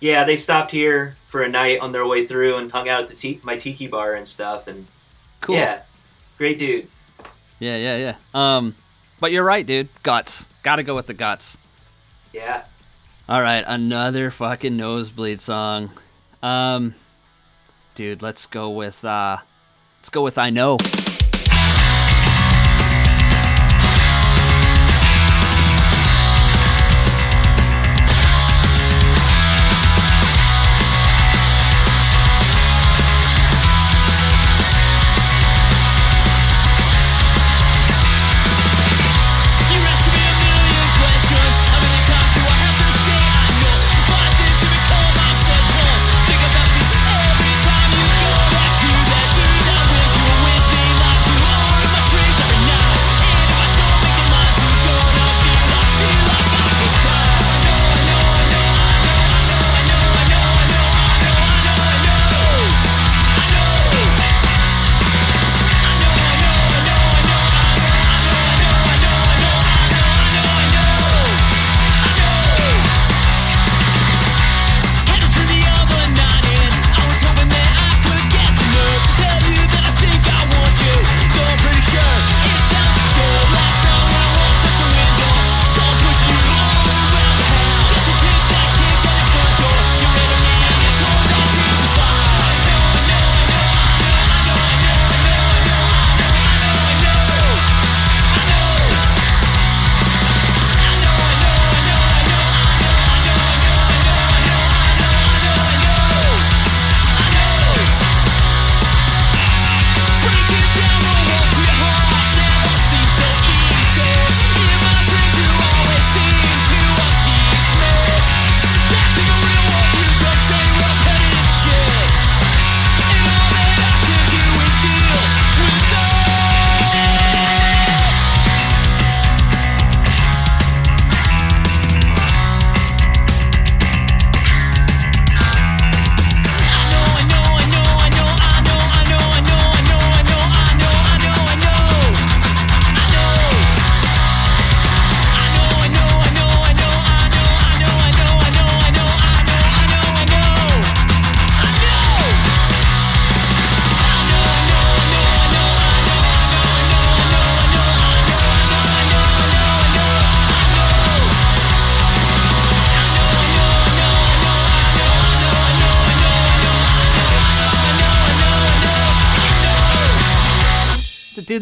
yeah, 0.01 0.25
they 0.25 0.37
stopped 0.37 0.71
here 0.71 1.17
for 1.27 1.43
a 1.43 1.49
night 1.49 1.81
on 1.81 1.93
their 1.93 2.07
way 2.07 2.27
through 2.27 2.57
and 2.57 2.73
hung 2.73 2.89
out 2.89 3.03
at 3.03 3.09
the 3.09 3.15
t- 3.15 3.41
my 3.43 3.57
tiki 3.57 3.87
bar 3.87 4.15
and 4.15 4.27
stuff. 4.27 4.67
And 4.67 4.87
cool. 5.41 5.57
yeah, 5.57 5.83
great 6.39 6.59
dude. 6.59 6.89
yeah, 7.59 7.77
yeah, 7.77 7.97
yeah. 7.97 8.15
Um, 8.35 8.75
but 9.21 9.31
you're 9.33 9.45
right, 9.45 9.67
dude. 9.67 9.89
Guts. 10.03 10.47
Got 10.63 10.77
to 10.77 10.83
go 10.83 10.95
with 10.95 11.07
the 11.07 11.15
guts. 11.15 11.59
Yeah, 12.33 12.65
All 13.29 13.41
right, 13.41 13.65
another 13.67 14.31
fucking 14.31 14.77
nosebleed 14.77 15.41
song. 15.41 15.91
Um, 16.43 16.95
dude, 17.95 18.23
let's 18.23 18.47
go 18.47 18.71
with 18.71 19.05
uh, 19.05 19.39
let's 19.99 20.11
go 20.11 20.23
with 20.23 20.39
I 20.39 20.51
know. 20.51 20.79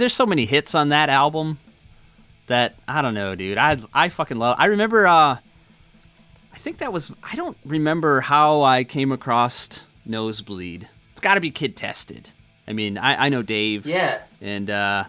There's 0.06 0.14
so 0.14 0.24
many 0.24 0.46
hits 0.46 0.76
on 0.76 0.90
that 0.90 1.08
album 1.08 1.58
that 2.46 2.76
I 2.86 3.02
don't 3.02 3.14
know, 3.14 3.34
dude. 3.34 3.58
I 3.58 3.76
I 3.92 4.08
fucking 4.08 4.38
love. 4.38 4.54
I 4.56 4.66
remember. 4.66 5.04
uh 5.04 5.38
I 6.52 6.58
think 6.58 6.78
that 6.78 6.92
was. 6.92 7.12
I 7.24 7.34
don't 7.34 7.56
remember 7.64 8.20
how 8.20 8.62
I 8.62 8.84
came 8.84 9.10
across 9.10 9.84
Nosebleed. 10.04 10.88
It's 11.10 11.20
got 11.20 11.34
to 11.34 11.40
be 11.40 11.50
Kid 11.50 11.76
Tested. 11.76 12.30
I 12.68 12.72
mean, 12.72 12.98
I 12.98 13.26
I 13.26 13.28
know 13.30 13.42
Dave. 13.42 13.84
Yeah, 13.84 14.20
and 14.40 14.70
uh, 14.70 15.04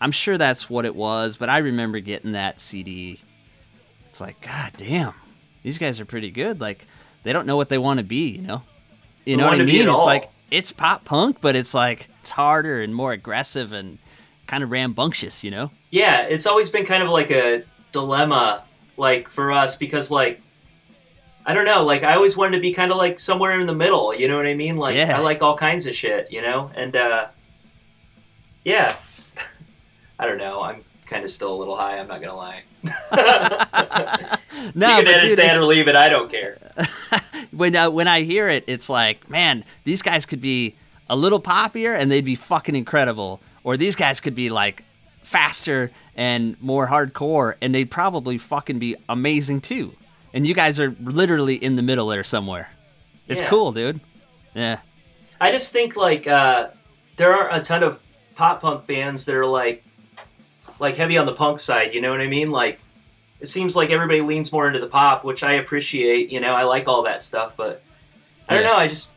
I'm 0.00 0.12
sure 0.12 0.38
that's 0.38 0.70
what 0.70 0.84
it 0.84 0.94
was. 0.94 1.36
But 1.36 1.48
I 1.48 1.58
remember 1.58 1.98
getting 1.98 2.32
that 2.32 2.60
CD. 2.60 3.20
It's 4.10 4.20
like, 4.20 4.40
God 4.40 4.74
damn, 4.76 5.14
these 5.64 5.76
guys 5.76 5.98
are 5.98 6.04
pretty 6.04 6.30
good. 6.30 6.60
Like, 6.60 6.86
they 7.24 7.32
don't 7.32 7.46
know 7.46 7.56
what 7.56 7.68
they 7.68 7.78
want 7.78 7.98
to 7.98 8.04
be, 8.04 8.28
you 8.28 8.42
know. 8.42 8.62
You 9.24 9.36
know 9.36 9.48
what 9.48 9.60
I 9.60 9.64
mean? 9.64 9.82
It's 9.82 9.90
all. 9.90 10.06
like 10.06 10.30
it's 10.52 10.70
pop 10.70 11.04
punk, 11.04 11.40
but 11.40 11.56
it's 11.56 11.74
like 11.74 12.08
it's 12.22 12.30
harder 12.30 12.80
and 12.80 12.94
more 12.94 13.10
aggressive 13.10 13.72
and 13.72 13.98
kind 14.50 14.64
of 14.64 14.70
rambunctious, 14.70 15.44
you 15.44 15.50
know. 15.52 15.70
yeah. 15.90 16.22
It's 16.22 16.44
always 16.46 16.68
been 16.70 16.84
kind 16.84 17.02
of 17.04 17.08
like 17.10 17.30
a 17.30 17.62
dilemma, 17.92 18.64
like 18.96 19.28
for 19.28 19.52
us, 19.52 19.76
because 19.76 20.10
like 20.10 20.40
I 21.46 21.54
don't 21.54 21.64
know, 21.64 21.84
like 21.84 22.02
I 22.02 22.14
always 22.14 22.36
wanted 22.36 22.56
to 22.56 22.60
be 22.60 22.72
kind 22.72 22.90
of 22.90 22.98
like 22.98 23.18
somewhere 23.20 23.58
in 23.60 23.66
the 23.66 23.74
middle. 23.74 24.12
You 24.14 24.26
know 24.28 24.36
what 24.36 24.46
I 24.46 24.54
mean? 24.54 24.76
Like 24.76 24.96
Yeah. 24.96 25.16
I 25.16 25.20
like 25.20 25.40
all 25.42 25.56
kinds 25.56 25.86
of 25.86 25.94
shit, 25.94 26.30
you 26.32 26.42
know, 26.42 26.70
and 26.74 26.96
uh 26.96 27.28
yeah. 28.64 28.94
I 30.18 30.26
don't 30.26 30.38
know. 30.38 30.62
I'm 30.62 30.84
kind 31.06 31.24
of 31.24 31.30
still 31.30 31.54
a 31.54 31.58
little 31.58 31.76
high. 31.76 31.98
I'm 31.98 32.08
not 32.08 32.20
gonna 32.20 32.36
lie. 32.36 32.62
No, 34.74 34.98
you 34.98 35.04
can 35.04 35.14
edit 35.14 35.28
dude, 35.30 35.38
that 35.38 35.56
or 35.56 35.64
leave 35.64 35.88
it. 35.88 35.96
I 35.96 36.10
don't 36.10 36.30
care. 36.30 36.58
when 37.50 37.74
uh, 37.74 37.88
when 37.90 38.06
I 38.06 38.22
hear 38.22 38.48
it, 38.48 38.64
it's 38.66 38.90
like, 38.90 39.28
man, 39.30 39.64
these 39.84 40.02
guys 40.02 40.26
could 40.26 40.40
be 40.42 40.76
a 41.08 41.16
little 41.16 41.40
poppier 41.40 41.98
and 41.98 42.10
they'd 42.10 42.24
be 42.26 42.34
fucking 42.34 42.74
incredible, 42.74 43.40
or 43.64 43.76
these 43.76 43.96
guys 43.96 44.20
could 44.20 44.34
be 44.34 44.50
like 44.50 44.84
faster 45.22 45.90
and 46.16 46.60
more 46.60 46.86
hardcore, 46.86 47.54
and 47.60 47.74
they'd 47.74 47.90
probably 47.90 48.38
fucking 48.38 48.78
be 48.78 48.96
amazing 49.08 49.60
too. 49.60 49.94
And 50.32 50.46
you 50.46 50.54
guys 50.54 50.78
are 50.78 50.94
literally 51.00 51.56
in 51.56 51.76
the 51.76 51.82
middle 51.82 52.08
there 52.08 52.24
somewhere. 52.24 52.70
It's 53.28 53.40
Yeah. 53.42 53.48
cool, 53.48 53.72
dude. 53.72 54.00
Yeah. 54.54 54.78
I 55.40 55.50
just 55.52 55.72
think 55.72 55.96
like 55.96 56.26
uh, 56.26 56.68
there 57.16 57.32
aren't 57.32 57.56
a 57.56 57.60
ton 57.64 57.82
of 57.82 57.98
pop 58.36 58.60
punk 58.60 58.86
bands 58.86 59.24
that 59.26 59.34
are 59.34 59.46
like 59.46 59.84
like 60.78 60.96
heavy 60.96 61.18
on 61.18 61.26
the 61.26 61.32
punk 61.32 61.58
side. 61.60 61.94
You 61.94 62.00
know 62.00 62.10
what 62.10 62.20
I 62.20 62.26
mean? 62.26 62.50
Like 62.50 62.80
it 63.40 63.48
seems 63.48 63.74
like 63.76 63.90
everybody 63.90 64.20
leans 64.20 64.52
more 64.52 64.66
into 64.66 64.80
the 64.80 64.86
pop, 64.86 65.24
which 65.24 65.42
I 65.42 65.52
appreciate. 65.54 66.30
You 66.30 66.40
know, 66.40 66.54
I 66.54 66.64
like 66.64 66.88
all 66.88 67.04
that 67.04 67.22
stuff, 67.22 67.56
but 67.56 67.82
I 68.48 68.54
don't 68.54 68.62
Yeah. 68.64 68.70
know. 68.70 68.76
I 68.76 68.88
just 68.88 69.12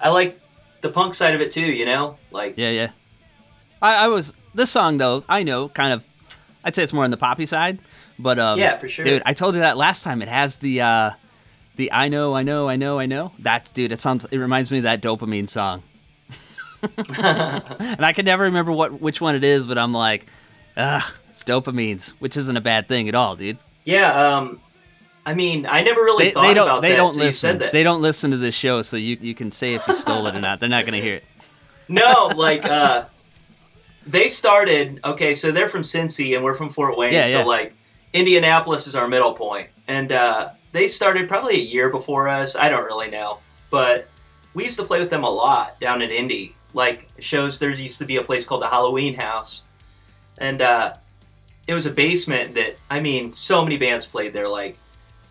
I 0.00 0.08
like 0.10 0.40
the 0.80 0.90
punk 0.90 1.14
side 1.14 1.34
of 1.34 1.40
it 1.40 1.50
too. 1.50 1.60
You 1.66 1.86
know, 1.86 2.18
like 2.30 2.54
Yeah, 2.56 2.70
yeah. 2.70 2.90
I, 3.82 4.04
I 4.04 4.08
was 4.08 4.32
this 4.54 4.70
song 4.70 4.98
though. 4.98 5.24
I 5.28 5.42
know, 5.42 5.68
kind 5.68 5.92
of. 5.92 6.04
I'd 6.64 6.74
say 6.74 6.82
it's 6.82 6.92
more 6.92 7.04
on 7.04 7.10
the 7.12 7.16
poppy 7.16 7.46
side, 7.46 7.78
but 8.18 8.38
um, 8.40 8.58
Yeah, 8.58 8.76
for 8.76 8.88
sure. 8.88 9.04
dude. 9.04 9.22
I 9.24 9.34
told 9.34 9.54
you 9.54 9.60
that 9.60 9.76
last 9.76 10.02
time. 10.02 10.20
It 10.22 10.28
has 10.28 10.56
the 10.56 10.80
uh, 10.80 11.10
the 11.76 11.92
I 11.92 12.08
know, 12.08 12.34
I 12.34 12.42
know, 12.42 12.68
I 12.68 12.76
know, 12.76 12.98
I 12.98 13.06
know. 13.06 13.32
That's 13.38 13.70
dude. 13.70 13.92
It 13.92 14.00
sounds. 14.00 14.24
It 14.30 14.38
reminds 14.38 14.70
me 14.70 14.78
of 14.78 14.84
that 14.84 15.00
dopamine 15.02 15.48
song. 15.48 15.82
and 16.82 18.04
I 18.04 18.12
can 18.14 18.24
never 18.24 18.44
remember 18.44 18.72
what 18.72 19.00
which 19.00 19.20
one 19.20 19.34
it 19.34 19.44
is, 19.44 19.66
but 19.66 19.78
I'm 19.78 19.92
like, 19.92 20.26
ugh, 20.76 21.02
it's 21.30 21.44
dopamines, 21.44 22.10
which 22.18 22.36
isn't 22.36 22.56
a 22.56 22.60
bad 22.60 22.88
thing 22.88 23.08
at 23.08 23.14
all, 23.14 23.36
dude. 23.36 23.58
yeah. 23.84 24.36
Um, 24.36 24.60
I 25.24 25.34
mean, 25.34 25.66
I 25.66 25.82
never 25.82 26.02
really 26.02 26.26
They, 26.26 26.30
thought 26.30 26.42
they 26.46 26.54
don't. 26.54 26.68
about 26.68 26.82
They 26.82 26.90
that 26.90 26.96
don't 26.98 27.16
listen. 27.16 27.32
said 27.32 27.58
that. 27.58 27.72
They 27.72 27.82
don't 27.82 28.00
listen 28.00 28.30
to 28.30 28.36
this 28.36 28.54
show, 28.54 28.82
so 28.82 28.96
you 28.96 29.18
you 29.20 29.34
can 29.34 29.50
say 29.50 29.74
if 29.74 29.86
you 29.88 29.94
stole 29.94 30.26
it 30.28 30.36
or 30.36 30.40
not. 30.40 30.60
They're 30.60 30.68
not 30.68 30.84
gonna 30.84 30.98
hear 30.98 31.16
it. 31.16 31.24
No, 31.88 32.30
like 32.36 32.64
uh 32.64 33.06
they 34.06 34.28
started 34.28 35.00
okay, 35.04 35.34
so 35.34 35.50
they're 35.50 35.68
from 35.68 35.82
Cincy 35.82 36.34
and 36.34 36.44
we're 36.44 36.54
from 36.54 36.70
Fort 36.70 36.96
Wayne, 36.96 37.12
Yeah, 37.12 37.26
so 37.26 37.38
yeah. 37.40 37.44
like 37.44 37.74
Indianapolis 38.12 38.86
is 38.86 38.94
our 38.94 39.08
middle. 39.08 39.36
And 39.88 40.12
uh 40.12 40.50
they 40.72 40.88
started 40.88 41.28
probably 41.28 41.54
a 41.56 41.64
year 41.64 41.90
before 41.90 42.28
us, 42.28 42.54
I 42.56 42.68
don't 42.68 42.84
really 42.84 43.10
know. 43.10 43.38
But 43.70 44.08
we 44.54 44.64
used 44.64 44.78
to 44.78 44.84
play 44.84 45.00
with 45.00 45.10
them 45.10 45.24
a 45.24 45.30
lot 45.30 45.80
down 45.80 46.02
in 46.02 46.10
Indy. 46.10 46.54
Like 46.72 47.08
shows 47.18 47.58
there 47.58 47.70
used 47.70 47.98
to 47.98 48.04
be 48.04 48.16
a 48.16 48.22
place 48.22 48.46
called 48.46 48.62
the 48.62 48.68
Halloween 48.68 49.14
House. 49.14 49.64
And 50.38 50.62
uh 50.62 50.94
it 51.66 51.74
was 51.74 51.86
a 51.86 51.90
basement 51.90 52.54
that 52.54 52.76
I 52.88 53.00
mean, 53.00 53.32
so 53.32 53.64
many 53.64 53.76
bands 53.76 54.06
played 54.06 54.32
there. 54.32 54.48
Like 54.48 54.78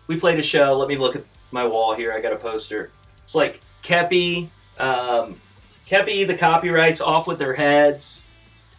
we 0.06 0.18
played 0.20 0.38
a 0.38 0.42
show, 0.42 0.76
let 0.76 0.88
me 0.88 0.96
look 0.98 1.16
at 1.16 1.24
my 1.50 1.64
wall 1.66 1.94
here, 1.94 2.12
I 2.12 2.20
got 2.20 2.32
a 2.32 2.36
poster. 2.36 2.90
It's 3.24 3.34
like 3.34 3.60
Kepi, 3.82 4.48
um 4.78 5.40
Kepi, 5.88 6.26
the 6.26 6.36
copyrights 6.36 7.00
off 7.00 7.26
with 7.26 7.38
their 7.38 7.54
heads, 7.54 8.24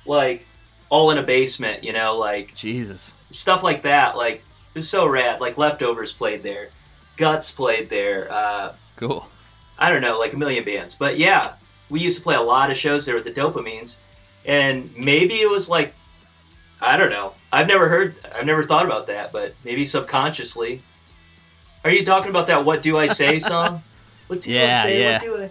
like 0.07 0.45
all 0.89 1.11
in 1.11 1.17
a 1.17 1.23
basement, 1.23 1.83
you 1.83 1.93
know, 1.93 2.17
like 2.17 2.53
Jesus. 2.55 3.15
stuff 3.31 3.61
like 3.63 3.81
that. 3.83 4.15
Like 4.17 4.35
it 4.37 4.75
was 4.75 4.89
so 4.89 5.07
rad. 5.07 5.39
Like 5.41 5.57
leftovers 5.57 6.13
played 6.13 6.43
there, 6.43 6.69
guts 7.17 7.51
played 7.51 7.89
there. 7.89 8.31
Uh, 8.31 8.73
Cool. 8.95 9.27
I 9.77 9.91
don't 9.91 10.01
know, 10.01 10.17
like 10.17 10.33
a 10.33 10.37
million 10.37 10.63
bands. 10.63 10.95
But 10.95 11.17
yeah, 11.17 11.53
we 11.89 11.99
used 11.99 12.17
to 12.17 12.23
play 12.23 12.35
a 12.35 12.41
lot 12.41 12.71
of 12.71 12.77
shows 12.77 13.05
there 13.05 13.13
with 13.15 13.25
the 13.25 13.31
Dopamines, 13.31 13.97
and 14.45 14.95
maybe 14.97 15.35
it 15.35 15.49
was 15.49 15.69
like, 15.69 15.93
I 16.81 16.97
don't 16.97 17.11
know. 17.11 17.33
I've 17.53 17.67
never 17.67 17.87
heard, 17.89 18.15
I've 18.33 18.45
never 18.47 18.63
thought 18.63 18.85
about 18.85 19.05
that, 19.07 19.31
but 19.31 19.53
maybe 19.63 19.85
subconsciously. 19.85 20.81
Are 21.83 21.91
you 21.91 22.03
talking 22.03 22.29
about 22.31 22.47
that 22.47 22.65
"What 22.65 22.81
Do 22.81 22.97
I 22.97 23.05
Say" 23.07 23.37
song? 23.53 23.83
What 24.27 24.41
do 24.41 24.51
Yeah, 24.51 24.81
I 24.83 24.83
say? 24.87 24.99
yeah. 25.01 25.11
What 25.13 25.21
do 25.21 25.35
I? 25.37 25.49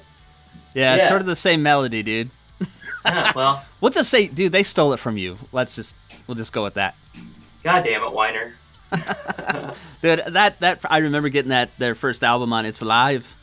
Yeah, 0.75 0.95
it's 0.97 1.05
Yeah. 1.05 1.09
sort 1.09 1.21
of 1.21 1.27
the 1.29 1.37
same 1.37 1.63
melody, 1.63 2.03
dude. 2.03 2.31
Yeah, 3.07 3.33
well, 3.35 3.65
We'll 3.81 3.91
just 3.93 4.11
say, 4.11 4.27
dude, 4.29 4.53
they 4.53 4.63
stole 4.63 4.93
it 4.93 4.99
from 4.99 5.17
you. 5.17 5.39
Let's 5.53 5.75
just, 5.77 5.97
we'll 6.27 6.35
just 6.35 6.53
go 6.53 6.63
with 6.65 6.75
that. 6.75 6.95
god 7.63 7.85
damn 7.85 8.03
it, 8.03 8.13
Weiner. 8.13 8.55
Dude, 10.03 10.23
that 10.29 10.61
that 10.61 10.81
I 10.89 10.99
remember 10.99 11.29
getting 11.29 11.49
that 11.51 11.71
their 11.79 11.95
first 11.95 12.23
album 12.23 12.53
on 12.53 12.65
It's 12.67 12.83
Alive, 12.83 13.35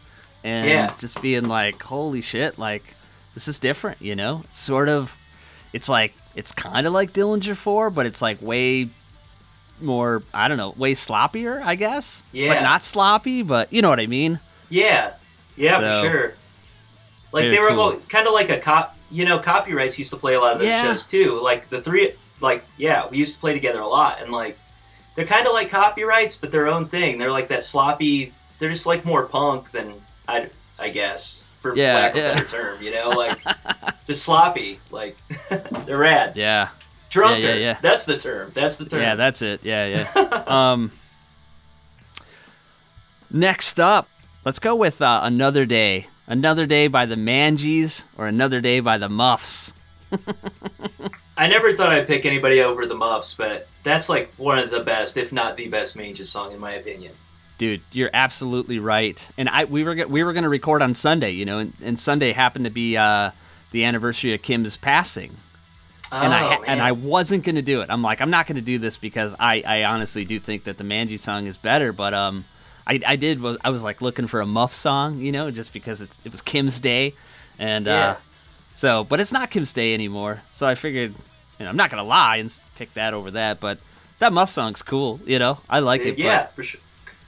and 0.43 0.67
Yeah. 0.67 0.87
just 0.99 1.21
being 1.21 1.45
like, 1.45 1.81
holy 1.81 2.21
shit, 2.21 2.57
like 2.57 2.95
this 3.33 3.47
is 3.47 3.59
different, 3.59 4.01
you 4.01 4.15
know? 4.15 4.41
It's 4.45 4.57
sort 4.59 4.87
of, 4.89 5.17
it's 5.73 5.89
like 5.89 6.13
it's 6.35 6.51
kind 6.51 6.87
of 6.87 6.93
like 6.93 7.11
Dillinger 7.13 7.55
Four, 7.55 7.89
but 7.89 8.05
it's 8.05 8.21
like 8.21 8.41
way 8.41 8.89
more, 9.81 10.23
I 10.33 10.47
don't 10.47 10.57
know, 10.57 10.73
way 10.77 10.93
sloppier, 10.93 11.61
I 11.61 11.75
guess. 11.75 12.23
Yeah. 12.31 12.53
But 12.53 12.61
not 12.63 12.83
sloppy, 12.83 13.41
but 13.43 13.71
you 13.73 13.81
know 13.81 13.89
what 13.89 13.99
I 13.99 14.07
mean. 14.07 14.39
Yeah, 14.69 15.13
yeah, 15.57 15.77
So, 15.79 16.01
for 16.01 16.07
sure. 16.09 16.33
Like 17.33 17.49
they 17.49 17.59
were 17.59 17.69
cool. 17.71 17.99
kind 18.07 18.27
of 18.27 18.33
like 18.33 18.49
a 18.49 18.59
cop. 18.59 18.95
You 19.13 19.25
know, 19.25 19.37
copyrights 19.39 19.97
used 19.99 20.09
to 20.09 20.17
play 20.17 20.33
a 20.33 20.39
lot 20.39 20.53
of 20.53 20.59
those 20.59 20.67
Yeah. 20.67 20.83
shows 20.83 21.05
too. 21.05 21.39
Like 21.41 21.69
the 21.69 21.81
three, 21.81 22.13
like 22.41 22.65
yeah, 22.77 23.07
we 23.07 23.17
used 23.17 23.35
to 23.35 23.39
play 23.39 23.53
together 23.53 23.79
a 23.79 23.87
lot, 23.87 24.21
and 24.21 24.31
like 24.31 24.57
they're 25.15 25.25
kind 25.27 25.45
of 25.47 25.53
like 25.53 25.69
copyrights, 25.69 26.35
but 26.37 26.51
their 26.51 26.67
own 26.67 26.87
thing. 26.87 27.19
They're 27.19 27.31
like 27.31 27.47
that 27.49 27.63
sloppy. 27.63 28.33
They're 28.59 28.71
just 28.71 28.85
like 28.87 29.05
more 29.05 29.25
punk 29.27 29.71
than 29.71 29.93
I, 30.27 30.49
I 30.79 30.89
guess, 30.89 31.43
for 31.59 31.75
Yeah, 31.75 31.93
lack 31.93 32.11
of 32.11 32.17
yeah. 32.17 32.31
a 32.31 32.33
better 32.35 32.47
term. 32.47 32.81
You 32.81 32.91
know, 32.93 33.09
like 33.09 33.37
just 34.07 34.23
sloppy. 34.23 34.79
Like 34.89 35.15
they're 35.85 35.97
rad. 35.99 36.35
Yeah. 36.35 36.69
Drunker. 37.11 37.39
yeah, 37.39 37.49
yeah. 37.49 37.55
yeah. 37.55 37.77
That's 37.81 38.05
the 38.05 38.17
term. 38.17 38.51
That's 38.55 38.77
the 38.79 38.85
term. 38.85 39.01
Yeah, 39.01 39.13
that's 39.15 39.43
it. 39.43 39.59
Yeah, 39.63 39.85
yeah. 40.15 40.43
um, 40.47 40.91
next 43.29 43.79
up, 43.79 44.09
let's 44.45 44.57
go 44.59 44.73
with 44.75 44.99
uh, 45.01 45.21
Another 45.23 45.65
Day. 45.67 46.07
Another 46.33 46.65
Day 46.65 46.87
by 46.87 47.05
the 47.05 47.15
Manges 47.15 48.05
or 48.17 48.25
Another 48.25 48.59
Day 48.59 48.79
by 48.79 48.97
the 48.97 49.07
Muffs. 49.07 49.71
I 51.37 51.45
never 51.47 51.73
thought 51.73 51.91
I'd 51.91 52.07
pick 52.07 52.25
anybody 52.25 52.59
over 52.59 52.87
the 52.87 52.95
Muffs, 52.95 53.35
but 53.35 53.67
that's 53.83 54.09
like 54.09 54.33
one 54.37 54.57
of 54.57 54.71
the 54.71 54.79
best, 54.79 55.15
if 55.15 55.31
not 55.31 55.57
the 55.57 55.67
best, 55.67 55.95
Manges 55.95 56.31
song 56.31 56.51
in 56.51 56.59
my 56.59 56.71
opinion. 56.71 57.13
Dude, 57.59 57.81
you're 57.91 58.09
absolutely 58.15 58.79
right. 58.79 59.29
And 59.37 59.47
I 59.47 59.65
we 59.65 59.83
were 59.83 59.93
we 60.07 60.23
were 60.23 60.33
going 60.33 60.41
to 60.41 60.49
record 60.49 60.81
on 60.81 60.95
Sunday, 60.95 61.29
you 61.29 61.45
know, 61.45 61.59
and, 61.59 61.71
and 61.83 61.99
Sunday 61.99 62.31
happened 62.31 62.65
to 62.65 62.71
be 62.71 62.97
uh, 62.97 63.29
the 63.69 63.83
anniversary 63.85 64.33
of 64.33 64.41
Kim's 64.41 64.75
passing. 64.75 65.37
and 66.11 66.33
I 66.33 66.43
Oh, 66.45 66.49
ha- 66.49 66.63
and. 66.65 66.81
I 66.81 66.93
wasn't 66.93 67.43
gonna 67.43 67.61
do 67.61 67.81
it. 67.81 67.91
I'm 67.91 68.01
like, 68.01 68.21
I'm 68.21 68.31
not 68.31 68.47
gonna 68.47 68.61
do 68.61 68.79
this 68.79 68.97
because 68.97 69.35
I, 69.39 69.61
I 69.67 69.83
honestly 69.83 70.25
do 70.25 70.39
think 70.39 70.63
that 70.63 70.79
the 70.79 70.83
Manges 70.83 71.21
song 71.21 71.45
is 71.45 71.57
better. 71.57 71.93
But 71.93 72.15
um, 72.15 72.45
I, 72.85 72.99
I 73.07 73.15
did 73.15 73.39
was 73.41 73.57
I 73.63 73.69
was 73.69 73.83
like 73.83 74.01
looking 74.01 74.27
for 74.27 74.41
a 74.41 74.45
Muff 74.45 74.73
song, 74.73 75.19
you 75.19 75.31
know, 75.31 75.51
just 75.51 75.73
because 75.73 76.01
it's 76.01 76.19
it 76.25 76.31
was 76.31 76.41
Kim's 76.41 76.79
day, 76.79 77.13
and 77.59 77.85
Yeah. 77.85 78.09
uh, 78.11 78.15
so 78.75 79.03
but 79.03 79.19
it's 79.19 79.31
not 79.31 79.49
Kim's 79.51 79.71
day 79.73 79.93
anymore. 79.93 80.41
So 80.51 80.67
I 80.67 80.75
figured, 80.75 81.13
you 81.59 81.63
know, 81.63 81.69
I'm 81.69 81.77
not 81.77 81.89
gonna 81.89 82.03
lie 82.03 82.37
and 82.37 82.53
pick 82.75 82.93
that 82.95 83.13
over 83.13 83.31
that. 83.31 83.59
But 83.59 83.79
that 84.19 84.33
Muff 84.33 84.49
song's 84.49 84.81
cool, 84.81 85.19
you 85.25 85.39
know, 85.39 85.59
I 85.69 85.79
like 85.79 86.01
it. 86.01 86.17
yeah, 86.17 86.47
for 86.47 86.63
sure, 86.63 86.81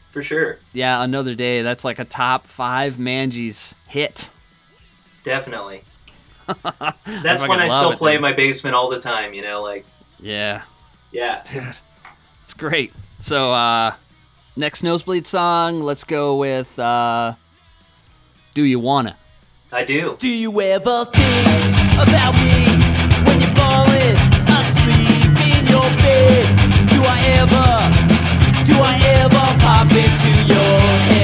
for 0.10 0.24
sure, 0.24 0.60
yeah, 0.74 1.02
another 1.04 1.36
day. 1.36 1.62
That's 1.62 1.84
like 1.86 2.00
a 2.00 2.06
top 2.06 2.48
five 2.48 3.00
Manges 3.00 3.76
hit. 3.88 4.30
definitely. 5.24 5.84
That's 7.24 7.48
when 7.48 7.60
I 7.60 7.68
still 7.68 7.92
it, 7.92 7.98
play 7.98 8.16
in 8.16 8.22
my 8.22 8.34
basement 8.34 8.76
all 8.76 8.90
the 8.90 9.00
time. 9.00 9.34
You 9.34 9.42
know, 9.42 9.64
like 9.64 9.86
Yeah. 10.20 10.62
yeah, 11.12 11.44
It's 12.44 12.54
great. 12.54 12.94
So, 13.20 13.52
uh, 13.52 13.94
next 14.56 14.84
nosebleed 14.84 15.28
song, 15.28 15.82
let's 15.82 16.04
go 16.04 16.38
with 16.38 16.78
uh, 16.80 17.34
Do 18.54 18.64
You 18.64 18.80
Wanna? 18.80 19.18
I 19.72 19.84
do. 19.84 20.16
Do 20.18 20.30
you 20.30 20.62
ever 20.62 21.06
think 21.06 21.76
about 22.00 22.34
me 22.36 22.52
when 23.26 23.42
you're 23.42 23.56
falling 23.56 24.16
asleep 24.48 25.36
in 25.52 25.68
your 25.68 25.90
bed? 26.00 26.46
Do 26.90 27.04
I 27.04 27.20
ever, 27.42 28.64
do 28.64 28.76
I 28.80 29.00
ever 29.20 29.46
pop 29.60 29.92
into 29.92 30.32
your 30.48 30.80
head? 31.10 31.15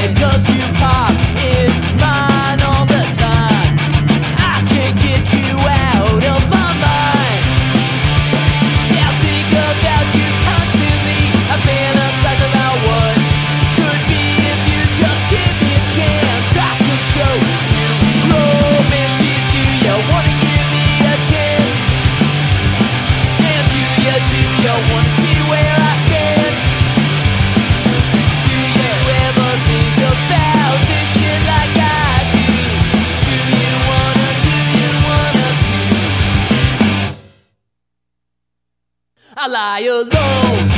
Lie 39.52 39.86
alone 39.89 40.71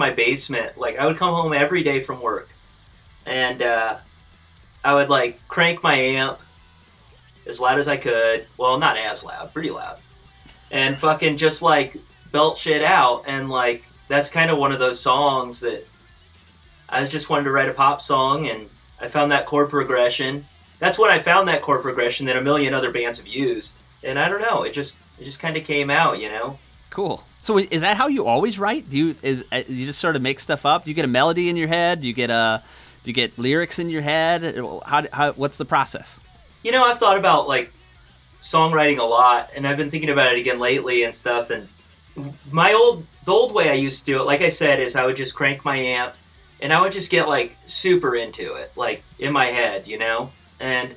my 0.00 0.10
basement. 0.10 0.76
Like 0.76 0.98
I 0.98 1.06
would 1.06 1.16
come 1.16 1.32
home 1.32 1.52
every 1.52 1.84
day 1.84 2.00
from 2.00 2.20
work, 2.20 2.48
and 3.24 3.62
uh, 3.62 3.98
I 4.82 4.94
would 4.94 5.08
like 5.08 5.46
crank 5.46 5.84
my 5.84 5.94
amp 5.94 6.40
as 7.46 7.60
loud 7.60 7.78
as 7.78 7.86
I 7.86 7.96
could. 7.96 8.46
Well, 8.56 8.78
not 8.78 8.96
as 8.96 9.24
loud, 9.24 9.52
pretty 9.52 9.70
loud, 9.70 9.98
and 10.72 10.98
fucking 10.98 11.36
just 11.36 11.62
like 11.62 11.96
belt 12.32 12.58
shit 12.58 12.82
out. 12.82 13.24
And 13.28 13.48
like 13.48 13.84
that's 14.08 14.28
kind 14.28 14.50
of 14.50 14.58
one 14.58 14.72
of 14.72 14.80
those 14.80 14.98
songs 14.98 15.60
that 15.60 15.86
I 16.88 17.06
just 17.06 17.30
wanted 17.30 17.44
to 17.44 17.52
write 17.52 17.68
a 17.68 17.74
pop 17.74 18.00
song, 18.00 18.48
and 18.48 18.68
I 19.00 19.06
found 19.06 19.30
that 19.30 19.46
chord 19.46 19.70
progression. 19.70 20.46
That's 20.80 20.98
when 20.98 21.10
I 21.10 21.18
found 21.20 21.46
that 21.48 21.62
chord 21.62 21.82
progression 21.82 22.26
that 22.26 22.36
a 22.36 22.40
million 22.40 22.74
other 22.74 22.90
bands 22.90 23.18
have 23.18 23.28
used. 23.28 23.78
And 24.02 24.18
I 24.18 24.28
don't 24.28 24.40
know, 24.40 24.64
it 24.64 24.72
just 24.72 24.98
it 25.20 25.24
just 25.24 25.40
kind 25.40 25.56
of 25.56 25.64
came 25.64 25.90
out, 25.90 26.18
you 26.18 26.28
know. 26.30 26.58
Cool. 26.88 27.22
So 27.40 27.58
is 27.58 27.80
that 27.80 27.96
how 27.96 28.08
you 28.08 28.26
always 28.26 28.58
write? 28.58 28.90
Do 28.90 28.96
you 28.96 29.16
is 29.22 29.44
uh, 29.50 29.62
you 29.66 29.86
just 29.86 30.00
sort 30.00 30.14
of 30.14 30.22
make 30.22 30.40
stuff 30.40 30.66
up? 30.66 30.84
Do 30.84 30.90
you 30.90 30.94
get 30.94 31.06
a 31.06 31.08
melody 31.08 31.48
in 31.48 31.56
your 31.56 31.68
head? 31.68 32.02
Do 32.02 32.06
you 32.06 32.12
get 32.12 32.30
a 32.30 32.62
do 33.02 33.10
you 33.10 33.14
get 33.14 33.38
lyrics 33.38 33.78
in 33.78 33.88
your 33.88 34.02
head? 34.02 34.56
How, 34.84 35.06
how 35.12 35.32
what's 35.32 35.56
the 35.56 35.64
process? 35.64 36.20
You 36.62 36.72
know, 36.72 36.84
I've 36.84 36.98
thought 36.98 37.16
about 37.16 37.48
like 37.48 37.72
songwriting 38.40 38.98
a 38.98 39.04
lot, 39.04 39.50
and 39.54 39.66
I've 39.66 39.78
been 39.78 39.90
thinking 39.90 40.10
about 40.10 40.32
it 40.32 40.38
again 40.38 40.58
lately 40.58 41.02
and 41.02 41.14
stuff. 41.14 41.48
And 41.48 41.68
my 42.50 42.74
old 42.74 43.06
the 43.24 43.32
old 43.32 43.54
way 43.54 43.70
I 43.70 43.74
used 43.74 44.00
to 44.00 44.12
do 44.12 44.20
it, 44.20 44.26
like 44.26 44.42
I 44.42 44.50
said, 44.50 44.80
is 44.80 44.94
I 44.94 45.06
would 45.06 45.16
just 45.16 45.34
crank 45.34 45.64
my 45.64 45.76
amp, 45.76 46.14
and 46.60 46.74
I 46.74 46.80
would 46.82 46.92
just 46.92 47.10
get 47.10 47.26
like 47.26 47.56
super 47.64 48.14
into 48.16 48.54
it, 48.56 48.72
like 48.76 49.02
in 49.18 49.32
my 49.32 49.46
head, 49.46 49.88
you 49.88 49.96
know, 49.96 50.30
and 50.58 50.94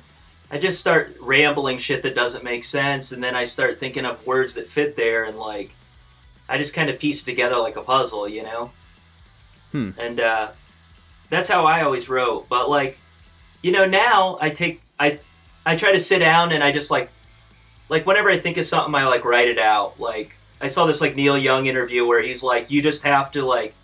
I 0.50 0.58
just 0.58 0.78
start 0.78 1.16
rambling 1.20 1.78
shit 1.78 2.02
that 2.02 2.14
doesn't 2.14 2.44
make 2.44 2.64
sense, 2.64 3.12
and 3.12 3.24
then 3.24 3.34
I 3.34 3.46
start 3.46 3.80
thinking 3.80 4.04
of 4.04 4.26
words 4.26 4.54
that 4.56 4.68
fit 4.68 4.94
there, 4.94 5.24
and 5.24 5.38
like 5.38 5.74
I 6.48 6.58
just 6.58 6.74
kind 6.74 6.90
of 6.90 6.98
piece 6.98 7.22
it 7.22 7.24
together 7.24 7.56
like 7.56 7.76
a 7.76 7.82
puzzle, 7.82 8.28
you 8.28 8.42
know. 8.42 8.70
Hmm. 9.72 9.90
And 9.98 10.20
uh, 10.20 10.50
that's 11.30 11.48
how 11.48 11.64
I 11.64 11.82
always 11.82 12.08
wrote. 12.08 12.48
But 12.48 12.68
like, 12.68 12.98
you 13.62 13.72
know, 13.72 13.86
now 13.86 14.38
I 14.40 14.50
take 14.50 14.82
I 14.98 15.18
I 15.64 15.76
try 15.76 15.92
to 15.92 16.00
sit 16.00 16.18
down 16.18 16.52
and 16.52 16.62
I 16.62 16.72
just 16.72 16.90
like 16.90 17.10
like 17.88 18.06
whenever 18.06 18.30
I 18.30 18.38
think 18.38 18.56
of 18.56 18.66
something, 18.66 18.94
I 18.94 19.06
like 19.06 19.24
write 19.24 19.48
it 19.48 19.58
out. 19.58 19.98
Like 19.98 20.36
I 20.60 20.66
saw 20.66 20.86
this 20.86 21.00
like 21.00 21.16
Neil 21.16 21.38
Young 21.38 21.66
interview 21.66 22.06
where 22.06 22.22
he's 22.22 22.42
like, 22.42 22.70
you 22.70 22.82
just 22.82 23.02
have 23.04 23.30
to 23.32 23.44
like, 23.44 23.74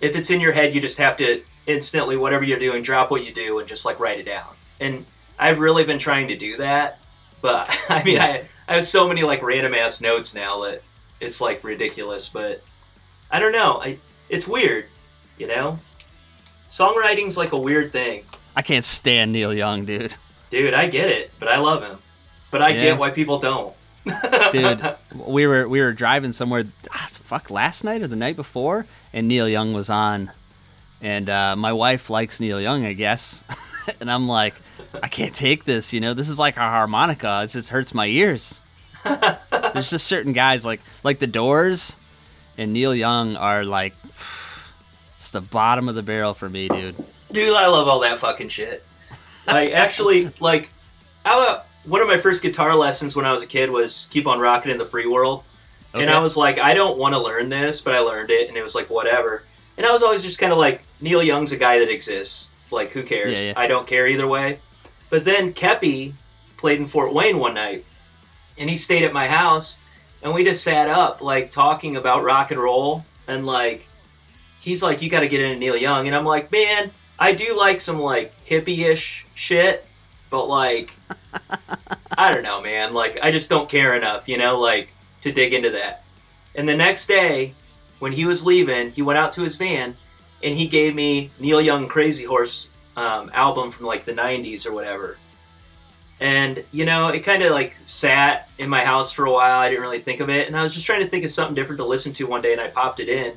if 0.00 0.16
it's 0.16 0.30
in 0.30 0.40
your 0.40 0.52
head, 0.52 0.74
you 0.74 0.80
just 0.80 0.98
have 0.98 1.16
to 1.18 1.42
instantly 1.66 2.16
whatever 2.16 2.44
you're 2.44 2.58
doing, 2.58 2.82
drop 2.82 3.10
what 3.10 3.24
you 3.24 3.32
do 3.32 3.58
and 3.58 3.68
just 3.68 3.84
like 3.84 4.00
write 4.00 4.18
it 4.18 4.26
down. 4.26 4.54
And 4.80 5.04
I've 5.38 5.60
really 5.60 5.84
been 5.84 5.98
trying 5.98 6.28
to 6.28 6.36
do 6.36 6.56
that, 6.58 6.98
but 7.40 7.68
I 7.88 8.02
mean, 8.04 8.18
I 8.18 8.44
I 8.68 8.76
have 8.76 8.86
so 8.86 9.06
many 9.08 9.22
like 9.22 9.42
random 9.42 9.74
ass 9.74 10.00
notes 10.00 10.34
now 10.34 10.62
that 10.62 10.82
it's 11.22 11.40
like 11.40 11.64
ridiculous. 11.64 12.28
But 12.28 12.62
I 13.30 13.38
don't 13.40 13.52
know. 13.52 13.80
I 13.80 13.98
it's 14.28 14.46
weird, 14.46 14.86
you 15.38 15.46
know. 15.46 15.78
Songwriting's 16.68 17.36
like 17.36 17.52
a 17.52 17.58
weird 17.58 17.92
thing. 17.92 18.24
I 18.56 18.62
can't 18.62 18.84
stand 18.84 19.32
Neil 19.32 19.52
Young, 19.54 19.84
dude. 19.84 20.14
Dude, 20.50 20.74
I 20.74 20.86
get 20.88 21.08
it, 21.08 21.30
but 21.38 21.48
I 21.48 21.58
love 21.58 21.82
him. 21.82 21.98
But 22.50 22.60
I 22.62 22.70
Yeah. 22.70 22.82
get 22.82 22.98
why 22.98 23.10
people 23.10 23.38
don't. 23.38 23.74
dude 24.50 24.96
we 25.14 25.46
were 25.46 25.68
we 25.68 25.80
were 25.80 25.92
driving 25.92 26.32
somewhere 26.32 26.64
ah, 26.92 27.06
fuck 27.08 27.52
last 27.52 27.84
night 27.84 28.02
or 28.02 28.08
the 28.08 28.16
night 28.16 28.34
before 28.34 28.84
and 29.12 29.28
neil 29.28 29.48
young 29.48 29.72
was 29.72 29.88
on 29.88 30.28
and 31.00 31.30
uh, 31.30 31.54
my 31.54 31.72
wife 31.72 32.10
likes 32.10 32.40
neil 32.40 32.60
young 32.60 32.84
i 32.84 32.94
guess 32.94 33.44
and 34.00 34.10
i'm 34.10 34.26
like 34.26 34.56
i 35.04 35.06
can't 35.06 35.36
take 35.36 35.62
this 35.62 35.92
you 35.92 36.00
know 36.00 36.14
this 36.14 36.28
is 36.28 36.36
like 36.40 36.56
a 36.56 36.60
harmonica 36.68 37.42
it 37.44 37.46
just 37.50 37.68
hurts 37.68 37.94
my 37.94 38.06
ears 38.06 38.60
there's 39.04 39.90
just 39.90 40.06
certain 40.06 40.32
guys 40.32 40.64
like 40.64 40.80
like 41.02 41.18
the 41.18 41.26
doors 41.26 41.96
and 42.58 42.72
neil 42.72 42.94
young 42.94 43.36
are 43.36 43.64
like 43.64 43.94
it's 45.16 45.30
the 45.30 45.40
bottom 45.40 45.88
of 45.88 45.94
the 45.94 46.02
barrel 46.02 46.34
for 46.34 46.48
me 46.48 46.68
dude 46.68 46.96
Dude, 47.32 47.56
I 47.56 47.66
love 47.66 47.88
all 47.88 48.00
that 48.00 48.18
fucking 48.18 48.50
shit. 48.50 48.84
Like, 49.46 49.72
actually, 49.72 50.30
like, 50.38 50.70
I, 51.24 51.60
one 51.84 52.02
of 52.02 52.06
my 52.06 52.18
first 52.18 52.42
guitar 52.42 52.74
lessons 52.76 53.16
when 53.16 53.24
I 53.24 53.32
was 53.32 53.42
a 53.42 53.46
kid 53.46 53.70
was 53.70 54.06
"Keep 54.10 54.26
on 54.26 54.38
Rocking 54.38 54.70
in 54.70 54.78
the 54.78 54.84
Free 54.84 55.06
World," 55.06 55.42
and 55.94 56.10
I 56.10 56.20
was 56.20 56.36
like, 56.36 56.58
I 56.58 56.74
don't 56.74 56.98
want 56.98 57.14
to 57.14 57.20
learn 57.20 57.48
this, 57.48 57.80
but 57.80 57.94
I 57.94 58.00
learned 58.00 58.30
it, 58.30 58.48
and 58.48 58.56
it 58.56 58.62
was 58.62 58.74
like 58.74 58.90
whatever. 58.90 59.44
And 59.78 59.86
I 59.86 59.92
was 59.92 60.02
always 60.02 60.22
just 60.22 60.38
kind 60.38 60.52
of 60.52 60.58
like, 60.58 60.82
Neil 61.00 61.22
Young's 61.22 61.52
a 61.52 61.56
guy 61.56 61.78
that 61.78 61.90
exists. 61.90 62.50
Like, 62.70 62.92
who 62.92 63.02
cares? 63.02 63.40
Yeah, 63.40 63.46
yeah. 63.48 63.52
I 63.56 63.66
don't 63.66 63.86
care 63.86 64.06
either 64.06 64.28
way. 64.28 64.58
But 65.08 65.24
then 65.24 65.54
Kepi 65.54 66.12
played 66.58 66.78
in 66.78 66.86
Fort 66.86 67.14
Wayne 67.14 67.38
one 67.38 67.54
night, 67.54 67.86
and 68.58 68.68
he 68.70 68.76
stayed 68.76 69.04
at 69.04 69.12
my 69.12 69.28
house, 69.28 69.78
and 70.22 70.32
we 70.32 70.44
just 70.44 70.62
sat 70.62 70.88
up 70.88 71.20
like 71.20 71.50
talking 71.50 71.96
about 71.96 72.22
rock 72.22 72.50
and 72.50 72.60
roll, 72.60 73.04
and 73.26 73.46
like 73.46 73.88
he's 74.62 74.82
like, 74.82 75.02
you 75.02 75.10
got 75.10 75.20
to 75.20 75.28
get 75.28 75.40
into 75.40 75.58
Neil 75.58 75.76
Young, 75.76 76.06
and 76.06 76.14
I'm 76.14 76.24
like, 76.24 76.50
man, 76.52 76.90
I 77.18 77.32
do 77.32 77.56
like 77.56 77.80
some 77.80 77.98
like 77.98 78.32
hippie-ish 78.46 79.26
shit, 79.34 79.86
but 80.30 80.46
like, 80.46 80.92
I 82.16 82.32
don't 82.32 82.42
know, 82.42 82.60
man. 82.62 82.94
Like, 82.94 83.18
I 83.22 83.30
just 83.30 83.50
don't 83.50 83.68
care 83.68 83.94
enough, 83.96 84.28
you 84.28 84.38
know, 84.38 84.60
like 84.60 84.92
to 85.22 85.32
dig 85.32 85.52
into 85.52 85.70
that. 85.70 86.04
And 86.54 86.68
the 86.68 86.76
next 86.76 87.06
day, 87.06 87.54
when 87.98 88.12
he 88.12 88.24
was 88.24 88.44
leaving, 88.44 88.90
he 88.90 89.02
went 89.02 89.18
out 89.18 89.32
to 89.32 89.42
his 89.42 89.56
van, 89.56 89.96
and 90.42 90.56
he 90.56 90.66
gave 90.66 90.94
me 90.94 91.30
Neil 91.38 91.60
Young 91.60 91.88
Crazy 91.88 92.24
Horse 92.24 92.70
um, 92.96 93.30
album 93.32 93.70
from 93.70 93.86
like 93.86 94.04
the 94.04 94.12
'90s 94.12 94.66
or 94.66 94.72
whatever. 94.72 95.16
And 96.22 96.64
you 96.70 96.84
know, 96.84 97.08
it 97.08 97.20
kind 97.24 97.42
of 97.42 97.50
like 97.50 97.74
sat 97.74 98.48
in 98.56 98.70
my 98.70 98.84
house 98.84 99.10
for 99.10 99.24
a 99.24 99.32
while. 99.32 99.58
I 99.58 99.68
didn't 99.68 99.82
really 99.82 99.98
think 99.98 100.20
of 100.20 100.30
it, 100.30 100.46
and 100.46 100.56
I 100.56 100.62
was 100.62 100.72
just 100.72 100.86
trying 100.86 101.00
to 101.02 101.08
think 101.08 101.24
of 101.24 101.32
something 101.32 101.56
different 101.56 101.78
to 101.78 101.84
listen 101.84 102.12
to 102.12 102.28
one 102.28 102.40
day, 102.42 102.52
and 102.52 102.60
I 102.60 102.68
popped 102.68 103.00
it 103.00 103.08
in, 103.08 103.34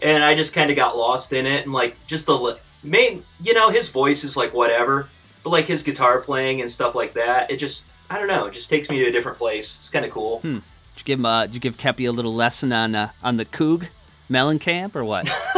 and 0.00 0.22
I 0.22 0.36
just 0.36 0.54
kind 0.54 0.70
of 0.70 0.76
got 0.76 0.96
lost 0.96 1.32
in 1.32 1.44
it, 1.44 1.64
and 1.64 1.72
like 1.72 1.98
just 2.06 2.26
the 2.26 2.56
main, 2.84 3.24
you 3.42 3.52
know, 3.52 3.68
his 3.68 3.88
voice 3.88 4.22
is 4.22 4.36
like 4.36 4.54
whatever, 4.54 5.08
but 5.42 5.50
like 5.50 5.66
his 5.66 5.82
guitar 5.82 6.20
playing 6.20 6.60
and 6.60 6.70
stuff 6.70 6.94
like 6.94 7.14
that, 7.14 7.50
it 7.50 7.56
just 7.56 7.88
I 8.08 8.18
don't 8.18 8.28
know, 8.28 8.46
it 8.46 8.52
just 8.52 8.70
takes 8.70 8.88
me 8.88 9.00
to 9.00 9.06
a 9.06 9.12
different 9.12 9.36
place. 9.36 9.74
It's 9.74 9.90
kind 9.90 10.04
of 10.04 10.12
cool. 10.12 10.38
did 10.38 10.52
you 10.52 11.04
give 11.04 11.18
him 11.18 11.26
uh, 11.26 11.46
did 11.46 11.54
you 11.56 11.60
give 11.60 11.76
kepi 11.76 12.08
a 12.08 12.12
little 12.12 12.34
lesson 12.34 12.72
on 12.72 12.94
uh, 12.94 13.10
on 13.24 13.38
the 13.38 13.44
coog 13.44 13.88
mellencamp 14.30 14.94
or 14.94 15.04
what 15.04 15.28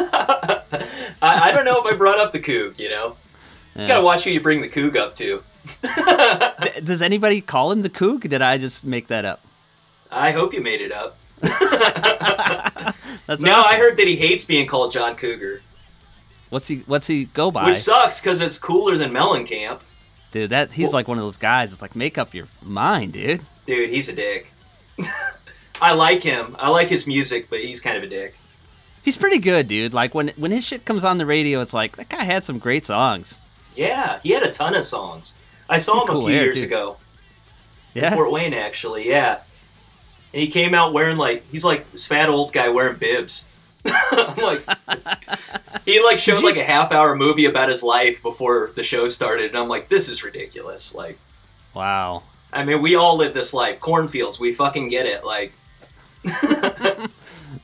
I, 1.23 1.51
I 1.51 1.53
don't 1.53 1.67
know 1.67 1.83
if 1.85 1.93
I 1.93 1.95
brought 1.97 2.19
up 2.19 2.33
the 2.33 2.41
Coog, 2.41 2.79
you 2.79 2.89
know. 2.91 3.17
You 3.75 3.87
gotta 3.87 4.05
watch 4.05 4.25
who 4.25 4.31
you 4.31 4.41
bring 4.41 4.63
the 4.63 4.69
Coog 4.69 4.97
up 4.97 5.15
to. 5.17 5.43
D- 5.83 6.81
Does 6.85 7.03
anybody 7.03 7.41
call 7.41 7.71
him 7.73 7.83
the 7.83 7.91
Coog? 7.91 8.29
Did 8.29 8.43
I 8.43 8.59
just 8.59 8.85
make 8.85 9.09
that 9.09 9.25
up? 9.25 9.41
I 10.11 10.31
hope 10.33 10.53
you 10.55 10.61
made 10.61 10.81
it 10.81 10.93
up. 10.93 11.19
That's 13.27 13.43
No, 13.43 13.55
awesome. 13.61 13.75
I 13.75 13.77
heard 13.79 13.97
that 13.97 14.07
he 14.07 14.17
hates 14.17 14.45
being 14.45 14.67
called 14.67 14.93
John 14.93 15.17
Cougar, 15.17 15.61
What's 16.51 16.69
he 16.69 16.77
What's 16.87 17.07
he 17.09 17.25
go 17.25 17.51
by? 17.51 17.67
which 17.67 17.79
sucks 17.79 18.21
because 18.21 18.41
it's 18.41 18.59
cooler 18.59 18.97
than 18.97 19.11
Mellencamp. 19.11 19.81
dude, 20.31 20.51
that 20.51 20.73
he's 20.73 20.85
Well- 20.87 20.93
like 20.95 21.09
one 21.09 21.19
of 21.19 21.25
those 21.25 21.37
guys. 21.37 21.73
It's 21.73 21.83
like 21.83 21.97
make 21.97 22.19
up 22.19 22.35
your 22.35 22.47
mind, 22.63 23.13
dude. 23.15 23.43
Dude, 23.67 23.91
he's 23.91 24.09
a 24.09 24.13
dick. 24.13 24.53
I 25.83 25.93
like 25.93 26.23
him. 26.23 26.55
I 26.59 26.69
like 26.71 26.89
his 26.89 27.07
music, 27.07 27.51
but 27.51 27.59
he's 27.61 27.81
kind 27.81 27.97
of 27.99 28.05
a 28.05 28.07
dick. 28.07 28.35
He's 29.03 29.17
pretty 29.17 29.39
good, 29.39 29.69
dude. 29.69 29.93
Like 29.93 30.15
when 30.15 30.29
when 30.37 30.53
his 30.53 30.65
shit 30.65 30.85
comes 30.85 31.05
on 31.05 31.19
the 31.19 31.27
radio, 31.27 31.61
it's 31.61 31.75
like 31.75 31.97
that 31.97 32.09
guy 32.09 32.23
had 32.25 32.45
some 32.45 32.59
great 32.59 32.87
songs. 32.87 33.41
Yeah, 33.77 34.21
he 34.23 34.31
had 34.31 34.43
a 34.43 34.51
ton 34.51 34.75
of 34.75 34.85
songs. 34.85 35.35
I 35.69 35.79
saw 35.79 36.03
him 36.03 36.09
Cool 36.09 36.23
a 36.23 36.27
few 36.29 36.35
hair, 36.35 36.45
years 36.45 36.57
too. 36.61 36.65
ago. 36.67 36.97
Yeah, 37.95 38.15
Fort 38.15 38.31
Wayne, 38.31 38.53
actually, 38.55 39.09
yeah. 39.09 39.41
And 40.33 40.43
he 40.43 40.49
came 40.49 40.75
out 40.75 40.93
wearing 40.93 41.17
like 41.17 41.49
he's 41.51 41.65
like 41.65 41.91
this 41.93 42.07
fat 42.07 42.29
old 42.29 42.53
guy 42.53 42.69
wearing 42.69 42.97
bibs. 42.99 43.47
I'm 43.87 44.37
like, 44.37 44.63
he 45.85 46.03
like 46.05 46.19
showed 46.19 46.41
you- 46.41 46.47
like 46.47 46.57
a 46.57 46.65
half 46.65 46.93
hour 46.93 47.15
movie 47.17 47.45
about 47.47 47.69
his 47.69 47.83
life 47.83 48.23
before 48.23 48.71
the 48.75 48.83
show 48.83 49.09
started, 49.09 49.47
and 49.51 49.57
I'm 49.59 49.69
like, 49.69 49.89
this 49.89 50.09
is 50.09 50.23
ridiculous. 50.25 50.95
Like, 50.95 51.19
wow. 51.75 52.23
I 52.53 52.65
mean, 52.65 52.83
we 52.83 52.97
all 52.97 53.17
live 53.17 53.33
this 53.35 53.53
life. 53.55 53.81
Cornfields, 53.81 54.39
we 54.41 54.53
fucking 54.53 54.89
get 54.89 55.07
it. 55.07 55.25
Like, 55.25 55.53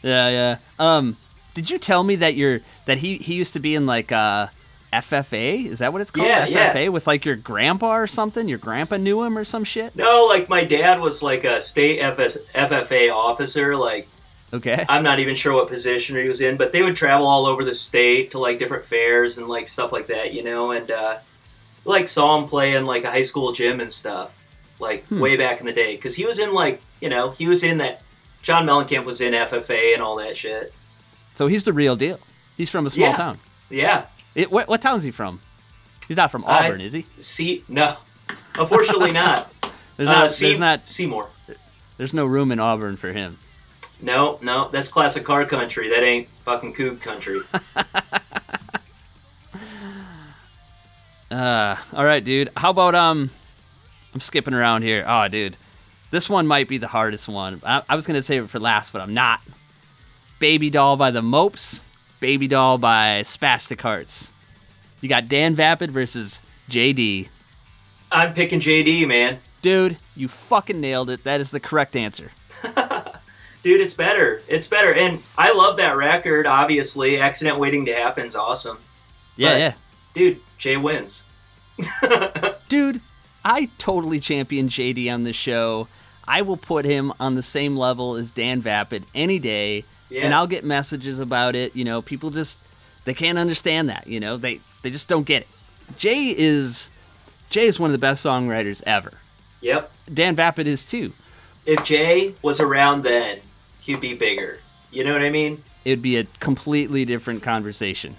Yeah, 0.03 0.29
yeah. 0.29 0.57
Um, 0.79 1.17
did 1.55 1.71
you 1.71 1.79
tell 1.79 2.03
me 2.03 2.17
that 2.17 2.35
you're 2.35 2.61
that 2.87 2.99
he 2.99 3.17
he 3.19 3.35
used 3.35 3.53
to 3.53 3.61
be 3.61 3.75
in 3.75 3.87
like 3.87 4.11
uh 4.13 4.47
FFA? 4.93 5.67
Is 5.67 5.79
that 5.81 5.93
what 5.93 6.01
it's 6.03 6.11
called? 6.11 6.29
Yeah, 6.29 6.47
yeah. 6.47 6.73
FFA 6.75 6.91
with 6.91 7.07
like 7.07 7.25
your 7.25 7.37
grandpa 7.37 7.93
or 7.97 8.07
something. 8.07 8.49
Your 8.49 8.59
grandpa 8.59 8.97
knew 8.97 9.23
him 9.23 9.37
or 9.39 9.45
some 9.45 9.65
shit. 9.65 9.97
no, 9.97 10.27
like 10.27 10.49
my 10.49 10.65
dad 10.65 11.01
was 11.01 11.23
like 11.23 11.45
a 11.45 11.61
state 11.61 12.01
FS- 12.01 12.39
FFA 12.55 13.13
officer. 13.15 13.77
Like, 13.77 14.09
Okay. 14.55 14.85
I'm 14.89 15.03
not 15.03 15.19
even 15.19 15.35
sure 15.35 15.55
what 15.55 15.69
position 15.69 16.15
he 16.17 16.29
was 16.29 16.43
in, 16.43 16.59
but 16.59 16.73
they 16.73 16.83
would 16.83 16.95
travel 16.95 17.27
all 17.27 17.47
over 17.47 17.65
the 17.65 17.75
state 17.75 18.33
to 18.33 18.39
like 18.39 18.59
different 18.59 18.85
fairs 18.85 19.39
and 19.39 19.49
like 19.49 19.67
stuff 19.67 19.93
like 19.93 20.09
that, 20.09 20.35
you 20.35 20.43
know, 20.45 20.73
and 20.73 20.91
uh, 20.91 21.19
like 21.87 22.07
saw 22.07 22.37
him 22.39 22.47
play 22.49 22.75
in 22.75 22.85
like 22.85 23.05
a 23.05 23.11
high 23.11 23.23
school 23.23 23.53
gym 23.53 23.81
and 23.81 23.91
stuff, 23.91 24.37
like 24.79 25.07
Hmm. 25.07 25.21
way 25.21 25.37
back 25.39 25.61
in 25.61 25.67
the 25.67 25.73
day, 25.73 25.97
because 25.97 26.15
he 26.17 26.27
was 26.27 26.39
in 26.39 26.53
like 26.53 26.83
you 27.01 27.09
know 27.09 27.31
he 27.31 27.49
was 27.49 27.65
in 27.65 27.79
that 27.79 28.03
John 28.43 28.67
Mellencamp 28.67 29.05
was 29.07 29.23
in 29.23 29.33
FFA 29.33 29.95
and 29.95 30.03
all 30.03 30.17
that 30.17 30.37
shit. 30.37 30.75
So 31.35 31.47
he's 31.47 31.65
the 31.65 31.73
real 31.73 31.97
deal. 31.97 32.21
He's 32.59 32.69
from 32.69 32.87
a 32.87 32.91
small 32.91 33.09
Yeah. 33.09 33.17
town. 33.17 33.39
Yeah, 33.71 34.05
It, 34.35 34.51
what 34.51 34.69
what 34.69 34.81
town's 34.81 35.03
he 35.03 35.11
from? 35.11 35.41
He's 36.09 36.17
not 36.17 36.31
from 36.31 36.45
I- 36.45 36.67
Auburn, 36.67 36.81
is 36.81 36.93
he? 36.93 37.07
see, 37.19 37.65
no, 37.69 37.97
unfortunately 38.59 39.13
not. 39.23 39.53
There's 39.97 40.09
uh, 40.09 40.13
not. 40.13 40.31
There's 40.31 40.59
not. 40.59 40.89
Seymour. 40.89 41.29
There's 41.99 42.15
no 42.15 42.27
room 42.27 42.51
in 42.51 42.59
Auburn 42.61 42.97
for 42.97 43.13
him. 43.13 43.39
No, 44.01 44.39
no, 44.43 44.69
that's 44.69 44.89
classic 44.89 45.25
car 45.25 45.45
country. 45.45 45.89
That 45.91 46.03
ain't 46.03 46.29
fucking 46.45 46.75
coog 46.75 47.01
country. 47.01 47.41
Uh, 51.31 51.77
all 51.95 52.05
right, 52.05 52.23
dude. 52.23 52.51
How 52.57 52.69
about 52.71 52.95
um? 52.95 53.31
I'm 54.15 54.21
skipping 54.21 54.53
around 54.53 54.83
here. 54.83 55.05
Oh, 55.09 55.29
dude, 55.29 55.57
this 56.11 56.29
one 56.29 56.47
might 56.47 56.69
be 56.69 56.77
the 56.77 56.89
hardest 56.89 57.27
one. 57.27 57.61
I, 57.65 57.83
I 57.89 57.97
was 57.97 58.07
gonna 58.07 58.21
save 58.21 58.45
it 58.45 58.51
for 58.51 58.61
last, 58.61 58.93
but 58.93 59.01
I'm 59.01 59.15
not. 59.15 59.41
Baby 60.39 60.69
Doll 60.69 60.97
by 60.99 61.11
the 61.11 61.23
Mopes. 61.23 61.83
Baby 62.23 62.47
Doll 62.47 62.79
by 62.79 63.23
Spastic 63.23 63.81
Hearts. 63.81 64.33
You 65.01 65.09
got 65.09 65.29
Dan 65.29 65.57
Vapid 65.57 65.91
versus 65.91 66.41
JD. 66.71 67.27
I'm 68.13 68.33
picking 68.33 68.61
JD, 68.61 69.09
man. 69.09 69.41
Dude, 69.61 69.97
you 70.15 70.29
fucking 70.29 70.81
nailed 70.81 71.11
it. 71.11 71.25
That 71.25 71.41
is 71.41 71.51
the 71.51 71.59
correct 71.59 71.97
answer. 71.97 72.31
Dude, 73.65 73.81
it's 73.81 73.95
better. 73.95 74.41
It's 74.47 74.69
better. 74.69 74.95
And 74.95 75.21
I 75.37 75.53
love 75.53 75.77
that 75.79 75.97
record, 75.97 76.47
obviously. 76.47 77.19
Accident 77.19 77.59
Waiting 77.59 77.87
to 77.87 77.93
Happen's 77.93 78.37
awesome. 78.37 78.79
Yeah, 79.37 79.53
But- 79.55 79.59
yeah. 79.59 79.73
Dude, 80.15 80.41
Jay 80.59 80.77
wins. 80.77 81.25
Dude, 82.69 83.01
I 83.45 83.69
totally 83.79 84.21
champion 84.21 84.69
JD 84.69 85.13
on 85.13 85.25
this 85.25 85.35
show. 85.35 85.89
I 86.29 86.43
will 86.43 86.57
put 86.57 86.85
him 86.85 87.13
on 87.19 87.35
the 87.35 87.43
same 87.43 87.77
level 87.77 88.15
as 88.15 88.31
Dan 88.31 88.61
Vapid 88.63 89.07
any 89.13 89.41
day, 89.41 89.85
Yeah. 90.13 90.25
and 90.27 90.35
I'll 90.35 90.47
get 90.47 90.63
messages 90.63 91.21
about 91.21 91.57
it. 91.57 91.75
You 91.75 91.85
know, 91.85 92.03
people 92.03 92.29
just 92.31 92.59
they 93.05 93.15
can't 93.15 93.39
understand 93.39 93.89
that. 93.89 94.07
You 94.07 94.21
know, 94.21 94.37
they 94.37 94.61
they 94.83 94.91
just 94.91 95.09
don't 95.09 95.25
get 95.25 95.43
it. 95.43 95.49
Jay 95.97 96.35
is 96.37 96.91
Jay 97.49 97.65
is 97.65 97.81
one 97.81 97.89
of 97.89 97.93
the 97.93 97.99
best 97.99 98.25
songwriters 98.25 98.83
ever. 98.87 99.13
Yep. 99.63 99.91
Dan 100.13 100.37
Vapid 100.37 100.67
is 100.67 100.85
too. 100.85 101.13
If 101.65 101.83
Jay 101.85 102.35
was 102.43 102.61
around 102.61 103.05
then, 103.05 103.39
he'd 103.81 104.01
be 104.01 104.15
bigger. 104.15 104.59
You 104.91 105.05
know 105.05 105.13
what 105.13 105.23
I 105.23 105.31
mean? 105.31 105.63
It'd 105.85 106.03
be 106.03 106.17
a 106.19 106.25
completely 106.41 107.05
different 107.05 107.43
conversation. 107.43 108.17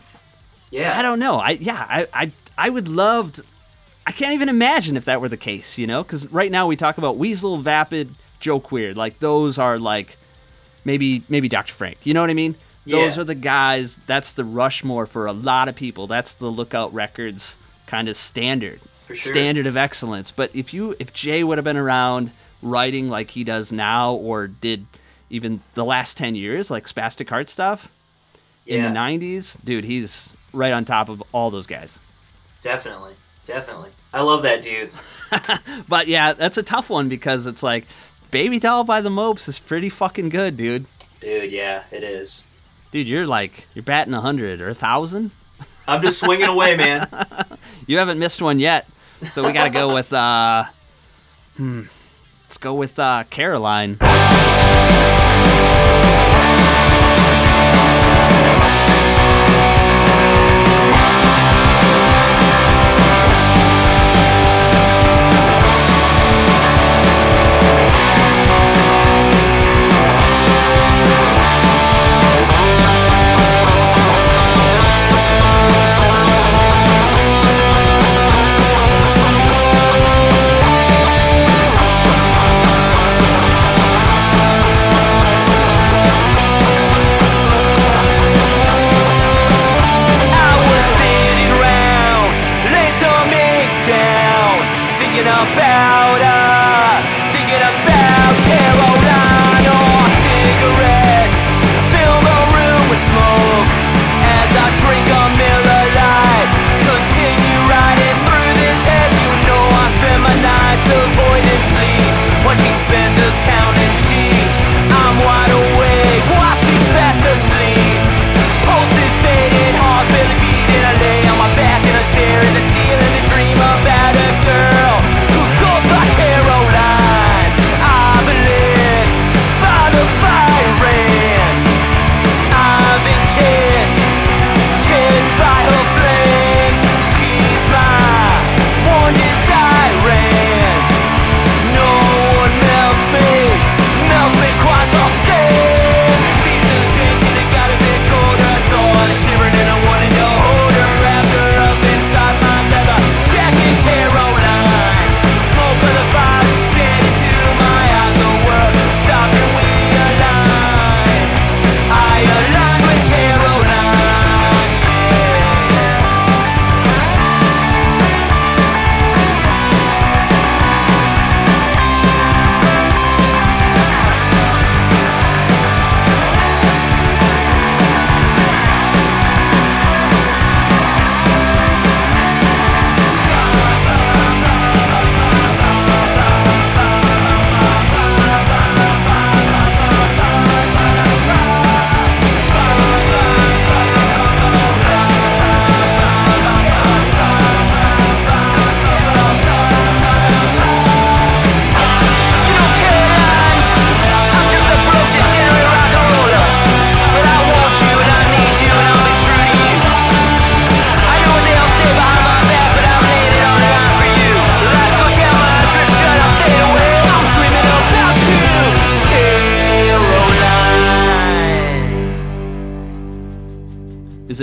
Yeah. 0.72 0.98
I 0.98 1.04
don't 1.04 1.20
know. 1.20 1.36
I 1.36 1.52
yeah, 1.52 1.86
I 1.88 2.08
I 2.14 2.32
I 2.58 2.70
would 2.70 2.88
love. 2.88 3.34
To, 3.34 3.44
I 4.08 4.12
can't 4.12 4.34
even 4.34 4.50
imagine 4.50 4.98
if 4.98 5.06
that 5.06 5.22
were 5.22 5.30
the 5.30 5.38
case. 5.38 5.78
You 5.78 5.86
know, 5.86 6.02
because 6.02 6.26
right 6.32 6.52
now 6.52 6.66
we 6.66 6.76
talk 6.76 6.98
about 6.98 7.18
Weasel, 7.18 7.58
Vapid, 7.58 8.16
Joe 8.40 8.60
Queer. 8.60 8.96
Like 8.96 9.20
those 9.20 9.60
are 9.60 9.78
like 9.78 10.18
maybe 10.86 11.24
maybe 11.30 11.48
Dr. 11.50 11.74
Frank. 11.74 11.98
You 12.04 12.14
know 12.14 12.22
what 12.22 12.30
I 12.30 12.34
mean? 12.34 12.56
Those 12.86 13.16
Yeah. 13.16 13.22
are 13.22 13.26
the 13.26 13.36
guys. 13.36 13.98
That's 14.08 14.34
the 14.34 14.44
Rushmore 14.44 15.06
for 15.06 15.26
a 15.26 15.32
lot 15.34 15.70
of 15.70 15.76
people. 15.76 16.08
That's 16.08 16.36
the 16.36 16.48
Lookout 16.48 16.94
Records 16.94 17.58
kind 17.88 18.10
of 18.10 18.16
standard, 18.18 18.80
For 19.08 19.16
sure. 19.16 19.34
standard 19.34 19.66
of 19.68 19.78
excellence. 19.78 20.32
But 20.32 20.52
if 20.56 20.74
you 20.74 20.96
if 21.00 21.14
Jay 21.14 21.44
would 21.44 21.58
have 21.58 21.66
been 21.66 21.78
around 21.78 22.32
writing 22.62 23.10
like 23.10 23.32
he 23.32 23.44
does 23.44 23.72
now, 23.72 24.14
or 24.16 24.48
did 24.48 24.86
even 25.30 25.62
the 25.76 25.86
last 25.86 26.18
ten 26.18 26.36
years, 26.36 26.70
like 26.70 26.88
Spastic 26.88 27.30
Heart 27.30 27.50
stuff 27.50 27.90
in 28.68 28.82
the 28.84 28.90
'90s, 28.90 29.58
dude, 29.64 29.84
he's 29.86 30.36
right 30.52 30.74
on 30.74 30.86
top 30.86 31.10
of 31.10 31.24
all 31.32 31.50
those 31.50 31.68
guys. 31.68 32.00
Definitely. 32.62 33.14
Definitely. 33.46 33.90
I 34.14 34.22
love 34.22 34.44
that 34.44 34.62
dude. 34.62 34.92
But 35.90 36.08
yeah, 36.08 36.34
that's 36.34 36.58
a 36.58 36.64
tough 36.64 36.90
one 36.90 37.10
because 37.10 37.46
it's 37.48 37.64
like 37.64 37.86
Baby 38.34 38.58
Doll 38.58 38.84
by 38.84 39.00
the 39.00 39.12
Mopes 39.12 39.48
is 39.48 39.60
pretty 39.60 39.90
fucking 39.90 40.30
good, 40.30 40.58
dude. 40.58 40.88
Dude, 41.20 41.52
yeah, 41.52 41.84
it 41.92 42.02
is. 42.02 42.46
Dude, 42.90 43.08
you're 43.08 43.28
like 43.28 43.68
you're 43.76 43.84
batting 43.84 44.16
a 44.16 44.22
hundred 44.22 44.60
or 44.60 44.70
a 44.70 44.74
thousand. 44.74 45.30
I'm 45.88 46.02
just 46.02 46.20
swinging 46.20 46.48
away, 46.48 46.76
man. 46.76 47.08
You 47.86 47.98
haven't 47.98 48.18
missed 48.18 48.42
one 48.42 48.60
yet, 48.60 48.88
so 49.30 49.46
we 49.46 49.52
gotta 49.52 49.70
go 49.70 49.94
with 49.94 50.14
uh, 50.14 50.64
hmm, 51.58 51.84
let's 52.46 52.58
go 52.58 52.74
with 52.74 52.98
uh, 52.98 53.26
Caroline. 53.30 53.98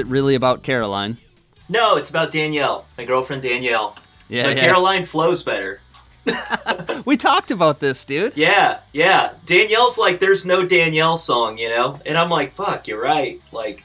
It 0.01 0.07
really 0.09 0.35
about 0.35 0.63
Caroline? 0.65 1.17
No, 1.69 1.97
it's 1.97 2.11
about 2.11 2.33
Danielle, 2.33 2.85
my 2.99 3.05
girlfriend 3.05 3.43
Danielle. 3.43 3.97
Yeah, 4.29 4.45
but 4.45 4.57
yeah. 4.57 4.63
Caroline 4.63 5.05
flows 5.05 5.43
better. 5.45 5.81
We 7.07 7.17
talked 7.17 7.51
about 7.51 7.81
this, 7.81 8.05
dude. 8.05 8.37
Yeah, 8.37 8.81
yeah. 8.93 9.33
Danielle's 9.47 9.97
like, 9.97 10.19
there's 10.19 10.45
no 10.45 10.67
Danielle 10.67 11.17
song, 11.17 11.57
you 11.57 11.69
know? 11.71 11.99
And 12.05 12.17
I'm 12.19 12.29
like, 12.29 12.53
fuck, 12.55 12.87
you're 12.87 13.03
right. 13.03 13.41
Like, 13.53 13.85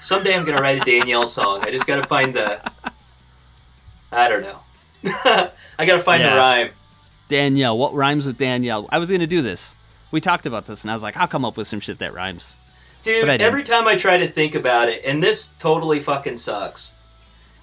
someday 0.00 0.34
I'm 0.34 0.44
going 0.44 0.56
to 0.56 0.62
write 0.62 0.82
a 0.82 0.84
Danielle 0.84 1.26
song. 1.26 1.60
I 1.62 1.70
just 1.70 1.86
got 1.86 2.02
to 2.02 2.08
find 2.08 2.34
the. 2.34 2.60
I 4.10 4.28
don't 4.28 4.42
know. 4.42 4.58
I 5.78 5.86
got 5.86 5.94
to 5.94 6.00
find 6.00 6.22
Yeah. 6.22 6.30
the 6.30 6.36
rhyme. 6.36 6.70
Danielle. 7.28 7.78
What 7.78 7.94
rhymes 7.94 8.26
with 8.26 8.36
Danielle? 8.38 8.88
I 8.90 8.98
was 8.98 9.08
gonna 9.10 9.26
do 9.26 9.40
this. 9.42 9.76
We 10.10 10.20
talked 10.20 10.46
about 10.46 10.66
this, 10.66 10.82
and 10.82 10.90
I 10.90 10.94
was 10.94 11.02
like, 11.02 11.16
I'll 11.16 11.26
come 11.28 11.44
up 11.44 11.56
with 11.56 11.66
some 11.68 11.80
shit 11.80 11.98
that 11.98 12.12
rhymes. 12.14 12.56
Dude, 13.06 13.22
But 13.22 13.30
I 13.30 13.32
didn't. 13.36 13.46
every 13.46 13.62
time 13.62 13.86
I 13.86 13.96
try 13.96 14.18
to 14.18 14.26
think 14.26 14.54
about 14.56 14.88
it, 14.88 15.02
and 15.04 15.22
this 15.22 15.52
totally 15.60 16.00
fucking 16.00 16.38
sucks, 16.38 16.92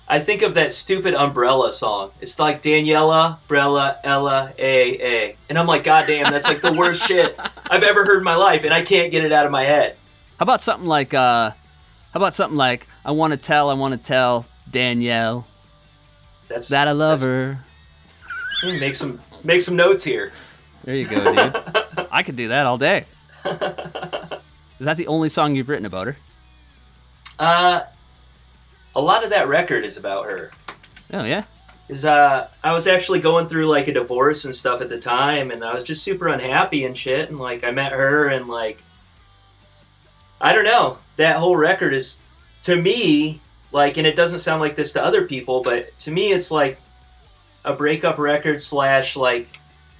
I 0.07 0.19
think 0.19 0.41
of 0.41 0.53
that 0.55 0.71
stupid 0.71 1.13
Umbrella 1.13 1.73
song. 1.73 2.11
It's 2.21 2.39
like 2.39 2.61
Daniela, 2.61 3.39
Brella, 3.49 3.97
Ella, 4.05 4.53
A, 4.57 4.97
A. 5.01 5.35
And 5.49 5.59
I'm 5.59 5.67
like, 5.67 5.83
goddamn, 5.83 6.31
that's 6.31 6.47
like 6.47 6.61
the 6.61 6.71
worst 6.71 7.03
shit 7.07 7.37
I've 7.69 7.83
ever 7.83 8.05
heard 8.05 8.19
in 8.19 8.23
my 8.23 8.35
life, 8.35 8.63
and 8.63 8.73
I 8.73 8.83
can't 8.83 9.11
get 9.11 9.25
it 9.25 9.33
out 9.33 9.45
of 9.45 9.51
my 9.51 9.63
head. 9.63 9.97
How 10.39 10.43
about 10.43 10.61
something 10.61 10.87
like, 10.87 11.13
uh, 11.13 11.49
how 11.49 11.55
about 12.13 12.33
something 12.33 12.57
like, 12.57 12.87
I 13.03 13.11
want 13.11 13.31
to 13.31 13.37
tell, 13.37 13.69
I 13.69 13.73
want 13.73 13.93
to 13.93 13.97
tell 13.97 14.45
Danielle 14.71 15.45
That's 16.47 16.69
that 16.69 16.87
I 16.87 16.93
love 16.93 17.19
her. 17.19 17.59
Make 18.63 18.95
some 18.95 19.19
make 19.43 19.61
some 19.61 19.75
notes 19.75 20.05
here. 20.05 20.31
There 20.85 20.95
you 20.95 21.05
go, 21.05 21.21
dude. 21.35 22.07
I 22.11 22.23
could 22.23 22.37
do 22.37 22.47
that 22.47 22.65
all 22.65 22.77
day. 22.77 23.05
Is 24.80 24.86
that 24.86 24.97
the 24.97 25.07
only 25.07 25.30
song 25.30 25.55
you've 25.55 25.69
written 25.69 25.86
about 25.86 26.07
her? 26.07 26.17
Uh, 27.39 27.82
a 28.95 29.01
lot 29.01 29.24
of 29.24 29.30
that 29.32 29.47
record 29.47 29.84
is 29.84 29.97
about 29.97 30.26
her. 30.26 30.51
Oh 31.11 31.24
yeah. 31.24 31.43
Is 31.89 32.05
uh, 32.05 32.47
I 32.63 32.74
was 32.74 32.88
actually 32.88 33.19
going 33.19 33.47
through 33.47 33.67
like 33.67 33.88
a 33.88 33.93
divorce 33.93 34.45
and 34.45 34.55
stuff 34.55 34.82
at 34.82 34.89
the 34.89 34.99
time, 34.99 35.51
and 35.51 35.63
I 35.63 35.74
was 35.74 35.84
just 35.84 36.03
super 36.03 36.28
unhappy 36.28 36.86
and 36.86 36.97
shit. 36.97 37.30
And 37.30 37.39
like, 37.39 37.63
I 37.63 37.71
met 37.71 37.91
her, 37.91 38.28
and 38.28 38.47
like, 38.47 38.82
I 40.39 40.53
don't 40.53 40.63
know. 40.63 40.97
That 41.17 41.38
whole 41.38 41.55
record 41.55 41.93
is, 41.93 42.21
to 42.63 42.82
me, 42.82 43.41
like, 43.71 43.97
and 43.97 44.07
it 44.07 44.15
doesn't 44.15 44.39
sound 44.39 44.61
like 44.61 44.76
this 44.76 44.93
to 44.93 45.03
other 45.03 45.26
people, 45.26 45.61
but 45.61 45.97
to 45.99 46.11
me, 46.11 46.32
it's 46.32 46.51
like 46.51 46.80
a 47.65 47.74
breakup 47.74 48.17
record 48.17 48.61
slash 48.61 49.15
like 49.15 49.47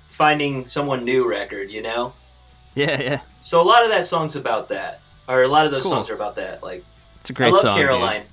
finding 0.06 0.66
someone 0.66 1.04
new 1.04 1.30
record. 1.30 1.70
You 1.70 1.82
know. 1.82 2.14
Yeah, 2.76 3.02
yeah. 3.02 3.20
So 3.42 3.62
a 3.62 3.64
lot 3.68 3.84
of 3.84 3.90
that 3.92 4.06
song's 4.06 4.36
about 4.36 4.70
that, 4.70 5.02
or 5.28 5.44
a 5.44 5.48
lot 5.48 5.66
of 5.66 5.72
those 5.72 5.84
Cool. 5.84 5.92
songs 5.92 6.10
are 6.10 6.16
about 6.16 6.36
that. 6.36 6.64
Like, 6.64 6.84
It's 7.22 7.30
a 7.30 7.34
great 7.34 7.50
I 7.50 7.52
love 7.52 7.62
song. 7.62 7.78
dude. 7.78 7.86
Caroline. 7.88 8.24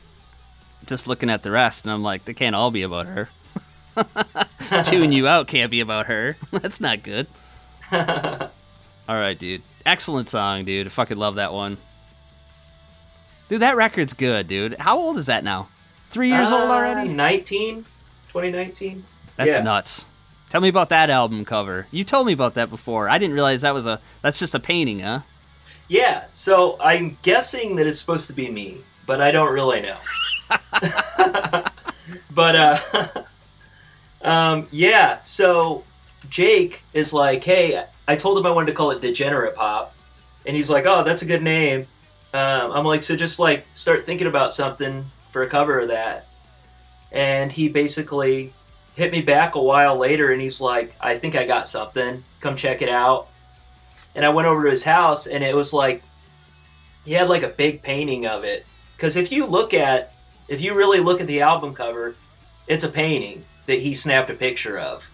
Just 0.86 1.06
looking 1.06 1.28
at 1.30 1.42
the 1.42 1.50
rest, 1.50 1.84
and 1.84 1.92
I'm 1.92 2.02
like, 2.02 2.24
they 2.24 2.34
can't 2.34 2.56
all 2.56 2.70
be 2.70 2.82
about 2.82 3.06
her. 3.06 3.28
Chewing 4.84 5.12
you 5.12 5.28
out 5.28 5.46
can't 5.46 5.70
be 5.70 5.80
about 5.80 6.06
her. 6.06 6.36
That's 6.52 6.80
not 6.80 7.02
good. 7.02 7.26
all 7.92 8.48
right, 9.08 9.38
dude. 9.38 9.62
Excellent 9.84 10.28
song, 10.28 10.64
dude. 10.64 10.86
I 10.86 10.90
fucking 10.90 11.18
love 11.18 11.34
that 11.36 11.52
one. 11.52 11.76
Dude, 13.48 13.60
that 13.62 13.76
record's 13.76 14.12
good, 14.12 14.46
dude. 14.48 14.76
How 14.78 14.96
old 14.98 15.18
is 15.18 15.26
that 15.26 15.42
now? 15.44 15.68
Three 16.10 16.28
years 16.28 16.50
old 16.50 16.70
Uh, 16.70 16.74
already? 16.74 17.08
19? 17.08 17.84
2019? 18.28 19.04
That's 19.36 19.56
yeah. 19.56 19.62
nuts. 19.62 20.06
Tell 20.50 20.60
me 20.60 20.68
about 20.68 20.88
that 20.88 21.10
album 21.10 21.44
cover. 21.44 21.86
You 21.92 22.02
told 22.02 22.26
me 22.26 22.32
about 22.32 22.54
that 22.54 22.70
before. 22.70 23.08
I 23.08 23.18
didn't 23.18 23.34
realize 23.34 23.62
that 23.62 23.72
was 23.72 23.86
a. 23.86 24.00
That's 24.20 24.38
just 24.38 24.52
a 24.54 24.60
painting, 24.60 24.98
huh? 24.98 25.20
Yeah, 25.86 26.24
so 26.32 26.76
I'm 26.80 27.16
guessing 27.22 27.76
that 27.76 27.86
it's 27.86 28.00
supposed 28.00 28.26
to 28.26 28.32
be 28.32 28.50
me, 28.50 28.78
but 29.06 29.20
I 29.20 29.30
don't 29.30 29.52
really 29.52 29.80
know. 29.80 29.96
but 32.30 32.56
uh 32.56 33.08
um 34.22 34.66
yeah, 34.72 35.20
so 35.20 35.84
Jake 36.28 36.82
is 36.94 37.12
like, 37.12 37.44
"Hey, 37.44 37.84
I 38.08 38.16
told 38.16 38.36
him 38.36 38.44
I 38.44 38.50
wanted 38.50 38.66
to 38.66 38.72
call 38.72 38.90
it 38.90 39.00
Degenerate 39.00 39.54
Pop." 39.54 39.94
And 40.46 40.56
he's 40.56 40.68
like, 40.68 40.84
"Oh, 40.84 41.04
that's 41.04 41.22
a 41.22 41.26
good 41.26 41.44
name." 41.44 41.86
Um, 42.34 42.72
I'm 42.72 42.84
like, 42.84 43.04
"So 43.04 43.14
just 43.14 43.38
like 43.38 43.66
start 43.74 44.04
thinking 44.04 44.26
about 44.26 44.52
something 44.52 45.08
for 45.30 45.42
a 45.42 45.48
cover 45.48 45.78
of 45.78 45.88
that." 45.88 46.26
And 47.12 47.52
he 47.52 47.68
basically 47.68 48.52
hit 48.94 49.12
me 49.12 49.22
back 49.22 49.54
a 49.54 49.62
while 49.62 49.96
later 49.96 50.32
and 50.32 50.40
he's 50.40 50.60
like, 50.60 50.94
"I 51.00 51.16
think 51.16 51.34
I 51.36 51.46
got 51.46 51.68
something. 51.68 52.24
Come 52.40 52.56
check 52.56 52.82
it 52.82 52.88
out." 52.88 53.28
and 54.14 54.24
I 54.24 54.30
went 54.30 54.48
over 54.48 54.64
to 54.64 54.70
his 54.70 54.84
house, 54.84 55.26
and 55.26 55.44
it 55.44 55.54
was 55.54 55.72
like 55.72 56.02
he 57.04 57.12
had 57.12 57.28
like 57.28 57.42
a 57.42 57.48
big 57.48 57.82
painting 57.82 58.26
of 58.26 58.44
it. 58.44 58.66
Because 58.96 59.16
if 59.16 59.32
you 59.32 59.46
look 59.46 59.72
at, 59.72 60.12
if 60.48 60.60
you 60.60 60.74
really 60.74 61.00
look 61.00 61.20
at 61.20 61.26
the 61.26 61.40
album 61.42 61.74
cover, 61.74 62.16
it's 62.66 62.84
a 62.84 62.88
painting 62.88 63.44
that 63.66 63.78
he 63.80 63.94
snapped 63.94 64.30
a 64.30 64.34
picture 64.34 64.78
of. 64.78 65.10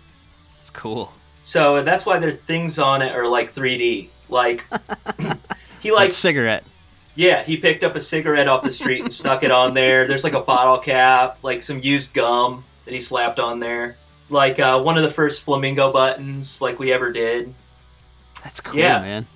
It's 0.59 0.71
cool. 0.71 1.13
So 1.43 1.83
that's 1.83 2.05
why 2.05 2.19
there's 2.19 2.37
things 2.37 2.79
on 2.79 3.03
it 3.03 3.15
are 3.15 3.29
like 3.29 3.53
3D. 3.55 4.09
Like 4.29 4.67
he 5.81 5.91
Like 5.93 5.97
like 6.07 6.13
cigarette. 6.13 6.65
yeah, 7.15 7.45
he 7.45 7.57
picked 7.59 7.85
up 7.85 7.95
a 7.95 8.01
cigarette 8.01 8.49
off 8.49 8.65
the 8.65 8.71
street 8.73 9.03
and 9.03 9.13
stuck 9.13 9.45
it 9.45 9.53
on 9.53 9.75
there. 9.75 10.09
There's 10.09 10.25
like 10.25 10.33
a 10.35 10.41
bottle 10.41 10.79
cap, 10.79 11.39
like 11.43 11.63
some 11.63 11.81
used 11.81 12.15
gum 12.15 12.65
that 12.87 12.95
he 12.95 13.01
slapped 13.01 13.39
on 13.39 13.61
there. 13.61 13.97
Like 14.31 14.59
uh, 14.59 14.81
one 14.81 14.97
of 14.97 15.03
the 15.05 15.11
first 15.11 15.45
flamingo 15.45 15.93
buttons 15.93 16.61
like 16.63 16.79
we 16.79 16.93
ever 16.93 17.13
did. 17.13 17.53
That's 18.43 18.61
cool, 18.61 18.79
Yeah. 18.81 19.01
man. 19.01 19.27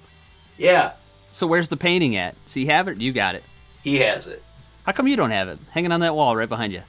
Yeah, 0.58 0.92
So 1.32 1.46
where's 1.46 1.68
the 1.68 1.76
painting 1.76 2.16
at? 2.16 2.34
So 2.46 2.60
you 2.60 2.66
have 2.66 2.86
it? 2.88 3.00
You 3.00 3.12
got 3.12 3.34
it. 3.34 3.42
he 3.82 3.98
has 3.98 4.26
it. 4.26 4.42
How 4.84 4.92
come 4.92 5.06
you 5.08 5.16
don't 5.16 5.30
have 5.30 5.48
it? 5.48 5.58
Hanging 5.70 5.92
on 5.92 6.00
that 6.00 6.14
wall 6.14 6.34
right 6.36 6.48
behind 6.48 6.72
you. 6.72 6.82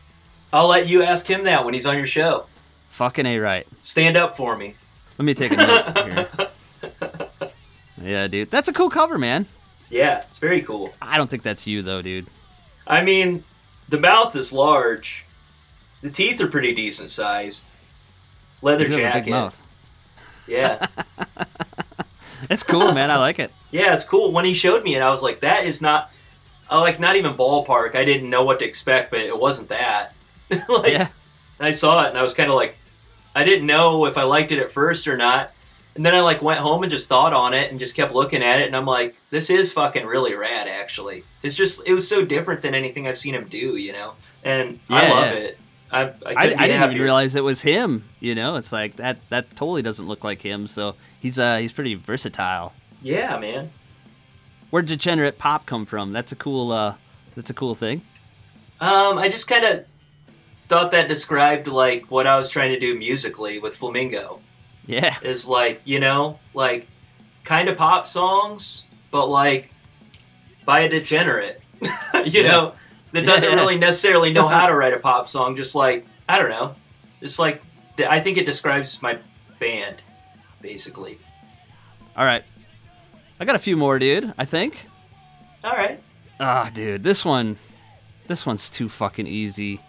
I'll 0.54 0.68
let 0.68 0.88
you 0.90 1.04
ask 1.04 1.26
him 1.26 1.44
that 1.46 1.64
when 1.64 1.74
he's 1.74 1.86
on 1.86 1.98
your 1.98 2.08
show. 2.08 2.46
Fucking 2.90 3.26
a 3.26 3.40
right. 3.40 3.66
Stand 3.82 4.18
up 4.18 4.36
for 4.36 4.58
me. 4.58 4.76
Let 5.18 5.26
me 5.26 5.34
take 5.34 5.52
a 5.54 5.56
note 5.56 5.98
here. 6.42 7.10
Yeah, 8.04 8.28
dude. 8.28 8.50
That's 8.50 8.68
a 8.68 8.74
cool 8.74 8.90
cover, 8.90 9.18
man. 9.18 9.46
Yeah, 9.90 10.20
it's 10.22 10.40
very 10.40 10.62
cool. 10.62 10.92
I 11.02 11.18
don't 11.18 11.30
think 11.30 11.44
that's 11.44 11.66
you 11.68 11.82
though, 11.82 12.02
dude. 12.02 12.26
I 12.88 13.04
mean, 13.04 13.44
the 13.90 14.00
mouth 14.00 14.36
is 14.36 14.52
large. 14.52 15.24
The 16.02 16.10
teeth 16.10 16.42
are 16.42 16.48
pretty 16.48 16.74
decent 16.74 17.12
sized. 17.12 17.72
Leather 18.62 18.88
You 18.88 19.04
have 19.04 19.16
a 19.16 19.30
jacket. 19.30 19.60
Yeah. 20.48 20.88
It's 22.50 22.64
cool, 22.64 22.92
man. 22.92 23.12
I 23.12 23.18
like 23.18 23.38
it. 23.38 23.52
yeah, 23.70 23.94
it's 23.94 24.04
cool. 24.04 24.32
When 24.32 24.46
he 24.46 24.56
showed 24.56 24.84
me 24.84 24.96
it, 24.96 25.02
I 25.02 25.12
was 25.12 25.22
like, 25.22 25.42
that 25.42 25.64
is 25.64 25.80
not 25.80 26.12
I 26.70 26.80
like 26.80 27.00
not 27.00 27.16
even 27.16 27.34
ballpark. 27.34 27.96
I 27.96 28.06
didn't 28.06 28.30
know 28.30 28.44
what 28.44 28.60
to 28.60 28.66
expect, 28.66 29.12
but 29.12 29.20
it 29.20 29.38
wasn't 29.38 29.70
that. 29.70 30.16
like 30.50 30.94
Yeah. 30.94 31.08
I 31.60 31.72
saw 31.72 32.06
it 32.06 32.10
and 32.10 32.18
I 32.18 32.24
was 32.24 32.34
kind 32.34 32.50
of 32.50 32.56
like 32.56 32.78
I 33.36 33.44
didn't 33.44 33.68
know 33.68 34.06
if 34.06 34.18
I 34.18 34.24
liked 34.24 34.52
it 34.52 34.60
at 34.60 34.72
first 34.72 35.08
or 35.08 35.16
not. 35.16 35.54
And 35.96 36.06
then 36.06 36.16
I 36.16 36.22
like 36.22 36.42
went 36.42 36.62
home 36.62 36.84
and 36.84 36.92
just 36.92 37.08
thought 37.10 37.34
on 37.34 37.54
it 37.54 37.70
and 37.70 37.80
just 37.80 37.96
kept 37.96 38.14
looking 38.14 38.42
at 38.42 38.60
it 38.60 38.68
and 38.68 38.76
I'm 38.76 38.86
like, 38.86 39.16
this 39.30 39.50
is 39.50 39.72
fucking 39.74 40.06
really 40.06 40.34
rad 40.34 40.68
actually. 40.68 41.24
It's 41.44 41.56
just 41.56 41.84
it 41.86 41.94
was 41.94 42.08
so 42.08 42.26
different 42.26 42.62
than 42.62 42.74
anything 42.74 43.08
I've 43.08 43.18
seen 43.20 43.36
him 43.36 43.48
do, 43.48 43.76
you 43.76 43.94
know. 43.94 44.14
And 44.44 44.80
I 44.90 45.10
love 45.10 45.34
yeah. 45.34 45.40
it. 45.40 45.60
I 45.92 46.04
I, 46.04 46.14
I, 46.36 46.68
didn't 46.68 46.84
even 46.92 47.02
realize 47.02 47.36
it 47.36 47.44
was 47.44 47.62
him. 47.62 48.08
You 48.20 48.34
know, 48.36 48.56
it's 48.56 48.72
like 48.72 48.96
that. 48.98 49.18
That 49.30 49.56
totally 49.56 49.82
doesn't 49.82 50.08
look 50.08 50.24
like 50.24 50.42
him. 50.42 50.68
So 50.68 50.96
he's 51.20 51.38
uh 51.38 51.58
he's 51.58 51.72
pretty 51.72 51.96
versatile. 51.96 52.74
Yeah, 53.02 53.38
man. 53.38 53.72
Where'd 54.70 54.86
degenerate 54.86 55.38
pop 55.38 55.66
come 55.66 55.86
from? 55.86 56.14
That's 56.14 56.32
a 56.32 56.36
cool 56.36 56.72
uh 56.72 56.96
that's 57.36 57.50
a 57.50 57.54
cool 57.54 57.76
thing. 57.76 58.02
Um, 58.80 59.18
I 59.20 59.30
just 59.30 59.48
kind 59.48 59.64
of 59.66 59.86
thought 60.70 60.92
that 60.92 61.08
described 61.08 61.68
like 61.68 62.10
what 62.10 62.26
I 62.26 62.38
was 62.38 62.50
trying 62.50 62.70
to 62.72 62.80
do 62.80 62.98
musically 62.98 63.60
with 63.60 63.76
Flamingo. 63.76 64.40
Yeah. 64.88 65.16
Is 65.22 65.48
like 65.48 65.82
you 65.86 66.00
know 66.00 66.40
like 66.54 66.88
kind 67.44 67.68
of 67.70 67.78
pop 67.78 68.08
songs, 68.08 68.86
but 69.12 69.28
like 69.28 69.72
by 70.66 70.82
a 70.82 70.90
degenerate, 70.90 71.62
you 71.82 71.90
Yeah. 72.14 72.42
know, 72.44 72.74
that 73.14 73.26
doesn't 73.26 73.56
really 73.56 73.78
necessarily 73.80 74.32
know 74.34 74.48
how 74.48 74.68
to 74.68 74.76
write 74.76 74.94
a 74.94 75.00
pop 75.00 75.28
song. 75.28 75.56
Just 75.56 75.76
like 75.76 76.06
I 76.28 76.40
don't 76.40 76.50
know, 76.50 76.76
just 77.22 77.40
like 77.40 77.62
I 78.08 78.20
think 78.20 78.38
it 78.38 78.46
describes 78.46 79.02
my 79.02 79.20
band 79.60 80.02
basically. 80.62 81.18
All 82.16 82.26
right. 82.26 82.44
I 83.40 83.46
got 83.46 83.56
a 83.56 83.60
few 83.60 83.76
more, 83.76 83.98
dude. 84.00 84.34
I 84.38 84.46
think. 84.46 84.88
All 85.64 85.72
right. 85.72 86.02
Ah, 86.40 86.72
dude, 86.74 87.04
this 87.04 87.24
one, 87.24 87.58
this 88.28 88.46
one's 88.46 88.70
too 88.70 88.90
fucking 88.90 89.28
easy. 89.28 89.80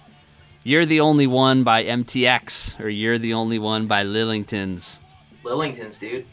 You're 0.65 0.87
the 0.87 1.01
only 1.01 1.27
one 1.27 1.65
by 1.65 1.85
MTX, 1.85 2.79
or 2.79 2.89
You're 2.89 3.19
the 3.19 3.35
only 3.35 3.59
one 3.59 3.87
by 3.87 4.05
Lillingtons. 4.05 5.01
Lillingtons, 5.45 5.99
dude. 5.99 6.27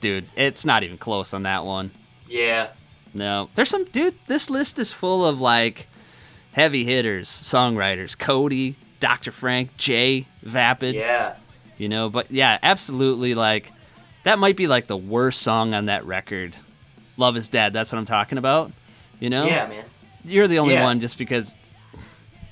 Dude, 0.00 0.26
it's 0.36 0.64
not 0.64 0.82
even 0.82 0.98
close 0.98 1.34
on 1.34 1.44
that 1.44 1.64
one. 1.64 1.90
Yeah. 2.28 2.68
No, 3.14 3.50
there's 3.54 3.70
some 3.70 3.84
dude. 3.86 4.14
This 4.26 4.50
list 4.50 4.78
is 4.78 4.92
full 4.92 5.26
of 5.26 5.40
like 5.40 5.88
heavy 6.52 6.84
hitters, 6.84 7.28
songwriters. 7.28 8.16
Cody, 8.18 8.76
Dr. 9.00 9.32
Frank, 9.32 9.76
Jay, 9.76 10.26
Vapid. 10.42 10.94
Yeah. 10.94 11.34
You 11.78 11.88
know, 11.88 12.08
but 12.08 12.30
yeah, 12.30 12.58
absolutely. 12.62 13.34
Like 13.34 13.72
that 14.24 14.38
might 14.38 14.56
be 14.56 14.66
like 14.66 14.86
the 14.86 14.96
worst 14.96 15.42
song 15.42 15.74
on 15.74 15.86
that 15.86 16.04
record. 16.06 16.56
Love 17.16 17.36
is 17.36 17.48
dead. 17.48 17.72
That's 17.72 17.92
what 17.92 17.98
I'm 17.98 18.04
talking 18.06 18.38
about. 18.38 18.72
You 19.20 19.30
know. 19.30 19.44
Yeah, 19.46 19.66
man. 19.68 19.84
You're 20.24 20.48
the 20.48 20.58
only 20.60 20.74
Yeah. 20.74 20.84
one 20.84 21.00
just 21.00 21.18
because 21.18 21.56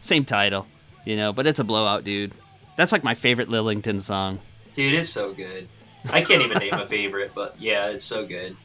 same 0.00 0.24
title, 0.24 0.66
you 1.04 1.16
know, 1.16 1.32
but 1.32 1.46
it's 1.46 1.58
a 1.60 1.64
blowout, 1.64 2.04
dude. 2.04 2.32
That's 2.76 2.90
like 2.92 3.04
my 3.04 3.14
favorite 3.14 3.48
Lillington 3.48 4.00
song. 4.00 4.40
Dude, 4.74 4.94
it's 4.94 5.08
so 5.10 5.32
good. 5.32 5.68
I 6.12 6.22
can't 6.22 6.42
even 6.42 6.58
name 6.58 6.72
a 6.72 6.86
favorite, 6.86 7.32
but 7.34 7.54
yeah, 7.60 7.88
it's 7.88 8.04
so 8.04 8.26
good. 8.26 8.56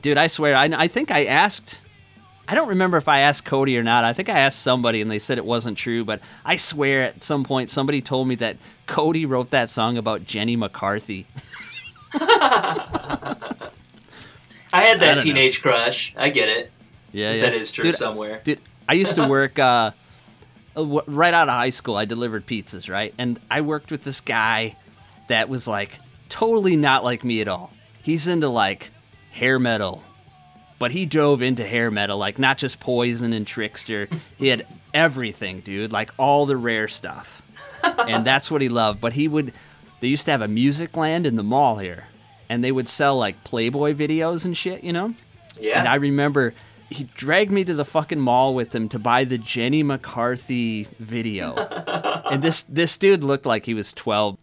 Dude, 0.00 0.16
I 0.16 0.28
swear, 0.28 0.54
I, 0.54 0.66
I 0.66 0.86
think 0.88 1.10
I 1.10 1.24
asked. 1.24 1.80
I 2.46 2.54
don't 2.54 2.68
remember 2.68 2.96
if 2.96 3.08
I 3.08 3.20
asked 3.20 3.44
Cody 3.44 3.78
or 3.78 3.82
not. 3.82 4.04
I 4.04 4.12
think 4.12 4.28
I 4.28 4.40
asked 4.40 4.60
somebody 4.60 5.00
and 5.00 5.10
they 5.10 5.18
said 5.18 5.38
it 5.38 5.44
wasn't 5.44 5.78
true, 5.78 6.04
but 6.04 6.20
I 6.44 6.56
swear 6.56 7.02
at 7.02 7.24
some 7.24 7.44
point 7.44 7.70
somebody 7.70 8.02
told 8.02 8.28
me 8.28 8.34
that 8.36 8.56
Cody 8.86 9.24
wrote 9.24 9.50
that 9.50 9.70
song 9.70 9.96
about 9.96 10.24
Jenny 10.24 10.56
McCarthy. 10.56 11.26
I 12.14 13.36
had 14.72 15.00
that 15.00 15.16
don't 15.16 15.24
teenage 15.24 15.62
crush. 15.62 16.14
I 16.16 16.30
get 16.30 16.48
it. 16.48 16.70
Yeah, 17.12 17.32
yeah. 17.32 17.42
That 17.42 17.54
is 17.54 17.72
true 17.72 17.84
Dude, 17.84 17.94
somewhere. 17.94 18.40
Dude, 18.44 18.60
I 18.88 18.94
used 18.94 19.14
to 19.14 19.28
work 19.28 19.58
uh, 19.58 19.92
uh, 20.76 20.84
right 21.06 21.32
out 21.32 21.48
of 21.48 21.54
high 21.54 21.70
school. 21.70 21.96
I 21.96 22.04
delivered 22.04 22.46
pizzas, 22.46 22.90
right? 22.90 23.14
And 23.16 23.40
I 23.50 23.62
worked 23.62 23.90
with 23.90 24.02
this 24.02 24.20
guy 24.20 24.76
that 25.28 25.48
was 25.48 25.68
like 25.68 25.98
totally 26.28 26.76
not 26.76 27.04
like 27.04 27.24
me 27.24 27.40
at 27.40 27.48
all. 27.48 27.72
He's 28.02 28.26
into 28.26 28.48
like 28.48 28.90
hair 29.30 29.58
metal, 29.58 30.02
but 30.84 30.92
he 30.92 31.06
dove 31.06 31.40
into 31.40 31.66
hair 31.66 31.90
metal, 31.90 32.18
like 32.18 32.38
not 32.38 32.58
just 32.58 32.78
Poison 32.78 33.32
and 33.32 33.46
Trixter. 33.46 34.06
He 34.36 34.48
had 34.48 34.66
everything, 34.92 35.60
dude, 35.60 35.92
like 35.92 36.10
all 36.18 36.44
the 36.44 36.58
rare 36.58 36.88
stuff. 36.88 37.40
and 38.06 38.22
that's 38.22 38.50
what 38.50 38.60
he 38.60 38.68
loved. 38.68 39.00
But 39.00 39.14
he 39.14 39.26
would, 39.26 39.54
they 40.00 40.08
used 40.08 40.26
to 40.26 40.30
have 40.30 40.42
a 40.42 40.46
music 40.46 40.94
land 40.94 41.26
in 41.26 41.36
the 41.36 41.42
mall 41.42 41.76
here, 41.76 42.08
and 42.50 42.62
they 42.62 42.70
would 42.70 42.86
sell 42.86 43.16
like 43.16 43.44
Playboy 43.44 43.94
videos 43.94 44.44
and 44.44 44.54
shit, 44.54 44.84
you 44.84 44.92
know? 44.92 45.14
Yeah. 45.58 45.78
And 45.78 45.88
I 45.88 45.94
remember 45.94 46.52
he 46.90 47.04
dragged 47.14 47.50
me 47.50 47.64
to 47.64 47.72
the 47.72 47.86
fucking 47.86 48.20
mall 48.20 48.54
with 48.54 48.74
him 48.74 48.90
to 48.90 48.98
buy 48.98 49.24
the 49.24 49.38
Jenny 49.38 49.82
McCarthy 49.82 50.86
video. 50.98 51.54
and 52.30 52.42
this 52.42 52.62
this 52.64 52.98
dude 52.98 53.24
looked 53.24 53.46
like 53.46 53.64
he 53.64 53.72
was 53.72 53.94
12. 53.94 54.36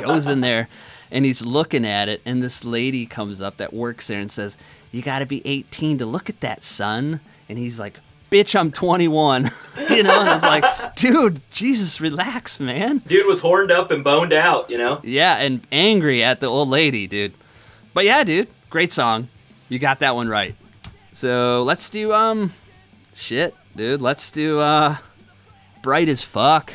Goes 0.00 0.26
in 0.26 0.40
there 0.40 0.68
and 1.12 1.24
he's 1.24 1.46
looking 1.46 1.86
at 1.86 2.08
it 2.08 2.20
and 2.24 2.42
this 2.42 2.64
lady 2.64 3.06
comes 3.06 3.40
up 3.40 3.58
that 3.58 3.72
works 3.72 4.08
there 4.08 4.18
and 4.18 4.28
says, 4.28 4.58
"You 4.94 5.02
got 5.02 5.18
to 5.18 5.26
be 5.26 5.42
18 5.44 5.98
to 5.98 6.06
look 6.06 6.30
at 6.30 6.40
that, 6.40 6.62
son." 6.62 7.20
And 7.48 7.58
he's 7.58 7.80
like, 7.80 7.98
"Bitch, 8.30 8.58
I'm 8.58 8.70
21." 8.70 9.44
you 9.90 10.02
know, 10.02 10.20
and 10.20 10.28
I 10.28 10.34
was 10.34 10.42
like, 10.42 10.94
"Dude, 10.96 11.40
Jesus, 11.50 12.00
relax, 12.00 12.60
man." 12.60 12.98
Dude 12.98 13.26
was 13.26 13.40
horned 13.40 13.70
up 13.70 13.90
and 13.90 14.04
boned 14.04 14.32
out, 14.32 14.70
you 14.70 14.78
know? 14.78 15.00
Yeah, 15.02 15.36
and 15.36 15.66
angry 15.72 16.22
at 16.22 16.40
the 16.40 16.46
old 16.46 16.68
lady, 16.68 17.06
dude. 17.06 17.34
But 17.92 18.04
yeah, 18.04 18.24
dude, 18.24 18.48
great 18.70 18.92
song. 18.92 19.28
You 19.68 19.78
got 19.78 19.98
that 20.00 20.14
one 20.14 20.28
right. 20.28 20.54
So 21.12 21.62
let's 21.62 21.90
do 21.90 22.12
um, 22.12 22.52
shit, 23.14 23.54
dude. 23.76 24.02
Let's 24.02 24.30
do 24.30 24.60
uh, 24.60 24.96
bright 25.82 26.08
as 26.08 26.22
fuck. 26.22 26.72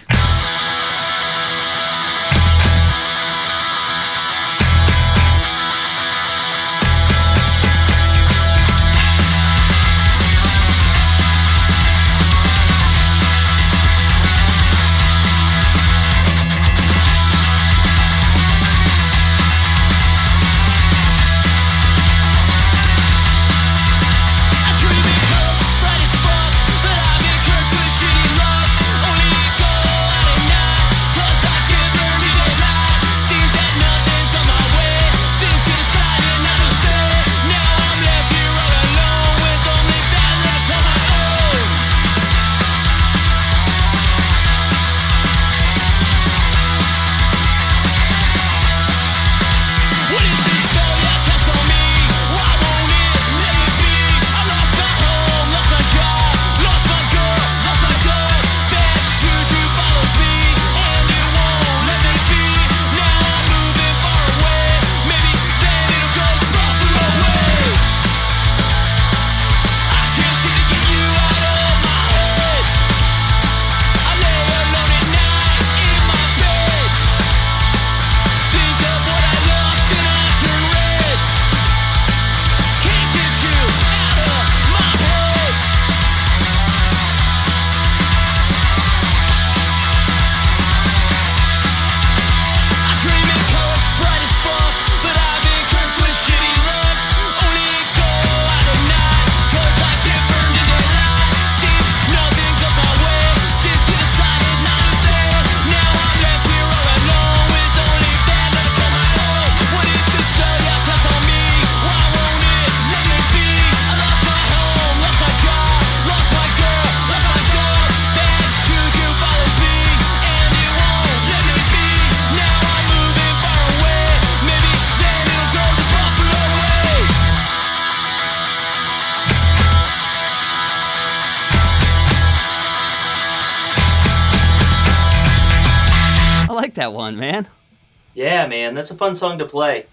Man, 138.49 138.75
that's 138.75 138.91
a 138.91 138.95
fun 138.95 139.15
song 139.15 139.39
to 139.39 139.45
play. 139.45 139.85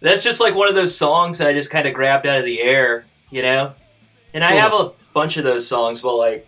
That's 0.00 0.22
just 0.22 0.40
like 0.40 0.54
one 0.54 0.68
of 0.68 0.74
those 0.74 0.96
songs 0.96 1.38
that 1.38 1.48
I 1.48 1.52
just 1.52 1.70
kind 1.70 1.88
of 1.88 1.94
grabbed 1.94 2.26
out 2.26 2.38
of 2.38 2.44
the 2.44 2.60
air, 2.60 3.06
you 3.30 3.42
know? 3.42 3.74
And 4.34 4.44
I 4.44 4.52
have 4.52 4.72
a 4.72 4.92
bunch 5.12 5.36
of 5.36 5.44
those 5.44 5.66
songs, 5.66 6.02
but 6.02 6.16
like, 6.16 6.46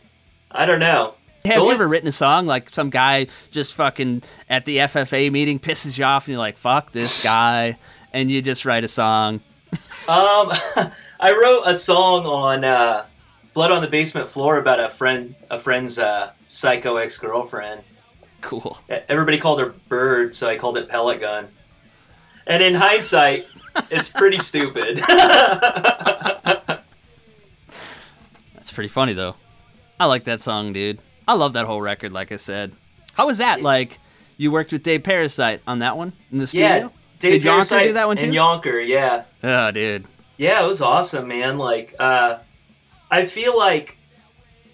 I 0.50 0.66
don't 0.66 0.80
know. 0.80 1.14
Have 1.46 1.62
you 1.62 1.70
ever 1.70 1.86
written 1.86 2.08
a 2.08 2.12
song 2.12 2.46
like 2.46 2.74
some 2.74 2.90
guy 2.90 3.28
just 3.50 3.74
fucking 3.74 4.22
at 4.50 4.64
the 4.64 4.78
FFA 4.78 5.30
meeting 5.30 5.58
pisses 5.58 5.96
you 5.96 6.04
off 6.04 6.26
and 6.26 6.32
you're 6.32 6.38
like, 6.38 6.56
fuck 6.56 6.92
this 6.92 7.22
guy, 7.24 7.78
and 8.12 8.30
you 8.30 8.42
just 8.42 8.64
write 8.64 8.84
a 8.84 8.88
song? 8.88 9.40
Um, 10.08 10.50
I 11.20 11.30
wrote 11.30 11.62
a 11.66 11.76
song 11.76 12.26
on 12.26 12.64
uh, 12.64 13.06
"Blood 13.54 13.70
on 13.70 13.82
the 13.82 13.88
Basement 13.88 14.28
Floor" 14.28 14.58
about 14.58 14.80
a 14.80 14.90
friend, 14.90 15.34
a 15.50 15.58
friend's 15.58 15.98
uh, 15.98 16.32
psycho 16.46 16.96
ex 16.96 17.16
girlfriend. 17.16 17.82
Cool. 18.46 18.78
Everybody 19.08 19.38
called 19.38 19.58
her 19.58 19.74
Bird, 19.88 20.32
so 20.32 20.48
I 20.48 20.56
called 20.56 20.76
it 20.78 20.88
Pellet 20.88 21.20
Gun. 21.20 21.48
And 22.46 22.62
in 22.62 22.74
hindsight, 22.74 23.48
it's 23.90 24.08
pretty 24.08 24.38
stupid. 24.38 24.98
That's 25.08 26.80
pretty 28.72 28.86
funny 28.86 29.14
though. 29.14 29.34
I 29.98 30.06
like 30.06 30.22
that 30.24 30.40
song, 30.40 30.72
dude. 30.72 31.00
I 31.26 31.34
love 31.34 31.54
that 31.54 31.66
whole 31.66 31.80
record. 31.80 32.12
Like 32.12 32.30
I 32.30 32.36
said, 32.36 32.72
how 33.14 33.26
was 33.26 33.38
that? 33.38 33.62
Like, 33.62 33.98
you 34.36 34.52
worked 34.52 34.70
with 34.72 34.84
Dave 34.84 35.02
Parasite 35.02 35.60
on 35.66 35.80
that 35.80 35.96
one 35.96 36.12
in 36.30 36.38
the 36.38 36.46
studio? 36.46 36.68
yeah, 36.68 36.88
Dave 37.18 37.42
Did 37.42 37.50
Yonker 37.50 37.82
do 37.82 37.92
that 37.94 38.06
one 38.06 38.16
too? 38.16 38.26
and 38.26 38.32
Yonker, 38.32 38.86
yeah. 38.86 39.24
oh, 39.42 39.72
dude. 39.72 40.04
Yeah, 40.36 40.62
it 40.62 40.68
was 40.68 40.80
awesome, 40.80 41.26
man. 41.26 41.58
Like, 41.58 41.96
uh, 41.98 42.38
I 43.10 43.26
feel 43.26 43.58
like 43.58 43.98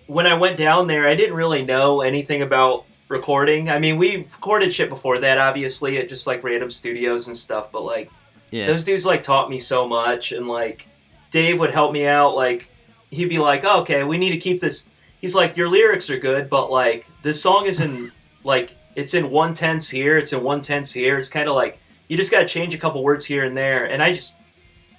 when 0.08 0.26
I 0.26 0.34
went 0.34 0.58
down 0.58 0.88
there, 0.88 1.08
I 1.08 1.14
didn't 1.14 1.36
really 1.36 1.64
know 1.64 2.02
anything 2.02 2.42
about 2.42 2.84
recording. 3.12 3.68
I 3.70 3.78
mean, 3.78 3.96
we 3.98 4.16
recorded 4.16 4.72
shit 4.72 4.88
before 4.88 5.20
that, 5.20 5.38
obviously, 5.38 5.98
at 5.98 6.08
just 6.08 6.26
like 6.26 6.42
random 6.42 6.70
studios 6.70 7.28
and 7.28 7.36
stuff. 7.36 7.70
But 7.70 7.84
like, 7.84 8.10
Yeah. 8.50 8.66
those 8.66 8.82
dudes 8.84 9.06
like 9.06 9.22
taught 9.22 9.48
me 9.50 9.58
so 9.60 9.86
much, 9.86 10.32
and 10.32 10.48
like, 10.48 10.88
Dave 11.30 11.60
would 11.60 11.70
help 11.70 11.92
me 11.92 12.06
out. 12.06 12.34
Like, 12.34 12.68
he'd 13.10 13.28
be 13.28 13.38
like, 13.38 13.62
oh, 13.64 13.80
"Okay, 13.82 14.02
we 14.04 14.18
need 14.18 14.30
to 14.32 14.38
keep 14.38 14.60
this." 14.60 14.86
He's 15.20 15.34
like, 15.34 15.56
"Your 15.56 15.68
lyrics 15.68 16.10
are 16.10 16.18
good, 16.18 16.50
but 16.50 16.70
like, 16.70 17.06
this 17.22 17.40
song 17.40 17.66
is 17.66 17.80
in 17.80 18.10
like, 18.44 18.74
it's 18.96 19.14
in 19.14 19.30
one 19.30 19.54
tense 19.54 19.88
here, 19.88 20.18
it's 20.18 20.32
in 20.32 20.42
one 20.42 20.60
tense 20.60 20.92
here. 20.92 21.18
It's 21.18 21.28
kind 21.28 21.48
of 21.48 21.54
like." 21.54 21.78
you 22.08 22.18
just 22.18 22.30
got 22.30 22.40
to 22.40 22.46
change 22.46 22.74
a 22.74 22.78
couple 22.78 23.02
words 23.02 23.24
here 23.24 23.42
and 23.44 23.56
there. 23.56 23.86
And 23.86 24.02
I 24.02 24.12
just 24.12 24.34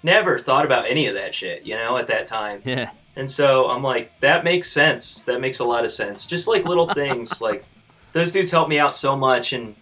never 0.02 0.40
thought 0.40 0.66
about 0.66 0.90
any 0.90 1.06
of 1.06 1.14
that 1.14 1.36
shit, 1.36 1.62
you 1.64 1.76
know, 1.76 1.96
at 1.98 2.08
that 2.08 2.26
time. 2.26 2.62
Yeah. 2.66 2.90
And 3.16 3.30
so 3.30 3.70
I'm 3.70 3.84
like, 3.84 4.20
that 4.22 4.44
makes 4.44 4.72
sense. 4.72 5.22
That 5.24 5.40
makes 5.40 5.60
a 5.60 5.64
lot 5.64 5.86
of 5.86 5.92
sense. 5.92 6.26
Just 6.26 6.48
like 6.48 6.66
little 6.66 6.88
things, 6.92 7.40
like 7.50 7.66
those 8.14 8.32
dudes 8.32 8.52
helped 8.52 8.70
me 8.70 8.80
out 8.80 8.96
so 8.96 9.18
much, 9.18 9.54
and 9.54 9.76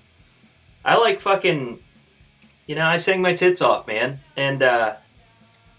I 0.83 0.97
like 0.97 1.19
fucking, 1.21 1.79
you 2.65 2.75
know, 2.75 2.85
I 2.85 2.97
sang 2.97 3.21
my 3.21 3.33
tits 3.35 3.61
off, 3.61 3.85
man, 3.85 4.21
and 4.35 4.63
uh, 4.63 4.95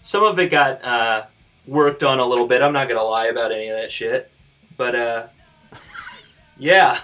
some 0.01 0.23
of 0.23 0.39
it 0.39 0.49
got 0.49 0.83
uh, 0.83 1.25
worked 1.67 2.03
on 2.03 2.19
a 2.19 2.25
little 2.25 2.47
bit. 2.47 2.61
I'm 2.61 2.73
not 2.73 2.87
gonna 2.87 3.03
lie 3.03 3.27
about 3.27 3.51
any 3.51 3.67
of 3.69 3.75
that 3.75 3.91
shit, 3.91 4.31
but 4.77 4.95
uh, 4.95 5.27
yeah, 6.57 6.99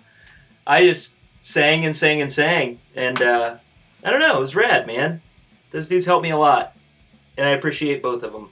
I 0.66 0.84
just 0.84 1.16
sang 1.42 1.84
and 1.84 1.96
sang 1.96 2.20
and 2.20 2.32
sang, 2.32 2.80
and 2.96 3.20
uh, 3.20 3.56
I 4.02 4.10
don't 4.10 4.20
know, 4.20 4.38
it 4.38 4.40
was 4.40 4.56
rad, 4.56 4.86
man. 4.86 5.20
Those 5.70 5.88
dudes 5.88 6.06
helped 6.06 6.22
me 6.22 6.30
a 6.30 6.36
lot, 6.38 6.74
and 7.36 7.46
I 7.46 7.50
appreciate 7.50 8.02
both 8.02 8.22
of 8.22 8.32
them. 8.32 8.48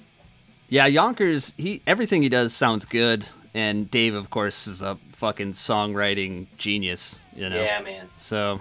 Yeah, 0.68 0.87
Yonkers, 0.87 1.55
he 1.57 1.80
everything 1.87 2.22
he 2.22 2.28
does 2.28 2.55
sounds 2.55 2.84
good, 2.84 3.26
and 3.55 3.91
Dave, 3.91 4.14
of 4.14 4.28
course, 4.28 4.66
is 4.66 4.82
a 4.82 4.99
fucking 5.17 5.53
songwriting 5.53 6.47
genius. 6.59 7.19
You 7.35 7.49
know. 7.49 7.61
Yeah, 7.62 7.81
man. 7.83 8.09
So 8.17 8.61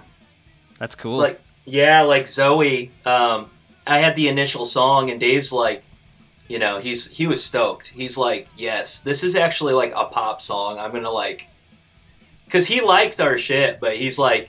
that's 0.78 0.94
cool. 0.94 1.18
like 1.18 1.40
yeah 1.64 2.02
like 2.02 2.28
zoe 2.28 2.92
um 3.04 3.50
i 3.88 3.98
had 3.98 4.14
the 4.14 4.28
initial 4.28 4.64
song 4.64 5.10
and 5.10 5.18
dave's 5.18 5.52
like 5.52 5.82
you 6.46 6.60
know 6.60 6.78
he's 6.78 7.08
he 7.08 7.26
was 7.26 7.42
stoked 7.42 7.88
he's 7.88 8.16
like 8.16 8.46
yes 8.56 9.00
this 9.00 9.24
is 9.24 9.34
actually 9.34 9.72
like 9.74 9.92
a 9.96 10.04
pop 10.04 10.40
song 10.40 10.78
i'm 10.78 10.92
gonna 10.92 11.10
like 11.10 11.48
because 12.44 12.66
he 12.68 12.80
liked 12.80 13.20
our 13.20 13.36
shit 13.36 13.80
but 13.80 13.96
he's 13.96 14.16
like 14.16 14.48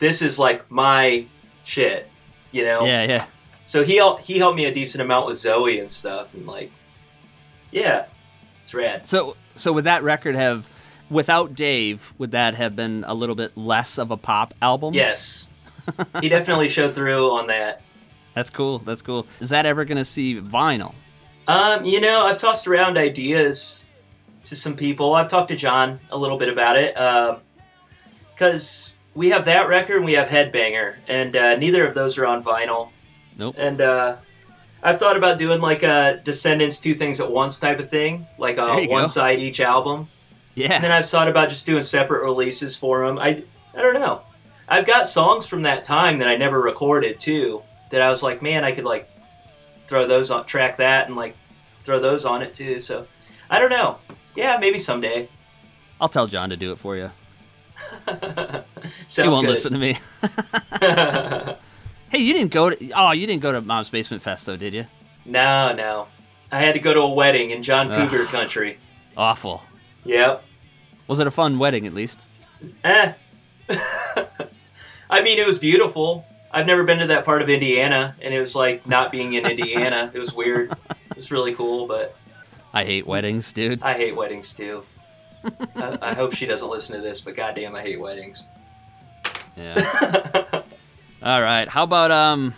this 0.00 0.20
is 0.20 0.36
like 0.36 0.68
my 0.68 1.24
shit 1.62 2.10
you 2.50 2.64
know 2.64 2.84
yeah, 2.84 3.04
yeah. 3.04 3.26
so 3.64 3.84
he 3.84 4.02
he 4.22 4.38
helped 4.38 4.56
me 4.56 4.64
a 4.64 4.74
decent 4.74 5.00
amount 5.00 5.26
with 5.26 5.38
zoe 5.38 5.78
and 5.78 5.92
stuff 5.92 6.34
and 6.34 6.44
like 6.44 6.72
yeah 7.70 8.06
it's 8.64 8.74
rad 8.74 9.06
So 9.06 9.36
so 9.54 9.72
would 9.74 9.84
that 9.84 10.02
record 10.02 10.34
have 10.34 10.66
without 11.10 11.54
Dave, 11.54 12.12
would 12.18 12.30
that 12.32 12.54
have 12.54 12.76
been 12.76 13.04
a 13.06 13.14
little 13.14 13.34
bit 13.34 13.56
less 13.56 13.98
of 13.98 14.10
a 14.10 14.16
pop 14.16 14.54
album? 14.62 14.94
yes 14.94 15.48
he 16.20 16.28
definitely 16.28 16.68
showed 16.68 16.94
through 16.94 17.30
on 17.30 17.46
that 17.46 17.82
That's 18.34 18.50
cool. 18.50 18.78
That's 18.78 19.02
cool. 19.02 19.26
Is 19.40 19.50
that 19.50 19.66
ever 19.66 19.84
gonna 19.84 20.04
see 20.04 20.40
vinyl? 20.40 20.94
Um, 21.48 21.84
you 21.84 22.00
know, 22.00 22.26
I've 22.26 22.36
tossed 22.36 22.68
around 22.68 22.98
ideas 22.98 23.86
to 24.44 24.54
some 24.54 24.76
people. 24.76 25.14
I've 25.14 25.28
talked 25.28 25.48
to 25.48 25.56
John 25.56 25.98
a 26.10 26.16
little 26.16 26.38
bit 26.38 26.48
about 26.48 26.76
it. 26.76 26.94
Because 28.32 28.96
we 29.14 29.30
have 29.30 29.46
that 29.46 29.68
record 29.68 29.96
and 29.96 30.04
we 30.04 30.12
have 30.12 30.28
Headbanger, 30.28 30.96
and 31.08 31.34
uh, 31.34 31.56
neither 31.56 31.84
of 31.84 31.94
those 31.94 32.18
are 32.18 32.26
on 32.26 32.44
vinyl. 32.44 32.90
Nope. 33.36 33.56
And 33.58 33.80
uh, 33.80 34.16
I've 34.82 34.98
thought 34.98 35.16
about 35.16 35.38
doing 35.38 35.60
like 35.60 35.82
a 35.82 36.20
Descendents 36.22 36.78
two 36.78 36.94
things 36.94 37.18
at 37.20 37.30
once 37.30 37.58
type 37.58 37.80
of 37.80 37.90
thing, 37.90 38.26
like 38.38 38.58
a 38.58 38.86
one 38.86 39.04
go. 39.04 39.06
side 39.08 39.40
each 39.40 39.58
album. 39.58 40.08
Yeah. 40.58 40.72
And 40.72 40.82
then 40.82 40.90
I've 40.90 41.08
thought 41.08 41.28
about 41.28 41.50
just 41.50 41.66
doing 41.66 41.84
separate 41.84 42.24
releases 42.24 42.74
for 42.74 43.06
them. 43.06 43.16
I, 43.16 43.44
I 43.74 43.80
don't 43.80 43.94
know. 43.94 44.22
I've 44.68 44.86
got 44.86 45.08
songs 45.08 45.46
from 45.46 45.62
that 45.62 45.84
time 45.84 46.18
that 46.18 46.26
I 46.26 46.36
never 46.36 46.60
recorded 46.60 47.20
too. 47.20 47.62
That 47.90 48.02
I 48.02 48.10
was 48.10 48.24
like, 48.24 48.42
man, 48.42 48.64
I 48.64 48.72
could 48.72 48.84
like 48.84 49.08
throw 49.86 50.08
those 50.08 50.32
on, 50.32 50.46
track 50.46 50.78
that, 50.78 51.06
and 51.06 51.14
like 51.14 51.36
throw 51.84 52.00
those 52.00 52.24
on 52.24 52.42
it 52.42 52.54
too. 52.54 52.80
So 52.80 53.06
I 53.48 53.60
don't 53.60 53.70
know. 53.70 53.98
Yeah, 54.34 54.58
maybe 54.58 54.80
someday. 54.80 55.28
I'll 56.00 56.08
tell 56.08 56.26
John 56.26 56.50
to 56.50 56.56
do 56.56 56.72
it 56.72 56.78
for 56.78 56.96
you. 56.96 57.10
He 59.10 59.22
won't 59.28 59.44
good. 59.44 59.50
listen 59.50 59.72
to 59.72 59.78
me. 59.78 59.92
hey, 62.10 62.18
you 62.18 62.32
didn't 62.32 62.52
go 62.52 62.70
to 62.70 62.90
oh, 62.92 63.10
you 63.10 63.26
didn't 63.26 63.42
go 63.42 63.52
to 63.52 63.60
Mom's 63.60 63.88
Basement 63.88 64.22
Fest 64.22 64.46
though, 64.46 64.56
did 64.56 64.72
you? 64.72 64.86
no, 65.24 65.74
no. 65.74 66.06
I 66.50 66.60
had 66.60 66.72
to 66.74 66.80
go 66.80 66.94
to 66.94 67.00
a 67.00 67.08
wedding 67.12 67.50
in 67.50 67.62
John 67.62 67.90
Cougar 67.90 68.24
country. 68.26 68.78
Awful. 69.16 69.62
Yep. 70.04 70.42
Was 71.08 71.18
it 71.18 71.26
a 71.26 71.30
fun 71.30 71.58
wedding 71.58 71.86
at 71.86 71.94
least? 71.94 72.26
Eh. 72.84 73.12
I 75.10 75.22
mean, 75.22 75.38
it 75.38 75.46
was 75.46 75.58
beautiful. 75.58 76.24
I've 76.50 76.66
never 76.66 76.84
been 76.84 76.98
to 76.98 77.06
that 77.08 77.24
part 77.24 77.42
of 77.42 77.48
Indiana, 77.48 78.14
and 78.20 78.32
it 78.32 78.40
was 78.40 78.54
like 78.54 78.86
not 78.86 79.10
being 79.10 79.32
in 79.32 79.46
Indiana. 79.46 80.10
It 80.14 80.18
was 80.18 80.34
weird. 80.34 80.72
It 81.10 81.16
was 81.16 81.30
really 81.30 81.54
cool, 81.54 81.86
but 81.86 82.16
I 82.72 82.84
hate 82.84 83.06
weddings, 83.06 83.52
dude. 83.52 83.82
I 83.82 83.94
hate 83.94 84.14
weddings 84.14 84.54
too. 84.54 84.84
I, 85.76 85.98
I 86.00 86.14
hope 86.14 86.34
she 86.34 86.46
doesn't 86.46 86.68
listen 86.68 86.94
to 86.96 87.02
this, 87.02 87.20
but 87.20 87.36
goddamn, 87.36 87.74
I 87.74 87.82
hate 87.82 88.00
weddings. 88.00 88.44
Yeah. 89.56 90.44
All 91.22 91.42
right. 91.42 91.68
How 91.68 91.82
about 91.82 92.10
um 92.10 92.54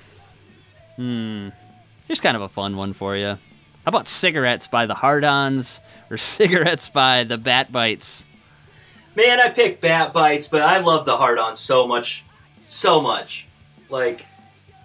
hmm 0.96 1.48
here's 2.06 2.20
kind 2.20 2.36
of 2.36 2.42
a 2.42 2.48
fun 2.48 2.76
one 2.76 2.92
for 2.92 3.16
you. 3.16 3.26
How 3.26 3.38
about 3.86 4.06
cigarettes 4.06 4.68
by 4.68 4.86
the 4.86 4.94
Hard-Ons 4.94 5.80
or 6.10 6.16
cigarettes 6.18 6.88
by 6.88 7.24
the 7.24 7.38
Bat 7.38 7.72
Bites? 7.72 8.26
Man, 9.16 9.40
I 9.40 9.48
picked 9.48 9.80
Bat 9.80 10.12
Bites, 10.12 10.48
but 10.48 10.62
I 10.62 10.78
love 10.78 11.04
the 11.04 11.16
Hard 11.16 11.38
On 11.38 11.56
so 11.56 11.86
much, 11.86 12.24
so 12.68 13.00
much. 13.00 13.46
Like, 13.88 14.26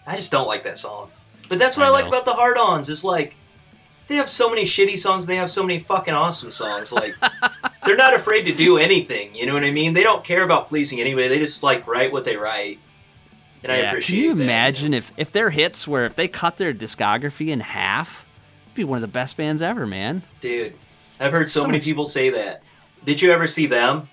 I 0.07 0.15
just 0.15 0.31
don't 0.31 0.47
like 0.47 0.63
that 0.63 0.77
song. 0.77 1.11
But 1.47 1.59
that's 1.59 1.77
what 1.77 1.83
I, 1.85 1.89
I 1.89 1.91
like 1.91 2.07
about 2.07 2.25
the 2.25 2.33
Hard 2.33 2.57
Ons. 2.57 2.89
Is 2.89 3.03
like, 3.03 3.35
they 4.07 4.15
have 4.15 4.29
so 4.29 4.49
many 4.49 4.63
shitty 4.63 4.97
songs. 4.97 5.25
They 5.27 5.35
have 5.35 5.49
so 5.51 5.61
many 5.63 5.79
fucking 5.79 6.13
awesome 6.13 6.49
songs. 6.51 6.91
Like, 6.91 7.15
they're 7.85 7.95
not 7.95 8.15
afraid 8.15 8.43
to 8.43 8.53
do 8.53 8.77
anything. 8.77 9.35
You 9.35 9.45
know 9.45 9.53
what 9.53 9.63
I 9.63 9.71
mean? 9.71 9.93
They 9.93 10.03
don't 10.03 10.23
care 10.23 10.43
about 10.43 10.69
pleasing 10.69 10.99
anybody. 10.99 11.27
They 11.27 11.37
just 11.39 11.61
like 11.61 11.85
write 11.87 12.11
what 12.11 12.25
they 12.25 12.35
write. 12.35 12.79
And 13.63 13.71
I 13.71 13.77
Yeah, 13.77 13.89
appreciate. 13.91 14.15
Can 14.15 14.23
you 14.25 14.33
that, 14.35 14.43
imagine 14.43 14.93
if 14.95 15.11
if 15.17 15.31
their 15.31 15.51
hits 15.51 15.87
were 15.87 16.05
if 16.05 16.15
they 16.15 16.27
cut 16.27 16.57
their 16.57 16.73
discography 16.73 17.49
in 17.49 17.59
half? 17.59 18.25
It'd 18.67 18.75
be 18.75 18.83
one 18.83 18.97
of 18.97 19.01
the 19.01 19.07
best 19.07 19.37
bands 19.37 19.61
ever, 19.61 19.85
man. 19.87 20.23
dude? 20.39 20.73
I've 21.19 21.31
heard 21.31 21.49
so, 21.49 21.61
So 21.61 21.67
many 21.67 21.77
much- 21.77 21.85
people 21.85 22.05
say 22.07 22.29
that. 22.31 22.61
Did 23.05 23.21
you 23.21 23.31
ever 23.31 23.47
see 23.47 23.67
them? 23.67 24.09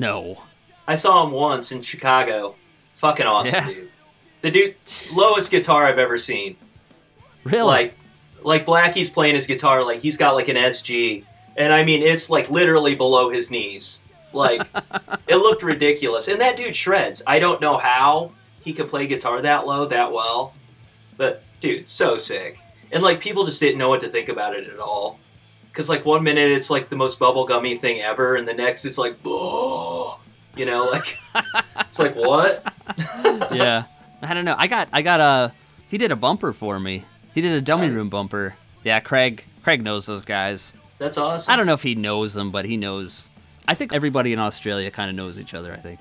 No. 0.00 0.42
I 0.88 0.94
saw 0.94 1.24
him 1.24 1.30
once 1.32 1.70
in 1.72 1.82
Chicago. 1.82 2.56
Fucking 2.96 3.26
awesome, 3.26 3.54
Yeah. 3.54 3.66
dude. 3.74 3.90
The 4.42 4.50
dude, 4.50 4.74
lowest 5.14 5.50
guitar 5.50 5.86
I've 5.86 5.98
ever 5.98 6.16
seen. 6.16 6.56
Really? 7.44 7.62
Like, 7.62 7.94
like 8.42 8.64
Blackie's 8.64 9.10
playing 9.10 9.34
his 9.34 9.46
guitar 9.46 9.84
like 9.84 10.00
he's 10.00 10.16
got 10.16 10.34
like 10.34 10.48
an 10.48 10.56
SG, 10.56 11.24
and 11.56 11.72
I 11.72 11.84
mean 11.84 12.02
it's 12.02 12.30
like 12.30 12.48
literally 12.50 12.94
below 12.94 13.28
his 13.28 13.50
knees. 13.50 14.00
Like, 14.32 14.62
it 15.28 15.36
looked 15.36 15.62
ridiculous. 15.62 16.28
And 16.28 16.40
that 16.40 16.56
dude 16.56 16.74
shreds. 16.74 17.22
I 17.26 17.38
don't 17.38 17.60
know 17.60 17.76
how 17.76 18.32
he 18.62 18.72
could 18.72 18.88
play 18.88 19.06
guitar 19.06 19.42
that 19.42 19.66
low 19.66 19.84
that 19.86 20.12
well, 20.12 20.54
but 21.18 21.42
dude, 21.60 21.88
so 21.88 22.16
sick. 22.16 22.58
And 22.90 23.02
like 23.02 23.20
people 23.20 23.44
just 23.44 23.60
didn't 23.60 23.78
know 23.78 23.90
what 23.90 24.00
to 24.00 24.08
think 24.08 24.30
about 24.30 24.56
it 24.56 24.66
at 24.68 24.78
all. 24.78 25.18
Cause 25.72 25.88
like 25.88 26.04
one 26.04 26.24
minute 26.24 26.50
it's 26.50 26.68
like 26.68 26.88
the 26.88 26.96
most 26.96 27.20
bubblegummy 27.20 27.80
thing 27.80 28.00
ever, 28.00 28.36
and 28.36 28.46
the 28.46 28.54
next 28.54 28.84
it's 28.84 28.98
like, 28.98 29.16
"Whoa," 29.20 30.18
you 30.56 30.66
know, 30.66 30.86
like 30.86 31.18
it's 31.80 31.98
like 31.98 32.16
what? 32.16 32.72
yeah. 33.52 33.84
I 34.22 34.34
don't 34.34 34.44
know. 34.44 34.56
I 34.58 34.66
got 34.66 34.88
I 34.92 35.02
got 35.02 35.20
a 35.20 35.52
he 35.88 35.96
did 35.96 36.12
a 36.12 36.16
bumper 36.16 36.52
for 36.52 36.78
me. 36.78 37.04
He 37.34 37.40
did 37.40 37.52
a 37.52 37.60
dummy 37.60 37.88
room 37.88 38.10
bumper. 38.10 38.54
Yeah, 38.84 39.00
Craig 39.00 39.44
Craig 39.62 39.82
knows 39.82 40.06
those 40.06 40.24
guys. 40.24 40.74
That's 40.98 41.16
awesome. 41.16 41.52
I 41.52 41.56
don't 41.56 41.66
know 41.66 41.74
if 41.74 41.82
he 41.82 41.94
knows 41.94 42.34
them, 42.34 42.50
but 42.50 42.64
he 42.64 42.76
knows 42.76 43.30
I 43.70 43.74
think 43.74 43.92
everybody 43.92 44.32
in 44.32 44.38
Australia 44.38 44.90
kind 44.90 45.10
of 45.10 45.16
knows 45.16 45.38
each 45.38 45.54
other, 45.54 45.72
I 45.72 45.76
think. 45.76 46.00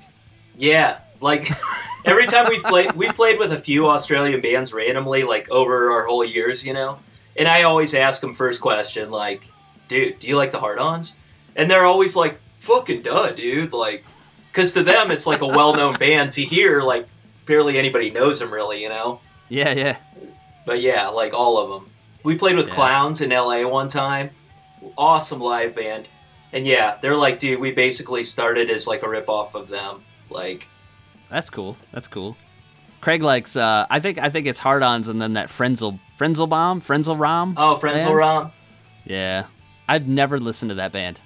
Yeah, 0.57 0.99
like 1.21 1.49
every 2.05 2.25
time 2.25 2.47
we 2.49 2.59
played, 2.59 2.93
we 2.93 3.07
played 3.09 3.37
with 3.37 3.53
a 3.53 3.59
few 3.59 3.87
Australian 3.87 4.41
bands 4.41 4.73
randomly, 4.73 5.23
like 5.23 5.49
over 5.51 5.91
our 5.91 6.05
whole 6.05 6.25
years, 6.25 6.65
you 6.65 6.73
know. 6.73 6.99
And 7.37 7.47
I 7.47 7.63
always 7.63 7.93
ask 7.93 8.21
them 8.21 8.33
first 8.33 8.59
question, 8.59 9.11
like, 9.11 9.43
"Dude, 9.89 10.19
do 10.19 10.27
you 10.27 10.37
like 10.37 10.51
the 10.53 10.59
Hard-Ons?" 10.59 11.15
And 11.57 11.69
they're 11.69 11.85
always 11.85 12.15
like, 12.15 12.39
"Fucking 12.59 13.01
duh, 13.01 13.33
dude!" 13.33 13.73
Like, 13.73 14.05
because 14.51 14.73
to 14.73 14.83
them 14.83 15.11
it's 15.11 15.27
like 15.27 15.41
a 15.41 15.47
well-known 15.47 15.95
band. 15.99 16.31
To 16.33 16.41
hear, 16.41 16.81
like, 16.81 17.07
barely 17.45 17.77
anybody 17.77 18.09
knows 18.09 18.39
them 18.39 18.51
really, 18.53 18.81
you 18.81 18.87
know. 18.89 19.19
Yeah, 19.49 19.73
yeah. 19.73 19.97
But 20.65 20.79
yeah, 20.81 21.07
like 21.09 21.33
all 21.33 21.57
of 21.61 21.69
them. 21.69 21.89
We 22.23 22.35
played 22.37 22.55
with 22.55 22.67
Yeah. 22.69 22.75
Clowns 22.75 23.19
in 23.21 23.31
LA 23.31 23.67
one 23.67 23.87
time. 23.89 24.29
Awesome 24.97 25.39
live 25.41 25.75
band. 25.75 26.07
And 26.53 26.65
yeah, 26.65 26.97
they're 27.01 27.15
like, 27.15 27.39
dude, 27.39 27.59
we 27.59 27.71
basically 27.71 28.23
started 28.23 28.69
as 28.69 28.87
like 28.87 29.03
a 29.03 29.09
rip-off 29.09 29.55
of 29.55 29.67
them. 29.67 30.03
Like, 30.29 30.67
That's 31.29 31.49
cool. 31.49 31.77
That's 31.91 32.07
cool. 32.07 32.37
Craig 33.01 33.21
likes 33.23 33.55
uh 33.55 33.87
I 33.89 33.99
think 33.99 34.17
I 34.19 34.29
think 34.29 34.45
it's 34.45 34.59
hard-ons 34.59 35.07
and 35.07 35.21
then 35.21 35.33
that 35.33 35.47
Frenzal 35.49 35.99
Frenzal 36.19 36.49
bomb, 36.49 36.81
Frenzal 36.81 37.17
Rhomb. 37.17 37.53
oh, 37.57 37.79
Frenzal? 37.81 38.13
Rhomb. 38.13 38.51
Yeah. 39.05 39.45
I've 39.89 40.07
never 40.07 40.39
listened 40.39 40.69
to 40.69 40.75
that 40.75 40.91
band. 40.91 41.19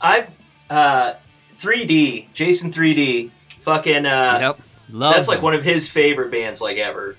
I 0.00 0.26
uh 0.68 1.14
3D, 1.52 2.32
Jason 2.34 2.70
3D, 2.72 3.30
fucking 3.60 4.06
uh 4.06 4.38
yep. 4.40 4.60
Love 4.90 5.14
that's 5.14 5.28
like 5.28 5.40
one 5.42 5.54
of 5.54 5.62
his 5.64 5.88
favorite 5.88 6.30
bands 6.32 6.60
like 6.60 6.76
ever. 6.78 7.16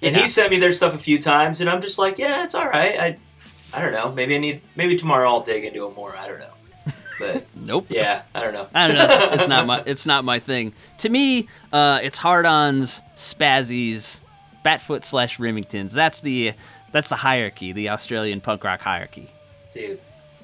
And 0.00 0.14
Yeah. 0.16 0.22
he 0.22 0.28
sent 0.28 0.50
me 0.50 0.58
their 0.58 0.72
stuff 0.72 0.94
a 0.94 0.98
few 0.98 1.18
times 1.18 1.60
and 1.60 1.68
I'm 1.68 1.80
just 1.80 1.98
like, 1.98 2.18
yeah, 2.18 2.44
it's 2.44 2.54
all 2.54 2.68
right. 2.68 2.98
I 2.98 3.18
I 3.74 3.82
don't 3.82 3.92
know. 3.92 4.12
Maybe 4.12 4.34
I 4.34 4.38
need 4.38 4.60
maybe 4.76 4.96
tomorrow 4.96 5.28
I'll 5.28 5.40
dig 5.40 5.64
into 5.64 5.86
it 5.86 5.96
more. 5.96 6.16
I 6.16 6.28
don't 6.28 6.38
know. 6.38 6.46
But 7.18 7.46
Nope. 7.64 7.86
yeah, 7.88 8.22
I 8.34 8.40
don't 8.42 8.52
know. 8.54 8.68
I 8.74 8.88
don't 8.88 8.96
know. 8.96 9.04
It's, 9.10 9.34
it's 9.36 9.48
not 9.48 9.66
my. 9.66 9.82
It's 9.86 10.06
not 10.06 10.24
my 10.24 10.38
thing. 10.38 10.72
To 10.98 11.08
me, 11.08 11.48
uh, 11.72 12.00
it's 12.02 12.18
hard-ons, 12.18 13.00
spazzies, 13.14 14.20
Batfoot 14.64 15.04
slash 15.04 15.38
Remingtons. 15.38 15.92
That's 15.92 16.20
the 16.20 16.52
that's 16.92 17.08
the 17.08 17.16
hierarchy, 17.16 17.72
the 17.72 17.88
Australian 17.90 18.40
punk 18.40 18.64
rock 18.64 18.80
hierarchy. 18.80 19.30
Dude, 19.72 20.00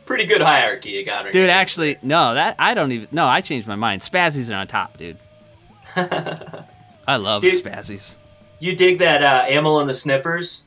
pretty 0.09 0.25
good 0.27 0.41
hierarchy 0.41 0.89
you 0.91 1.05
got. 1.05 1.25
right 1.25 1.33
Dude, 1.33 1.45
here. 1.49 1.51
actually, 1.55 1.99
no. 2.03 2.35
That 2.35 2.57
I 2.59 2.75
don't 2.75 2.91
even. 2.91 3.07
No, 3.13 3.27
I 3.27 3.43
changed 3.43 3.69
my 3.69 3.77
mind. 3.77 4.01
Spazzies 4.03 4.51
are 4.51 4.57
on 4.57 4.67
top, 4.67 4.97
dude. 4.97 5.19
I 5.97 7.17
love 7.17 7.43
Dude. 7.43 7.63
Spazzies. 7.63 8.17
you 8.59 8.75
dig 8.75 8.99
that 8.99 9.23
uh, 9.23 9.45
Amyl 9.49 9.81
and 9.81 9.89
the 9.89 9.95
Sniffers? 9.95 10.65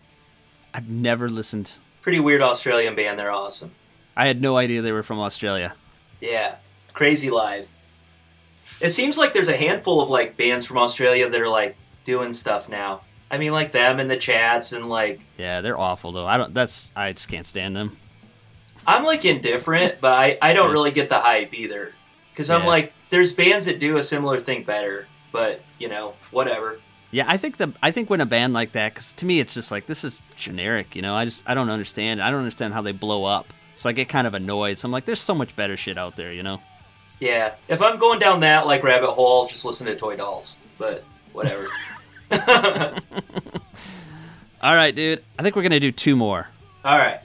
I've 0.73 0.87
never 0.89 1.27
listened. 1.27 1.77
Pretty 2.01 2.19
weird 2.19 2.41
Australian 2.41 2.95
band. 2.95 3.19
They're 3.19 3.31
awesome. 3.31 3.71
I 4.15 4.27
had 4.27 4.41
no 4.41 4.57
idea 4.57 4.81
they 4.81 4.91
were 4.91 5.03
from 5.03 5.19
Australia. 5.19 5.73
Yeah, 6.19 6.55
crazy 6.93 7.29
live. 7.29 7.69
It 8.79 8.91
seems 8.91 9.17
like 9.17 9.33
there's 9.33 9.47
a 9.49 9.57
handful 9.57 10.01
of 10.01 10.09
like 10.09 10.37
bands 10.37 10.65
from 10.65 10.77
Australia 10.77 11.29
that 11.29 11.41
are 11.41 11.49
like 11.49 11.75
doing 12.05 12.33
stuff 12.33 12.69
now. 12.69 13.01
I 13.29 13.37
mean, 13.37 13.51
like 13.51 13.71
them 13.71 13.99
and 13.99 14.09
the 14.09 14.17
Chats 14.17 14.71
and 14.73 14.87
like 14.87 15.21
Yeah, 15.37 15.61
they're 15.61 15.79
awful 15.79 16.11
though. 16.11 16.25
I 16.27 16.37
don't. 16.37 16.53
That's 16.53 16.91
I 16.95 17.13
just 17.13 17.27
can't 17.29 17.45
stand 17.47 17.75
them. 17.75 17.97
I'm 18.87 19.03
like 19.03 19.25
indifferent, 19.25 20.01
but 20.01 20.13
I, 20.13 20.37
I 20.41 20.53
don't 20.53 20.71
really 20.71 20.91
get 20.91 21.09
the 21.09 21.19
hype 21.19 21.53
either. 21.53 21.93
Because 22.31 22.49
I'm 22.49 22.61
Yeah. 22.61 22.67
like, 22.67 22.93
there's 23.09 23.33
bands 23.33 23.65
that 23.65 23.79
do 23.79 23.97
a 23.97 24.03
similar 24.03 24.39
thing 24.39 24.63
better, 24.63 25.07
but 25.31 25.61
you 25.79 25.89
know, 25.89 26.13
whatever. 26.31 26.79
Yeah, 27.11 27.25
I 27.27 27.35
think 27.37 27.57
the 27.57 27.73
I 27.83 27.91
think 27.91 28.09
when 28.09 28.21
a 28.21 28.25
band 28.25 28.53
like 28.53 28.71
that, 28.71 28.93
because 28.93 29.11
to 29.13 29.25
me 29.25 29.39
it's 29.41 29.53
just 29.53 29.69
like 29.71 29.85
this 29.85 30.03
is 30.05 30.21
generic. 30.35 30.95
You 30.95 31.01
know, 31.01 31.13
I 31.13 31.25
just 31.25 31.43
I 31.49 31.53
don't 31.53 31.69
understand. 31.69 32.21
I 32.21 32.31
don't 32.31 32.39
understand 32.39 32.73
how 32.73 32.81
they 32.81 32.93
blow 32.93 33.25
up. 33.25 33.47
So 33.75 33.89
I 33.89 33.93
get 33.93 34.07
kind 34.07 34.25
of 34.27 34.33
annoyed. 34.33 34.77
So 34.77 34.85
I'm 34.87 34.91
like, 34.93 35.05
there's 35.05 35.19
so 35.19 35.35
much 35.35 35.55
better 35.55 35.75
shit 35.75 35.97
out 35.97 36.15
there. 36.15 36.31
You 36.31 36.43
know. 36.43 36.61
Yeah, 37.19 37.53
if 37.67 37.81
I'm 37.81 37.99
going 37.99 38.19
down 38.19 38.39
that 38.39 38.65
like 38.65 38.81
rabbit 38.83 39.11
hole, 39.11 39.45
just 39.47 39.65
listen 39.65 39.85
to 39.87 39.95
Toy 39.95 40.15
Dolls. 40.15 40.55
But 40.77 41.03
whatever. 41.33 41.67
All 44.61 44.75
right, 44.75 44.95
dude. 44.95 45.23
I 45.37 45.43
think 45.43 45.55
we're 45.55 45.63
gonna 45.63 45.79
do 45.79 45.91
two 45.91 46.15
more. 46.15 46.47
All 46.85 46.97
right. 46.97 47.19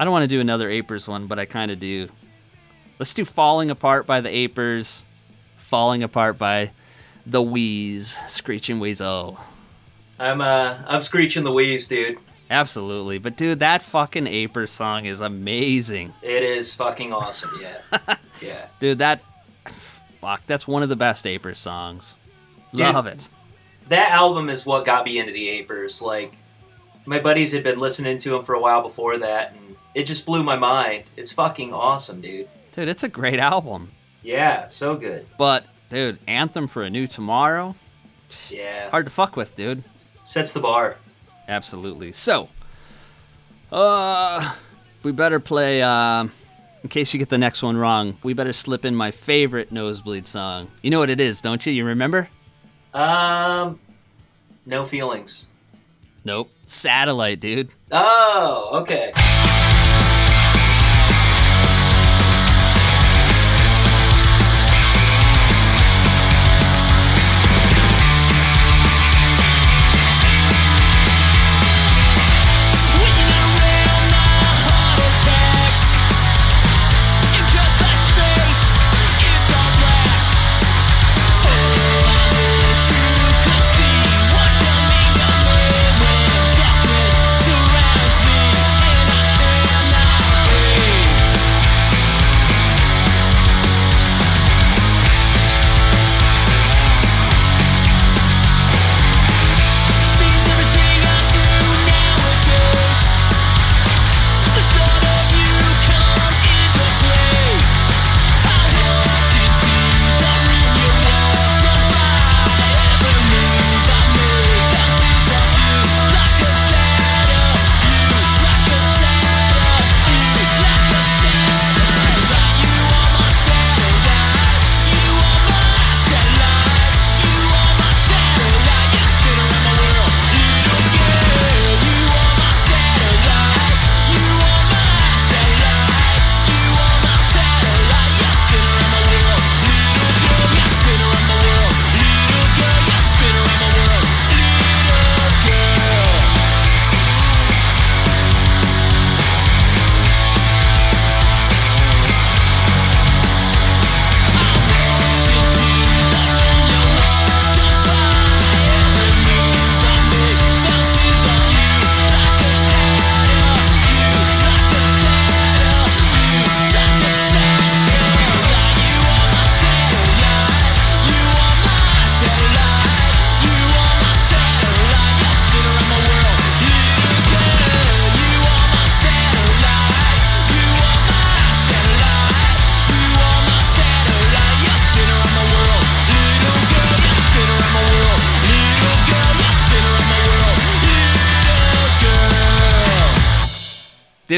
I 0.00 0.04
don't 0.04 0.12
want 0.12 0.22
to 0.22 0.28
do 0.28 0.40
another 0.40 0.70
Apers 0.70 1.06
one, 1.06 1.26
but 1.26 1.38
I 1.38 1.44
kind 1.44 1.70
of 1.70 1.78
do. 1.78 2.08
Let's 2.98 3.12
do 3.12 3.26
"Falling 3.26 3.70
Apart" 3.70 4.06
by 4.06 4.22
the 4.22 4.30
Apers, 4.30 5.04
"Falling 5.58 6.02
Apart" 6.02 6.38
by 6.38 6.70
the 7.26 7.42
Wheeze, 7.42 8.18
Screeching 8.26 8.80
Weasel. 8.80 9.38
I'm 10.18 10.40
uh 10.40 10.78
I'm 10.86 11.02
screeching 11.02 11.44
the 11.44 11.52
wheeze, 11.52 11.86
dude. 11.86 12.16
Absolutely, 12.48 13.18
but 13.18 13.36
dude, 13.36 13.58
that 13.58 13.82
fucking 13.82 14.24
Apers 14.24 14.70
song 14.70 15.04
is 15.04 15.20
amazing. 15.20 16.14
It 16.22 16.44
is 16.44 16.74
fucking 16.74 17.12
awesome. 17.12 17.50
Yeah. 17.60 18.16
yeah. 18.40 18.66
Dude, 18.78 18.98
that 18.98 19.20
fuck, 19.66 20.40
that's 20.46 20.66
one 20.66 20.82
of 20.82 20.88
the 20.88 20.96
best 20.96 21.26
Apers 21.26 21.58
songs. 21.58 22.16
Dude. 22.74 22.86
Love 22.86 23.06
it. 23.06 23.28
That 23.88 24.12
album 24.12 24.48
is 24.48 24.64
what 24.64 24.86
got 24.86 25.04
me 25.04 25.18
into 25.18 25.32
the 25.32 25.62
Apers. 25.62 26.00
Like, 26.00 26.32
my 27.04 27.20
buddies 27.20 27.52
had 27.52 27.64
been 27.64 27.78
listening 27.78 28.16
to 28.16 28.30
them 28.30 28.44
for 28.44 28.54
a 28.54 28.60
while 28.62 28.80
before 28.80 29.18
that, 29.18 29.52
and 29.52 29.59
it 29.94 30.04
just 30.04 30.26
blew 30.26 30.42
my 30.42 30.56
mind. 30.56 31.04
It's 31.16 31.32
fucking 31.32 31.72
awesome, 31.72 32.20
dude. 32.20 32.48
Dude, 32.72 32.88
it's 32.88 33.02
a 33.02 33.08
great 33.08 33.38
album. 33.40 33.90
Yeah, 34.22 34.66
so 34.66 34.96
good. 34.96 35.26
But 35.38 35.64
dude, 35.88 36.18
Anthem 36.28 36.68
for 36.68 36.82
a 36.82 36.90
New 36.90 37.06
Tomorrow, 37.06 37.74
Yeah. 38.48 38.90
hard 38.90 39.06
to 39.06 39.10
fuck 39.10 39.36
with, 39.36 39.56
dude. 39.56 39.82
Sets 40.22 40.52
the 40.52 40.60
bar. 40.60 40.96
Absolutely. 41.48 42.12
So, 42.12 42.48
uh, 43.72 44.54
we 45.02 45.12
better 45.12 45.40
play. 45.40 45.82
Um, 45.82 46.30
in 46.82 46.88
case 46.88 47.12
you 47.12 47.18
get 47.18 47.28
the 47.28 47.38
next 47.38 47.62
one 47.62 47.76
wrong, 47.76 48.16
we 48.22 48.32
better 48.32 48.52
slip 48.52 48.84
in 48.84 48.94
my 48.94 49.10
favorite 49.10 49.70
Nosebleed 49.72 50.26
song. 50.26 50.70
You 50.82 50.90
know 50.90 50.98
what 50.98 51.10
it 51.10 51.20
is, 51.20 51.40
don't 51.40 51.64
you? 51.66 51.72
You 51.72 51.84
remember? 51.84 52.28
Um, 52.94 53.78
no 54.66 54.84
feelings. 54.84 55.48
Nope. 56.24 56.50
Satellite, 56.66 57.40
dude. 57.40 57.70
Oh, 57.90 58.80
okay. 58.82 59.12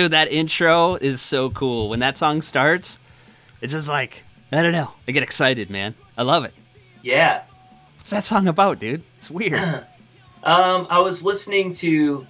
Dude, 0.02 0.10
that 0.10 0.32
intro 0.32 0.96
is 0.96 1.20
so 1.20 1.48
cool. 1.50 1.88
When 1.88 2.00
that 2.00 2.18
song 2.18 2.42
starts, 2.42 2.98
it's 3.60 3.72
just 3.72 3.88
like, 3.88 4.24
I 4.50 4.60
don't 4.60 4.72
know. 4.72 4.90
I 5.06 5.12
get 5.12 5.22
excited, 5.22 5.70
man. 5.70 5.94
I 6.18 6.22
love 6.24 6.44
it. 6.44 6.52
Yeah. 7.02 7.44
What's 7.98 8.10
that 8.10 8.24
song 8.24 8.48
about, 8.48 8.80
dude? 8.80 9.04
It's 9.16 9.30
weird. 9.30 9.54
Um, 10.44 10.88
I 10.90 10.98
was 10.98 11.22
listening 11.22 11.72
to 11.74 12.26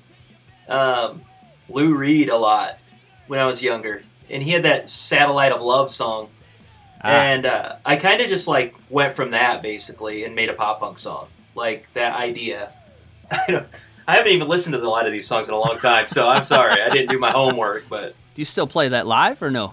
um, 0.69 1.23
Lou 1.71 1.95
Reed 1.95 2.29
a 2.29 2.37
lot 2.37 2.77
when 3.27 3.41
I 3.41 3.47
was 3.47 3.63
younger, 3.63 4.03
and 4.29 4.43
he 4.43 4.51
had 4.51 4.65
that 4.65 4.91
"Satellite 4.91 5.51
of 5.51 5.63
Love" 5.63 5.91
song, 5.91 6.29
Ah. 7.03 7.09
and 7.09 7.47
uh, 7.47 7.77
I 7.87 7.97
kind 7.97 8.21
of 8.21 8.29
just 8.29 8.47
like 8.47 8.75
went 8.91 9.15
from 9.15 9.31
that 9.31 9.63
basically 9.63 10.25
and 10.27 10.35
made 10.35 10.51
a 10.51 10.53
pop 10.53 10.81
punk 10.81 10.99
song, 10.99 11.29
like 11.55 11.89
that 11.95 12.15
idea. 12.21 12.71
I 13.31 13.45
don't. 13.51 13.67
I 14.13 14.17
haven't 14.17 14.33
even 14.33 14.47
listened 14.47 14.75
to 14.75 14.83
a 14.83 14.87
lot 14.87 15.07
of 15.07 15.13
these 15.13 15.27
songs 15.27 15.49
in 15.49 15.55
a 15.55 15.59
long 15.59 15.79
time, 15.79 16.07
so 16.07 16.29
I'm 16.29 16.45
sorry 16.45 16.83
I 16.83 16.91
didn't 16.91 17.09
do 17.09 17.19
my 17.19 17.31
homework, 17.31 17.89
but 17.89 18.09
Do 18.35 18.43
you 18.43 18.45
still 18.45 18.67
play 18.67 18.89
that 18.89 19.07
live 19.07 19.41
or 19.41 19.51
no? 19.51 19.73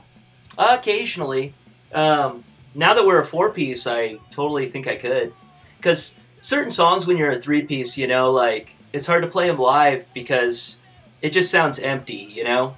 occasionally, 0.57 1.53
Um, 1.93 2.45
now 2.73 2.93
that 2.93 3.05
we're 3.05 3.19
a 3.19 3.25
four 3.25 3.49
piece, 3.49 3.85
I 3.85 4.17
totally 4.31 4.67
think 4.69 4.87
I 4.87 4.95
could. 4.95 5.33
Because 5.75 6.15
certain 6.39 6.71
songs, 6.71 7.05
when 7.05 7.17
you're 7.17 7.31
a 7.31 7.41
three 7.41 7.63
piece, 7.63 7.97
you 7.97 8.07
know, 8.07 8.31
like 8.31 8.77
it's 8.93 9.07
hard 9.07 9.23
to 9.23 9.29
play 9.29 9.47
them 9.47 9.57
live 9.59 10.05
because 10.13 10.77
it 11.21 11.31
just 11.33 11.51
sounds 11.51 11.77
empty, 11.77 12.15
you 12.33 12.45
know. 12.45 12.77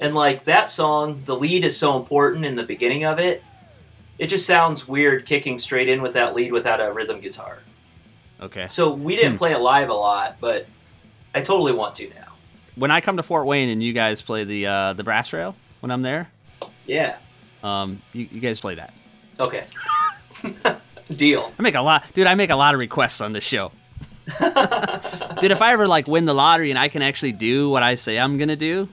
And 0.00 0.14
like 0.14 0.46
that 0.46 0.70
song, 0.70 1.20
the 1.26 1.36
lead 1.36 1.62
is 1.62 1.76
so 1.76 1.98
important 1.98 2.46
in 2.46 2.56
the 2.56 2.62
beginning 2.62 3.04
of 3.04 3.18
it. 3.18 3.42
It 4.18 4.28
just 4.28 4.46
sounds 4.46 4.88
weird 4.88 5.26
kicking 5.26 5.58
straight 5.58 5.90
in 5.90 6.00
with 6.00 6.14
that 6.14 6.34
lead 6.34 6.52
without 6.52 6.80
a 6.80 6.90
rhythm 6.90 7.20
guitar. 7.20 7.58
Okay. 8.40 8.66
So 8.68 8.92
we 8.92 9.14
didn't 9.14 9.32
Hmm. 9.32 9.38
play 9.38 9.52
it 9.52 9.60
live 9.60 9.90
a 9.90 9.94
lot, 9.94 10.36
but 10.40 10.66
I 11.36 11.42
totally 11.42 11.72
want 11.72 11.92
to 11.96 12.08
now. 12.08 12.32
When 12.76 12.90
I 12.90 13.00
come 13.02 13.18
to 13.18 13.22
Fort 13.22 13.44
Wayne 13.46 13.68
and 13.68 13.82
you 13.82 13.92
guys 13.92 14.22
play 14.22 14.44
the 14.44 14.66
uh, 14.66 14.92
the 14.94 15.04
brass 15.04 15.32
rail 15.34 15.54
when 15.80 15.90
I'm 15.90 16.00
there, 16.02 16.28
Yeah. 16.86 17.18
um, 17.62 18.00
you, 18.14 18.26
you 18.30 18.40
guys 18.40 18.58
play 18.60 18.74
that. 18.76 18.94
Okay. 19.38 19.64
Deal. 21.14 21.52
I 21.58 21.62
make 21.62 21.74
a 21.74 21.82
lot, 21.82 22.04
dude. 22.14 22.26
I 22.26 22.34
make 22.34 22.50
a 22.50 22.56
lot 22.56 22.72
of 22.74 22.80
requests 22.80 23.20
on 23.20 23.32
this 23.32 23.44
show. 23.44 23.70
dude, 24.26 25.50
if 25.52 25.62
I 25.62 25.72
ever 25.72 25.86
like 25.86 26.08
win 26.08 26.24
the 26.24 26.34
lottery 26.34 26.70
and 26.70 26.78
I 26.78 26.88
can 26.88 27.02
actually 27.02 27.32
do 27.32 27.68
what 27.70 27.82
I 27.82 27.94
say 27.94 28.18
I'm 28.18 28.38
gonna 28.38 28.56
do, 28.56 28.88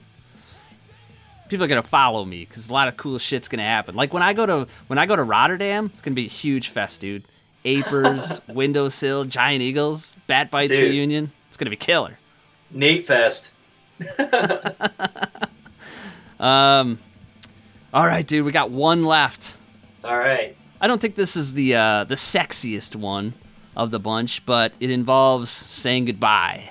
people 1.48 1.64
are 1.64 1.68
gonna 1.68 1.82
follow 1.82 2.24
me 2.24 2.44
because 2.44 2.68
a 2.68 2.72
lot 2.72 2.88
of 2.88 2.96
cool 2.96 3.18
shit's 3.18 3.48
gonna 3.48 3.62
happen. 3.64 3.94
Like 3.94 4.12
when 4.12 4.22
I 4.22 4.32
go 4.34 4.44
to 4.46 4.66
when 4.86 4.98
I 4.98 5.06
go 5.06 5.16
to 5.16 5.22
Rotterdam, 5.24 5.90
it's 5.92 6.02
gonna 6.02 6.14
be 6.14 6.26
a 6.26 6.28
huge 6.28 6.68
fest, 6.68 7.00
dude. 7.00 7.24
Apers, 7.64 8.40
windowsill, 8.54 9.24
giant 9.24 9.62
eagles, 9.62 10.14
bat 10.26 10.50
bites 10.50 10.72
Dude. 10.74 10.90
reunion. 10.90 11.32
It's 11.48 11.56
gonna 11.56 11.70
be 11.70 11.76
killer. 11.76 12.18
Nate 12.74 13.04
Fest. 13.04 13.52
Um, 16.44 16.98
all 17.92 18.04
right, 18.04 18.26
dude. 18.26 18.44
We 18.44 18.52
got 18.52 18.70
one 18.70 19.04
left. 19.04 19.56
All 20.02 20.18
right. 20.18 20.56
I 20.80 20.86
don't 20.86 21.00
think 21.00 21.14
this 21.14 21.36
is 21.36 21.54
the 21.54 21.74
uh, 21.74 22.04
the 22.04 22.16
sexiest 22.16 22.96
one 22.96 23.34
of 23.76 23.90
the 23.90 23.98
bunch, 23.98 24.44
but 24.44 24.72
it 24.80 24.90
involves 24.90 25.48
saying 25.48 26.04
goodbye. 26.06 26.70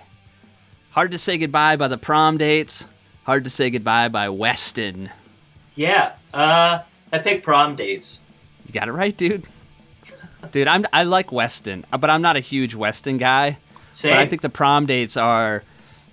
Hard 0.91 1.11
to 1.11 1.17
say 1.17 1.37
goodbye 1.37 1.75
by 1.75 1.87
the 1.87 1.97
prom 1.97 2.37
dates. 2.37 2.85
Hard 3.23 3.45
to 3.45 3.49
say 3.49 3.69
goodbye 3.69 4.09
by 4.09 4.29
Weston. 4.29 5.09
Yeah. 5.75 6.13
Uh, 6.33 6.79
I 7.11 7.17
picked 7.19 7.43
prom 7.43 7.75
dates. 7.75 8.19
You 8.67 8.73
got 8.73 8.87
it 8.87 8.91
right, 8.91 9.15
dude. 9.15 9.47
Dude, 10.51 10.67
I'm 10.67 10.85
I 10.93 11.03
like 11.03 11.31
Weston, 11.31 11.85
but 11.89 12.09
I'm 12.09 12.21
not 12.21 12.35
a 12.35 12.41
huge 12.41 12.75
Weston 12.75 13.17
guy. 13.17 13.57
Same. 13.89 14.11
But 14.11 14.19
I 14.19 14.25
think 14.27 14.41
the 14.41 14.49
prom 14.49 14.85
dates 14.85 15.17
are 15.17 15.63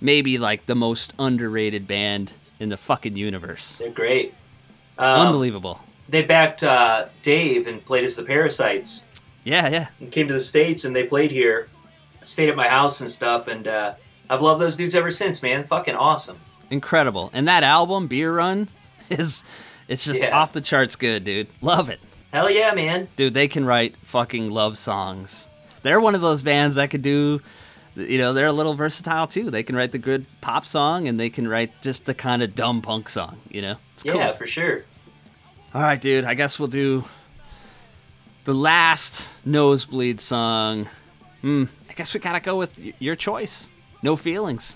maybe 0.01 0.37
like 0.37 0.65
the 0.65 0.75
most 0.75 1.13
underrated 1.19 1.87
band 1.87 2.33
in 2.59 2.69
the 2.69 2.77
fucking 2.77 3.15
universe. 3.15 3.77
they're 3.77 3.89
great. 3.91 4.33
Um, 4.97 5.27
Unbelievable. 5.27 5.79
They 6.09 6.23
backed 6.23 6.61
uh, 6.63 7.05
Dave 7.21 7.67
and 7.67 7.83
played 7.85 8.03
as 8.03 8.15
the 8.17 8.23
Parasites. 8.23 9.05
Yeah, 9.43 9.69
yeah. 9.69 9.87
And 9.99 10.11
came 10.11 10.27
to 10.27 10.33
the 10.33 10.39
states 10.39 10.83
and 10.83 10.95
they 10.95 11.03
played 11.05 11.31
here. 11.31 11.69
Stayed 12.23 12.49
at 12.49 12.55
my 12.55 12.67
house 12.67 13.01
and 13.01 13.09
stuff, 13.09 13.47
and 13.47 13.67
uh, 13.67 13.95
I've 14.29 14.43
loved 14.43 14.61
those 14.61 14.75
dudes 14.75 14.93
ever 14.93 15.09
since. 15.11 15.41
Man, 15.41 15.63
fucking 15.63 15.95
awesome. 15.95 16.37
Incredible. 16.69 17.31
And 17.33 17.47
that 17.47 17.63
album, 17.63 18.05
Beer 18.07 18.31
Run, 18.35 18.67
is 19.09 19.43
it's 19.87 20.05
just 20.05 20.21
Yeah. 20.21 20.37
off 20.37 20.53
the 20.53 20.61
charts 20.61 20.95
good, 20.95 21.23
dude. 21.23 21.47
Love 21.61 21.89
it. 21.89 21.99
Hell 22.31 22.49
yeah, 22.51 22.73
man. 22.75 23.07
Dude, 23.15 23.33
they 23.33 23.47
can 23.47 23.65
write 23.65 23.95
fucking 24.03 24.51
love 24.51 24.77
songs. 24.77 25.47
They're 25.81 25.99
one 25.99 26.13
of 26.13 26.21
those 26.21 26.43
bands 26.43 26.75
that 26.75 26.91
could 26.91 27.01
do 27.01 27.41
you 27.95 28.17
know, 28.17 28.33
they're 28.33 28.47
a 28.47 28.53
little 28.53 28.73
versatile 28.73 29.27
too. 29.27 29.51
They 29.51 29.63
can 29.63 29.75
write 29.75 29.91
the 29.91 29.97
good 29.97 30.25
pop 30.41 30.65
song 30.65 31.07
and 31.07 31.19
they 31.19 31.29
can 31.29 31.47
write 31.47 31.71
just 31.81 32.05
the 32.05 32.13
kind 32.13 32.41
of 32.41 32.55
dumb 32.55 32.81
punk 32.81 33.09
song, 33.09 33.37
you 33.49 33.61
know? 33.61 33.75
It's 33.93 34.03
cool. 34.03 34.15
Yeah, 34.15 34.33
for 34.33 34.47
sure. 34.47 34.85
All 35.73 35.81
right, 35.81 35.99
dude. 35.99 36.25
I 36.25 36.33
guess 36.33 36.59
we'll 36.59 36.67
do 36.67 37.03
the 38.43 38.53
last 38.53 39.29
nosebleed 39.45 40.19
song. 40.19 40.87
Hmm. 41.41 41.65
I 41.89 41.93
guess 41.93 42.13
we 42.13 42.19
gotta 42.19 42.39
go 42.39 42.57
with 42.57 42.79
your 42.99 43.15
choice. 43.15 43.69
No 44.03 44.15
feelings. 44.15 44.75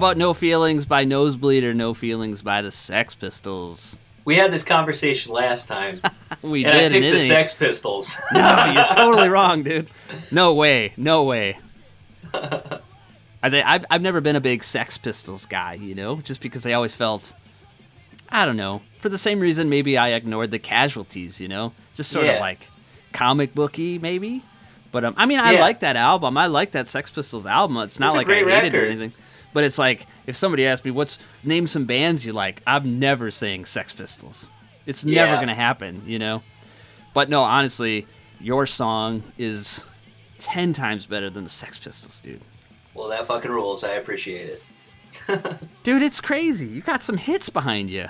About 0.00 0.16
No 0.16 0.32
Feelings 0.32 0.86
by 0.86 1.04
Nosebleed 1.04 1.62
or 1.62 1.74
No 1.74 1.92
Feelings 1.92 2.40
by 2.40 2.62
the 2.62 2.70
Sex 2.70 3.14
Pistols? 3.14 3.98
We 4.24 4.36
had 4.36 4.50
this 4.50 4.64
conversation 4.64 5.32
last 5.32 5.66
time, 5.66 6.00
We 6.42 6.64
and 6.64 6.74
I 6.74 6.80
did, 6.88 6.92
picked 6.92 7.04
and 7.04 7.14
the 7.16 7.18
Sex 7.20 7.54
Pistols. 7.54 8.18
No, 8.32 8.64
you're 8.72 8.86
totally 8.94 9.28
wrong, 9.36 9.62
dude. 9.62 9.88
No 10.32 10.54
way, 10.54 10.94
no 10.96 11.24
way. 11.24 11.58
I 13.42 13.48
think 13.50 13.66
I've, 13.66 13.84
I've 13.90 14.02
never 14.02 14.20
been 14.20 14.36
a 14.36 14.40
big 14.40 14.62
Sex 14.64 14.96
Pistols 14.98 15.44
guy, 15.46 15.74
you 15.74 15.94
know, 15.94 16.16
just 16.22 16.40
because 16.40 16.64
I 16.66 16.72
always 16.72 16.94
felt, 16.94 17.34
I 18.28 18.44
don't 18.46 18.56
know, 18.56 18.82
for 19.00 19.08
the 19.10 19.18
same 19.18 19.40
reason 19.40 19.68
maybe 19.68 19.96
I 19.98 20.08
ignored 20.10 20.50
the 20.50 20.58
casualties, 20.58 21.40
you 21.40 21.48
know, 21.48 21.72
just 21.94 22.10
sort 22.10 22.26
Yeah. 22.26 22.32
of 22.34 22.40
like 22.40 22.68
comic 23.12 23.54
booky 23.54 23.98
maybe. 23.98 24.44
But 24.92 25.04
um, 25.04 25.14
I 25.16 25.26
mean, 25.26 25.38
I 25.40 25.52
Yeah. 25.52 25.60
like 25.60 25.80
that 25.80 25.96
album. 25.96 26.36
I 26.36 26.46
like 26.46 26.72
that 26.72 26.88
Sex 26.88 27.10
Pistols 27.10 27.46
album. 27.46 27.76
It's 27.78 28.00
not 28.00 28.08
It's 28.08 28.16
like 28.16 28.26
I 28.28 28.42
great 28.42 28.54
hated 28.54 28.74
it 28.74 28.78
or 28.78 28.86
anything. 28.86 29.12
But 29.52 29.64
it's 29.64 29.78
like 29.78 30.06
if 30.26 30.36
somebody 30.36 30.66
asked 30.66 30.84
me, 30.84 30.90
"What's 30.90 31.18
name 31.42 31.66
some 31.66 31.86
bands 31.86 32.24
you 32.24 32.32
like?" 32.32 32.62
I'm 32.66 32.98
never 32.98 33.30
saying 33.30 33.64
Sex 33.64 33.92
Pistols. 33.92 34.50
It's 34.86 35.04
never 35.04 35.36
gonna 35.36 35.54
happen, 35.54 36.02
you 36.06 36.18
know. 36.18 36.42
But 37.14 37.28
no, 37.28 37.42
honestly, 37.42 38.06
your 38.40 38.66
song 38.66 39.22
is 39.38 39.84
ten 40.38 40.72
times 40.72 41.06
better 41.06 41.30
than 41.30 41.44
the 41.44 41.50
Sex 41.50 41.78
Pistols, 41.78 42.20
dude. 42.20 42.40
Well, 42.94 43.08
that 43.08 43.26
fucking 43.26 43.50
rules. 43.50 43.84
I 43.84 43.92
appreciate 43.92 44.50
it. 44.50 44.62
Dude, 45.82 46.02
it's 46.02 46.20
crazy. 46.20 46.66
You 46.66 46.82
got 46.82 47.00
some 47.02 47.16
hits 47.16 47.48
behind 47.48 47.90
you. 47.90 48.06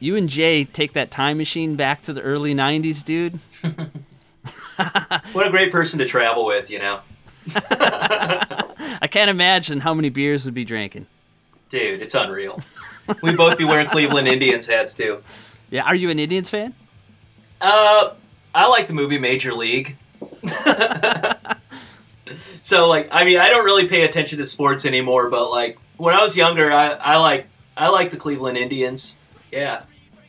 You 0.00 0.16
and 0.16 0.28
Jay 0.28 0.64
take 0.64 0.92
that 0.92 1.10
time 1.10 1.38
machine 1.38 1.76
back 1.76 2.02
to 2.02 2.12
the 2.12 2.20
early 2.20 2.54
'90s, 2.54 3.04
dude. 3.04 3.38
What 5.32 5.46
a 5.46 5.50
great 5.50 5.72
person 5.72 5.98
to 5.98 6.04
travel 6.04 6.46
with, 6.46 6.70
you 6.70 6.78
know? 6.78 7.00
I 9.00 9.06
can't 9.06 9.30
imagine 9.30 9.80
how 9.80 9.94
many 9.94 10.10
beers 10.10 10.44
would 10.44 10.54
be 10.54 10.64
drinking. 10.64 11.06
Dude, 11.68 12.00
it's 12.02 12.14
unreal. 12.14 12.60
We'd 13.22 13.36
both 13.36 13.58
be 13.58 13.64
wearing 13.64 13.88
Cleveland 13.88 14.28
Indians 14.28 14.66
hats, 14.66 14.94
too. 14.94 15.22
Yeah, 15.70 15.84
are 15.84 15.94
you 15.94 16.10
an 16.10 16.18
Indians 16.18 16.50
fan? 16.50 16.74
Uh, 17.60 18.10
I 18.54 18.68
like 18.68 18.86
the 18.86 18.94
movie 18.94 19.18
Major 19.18 19.52
League. 19.52 19.96
so, 22.60 22.88
like, 22.88 23.08
I 23.10 23.24
mean, 23.24 23.38
I 23.38 23.48
don't 23.48 23.64
really 23.64 23.88
pay 23.88 24.02
attention 24.02 24.38
to 24.38 24.46
sports 24.46 24.84
anymore, 24.86 25.30
but, 25.30 25.50
like, 25.50 25.78
when 25.98 26.14
I 26.14 26.22
was 26.22 26.36
younger, 26.36 26.72
I, 26.72 26.92
I 26.92 27.16
like 27.16 27.46
I 27.76 27.88
like 27.88 28.10
the 28.10 28.16
Cleveland 28.16 28.56
Indians. 28.56 29.16
Yeah. 29.52 29.82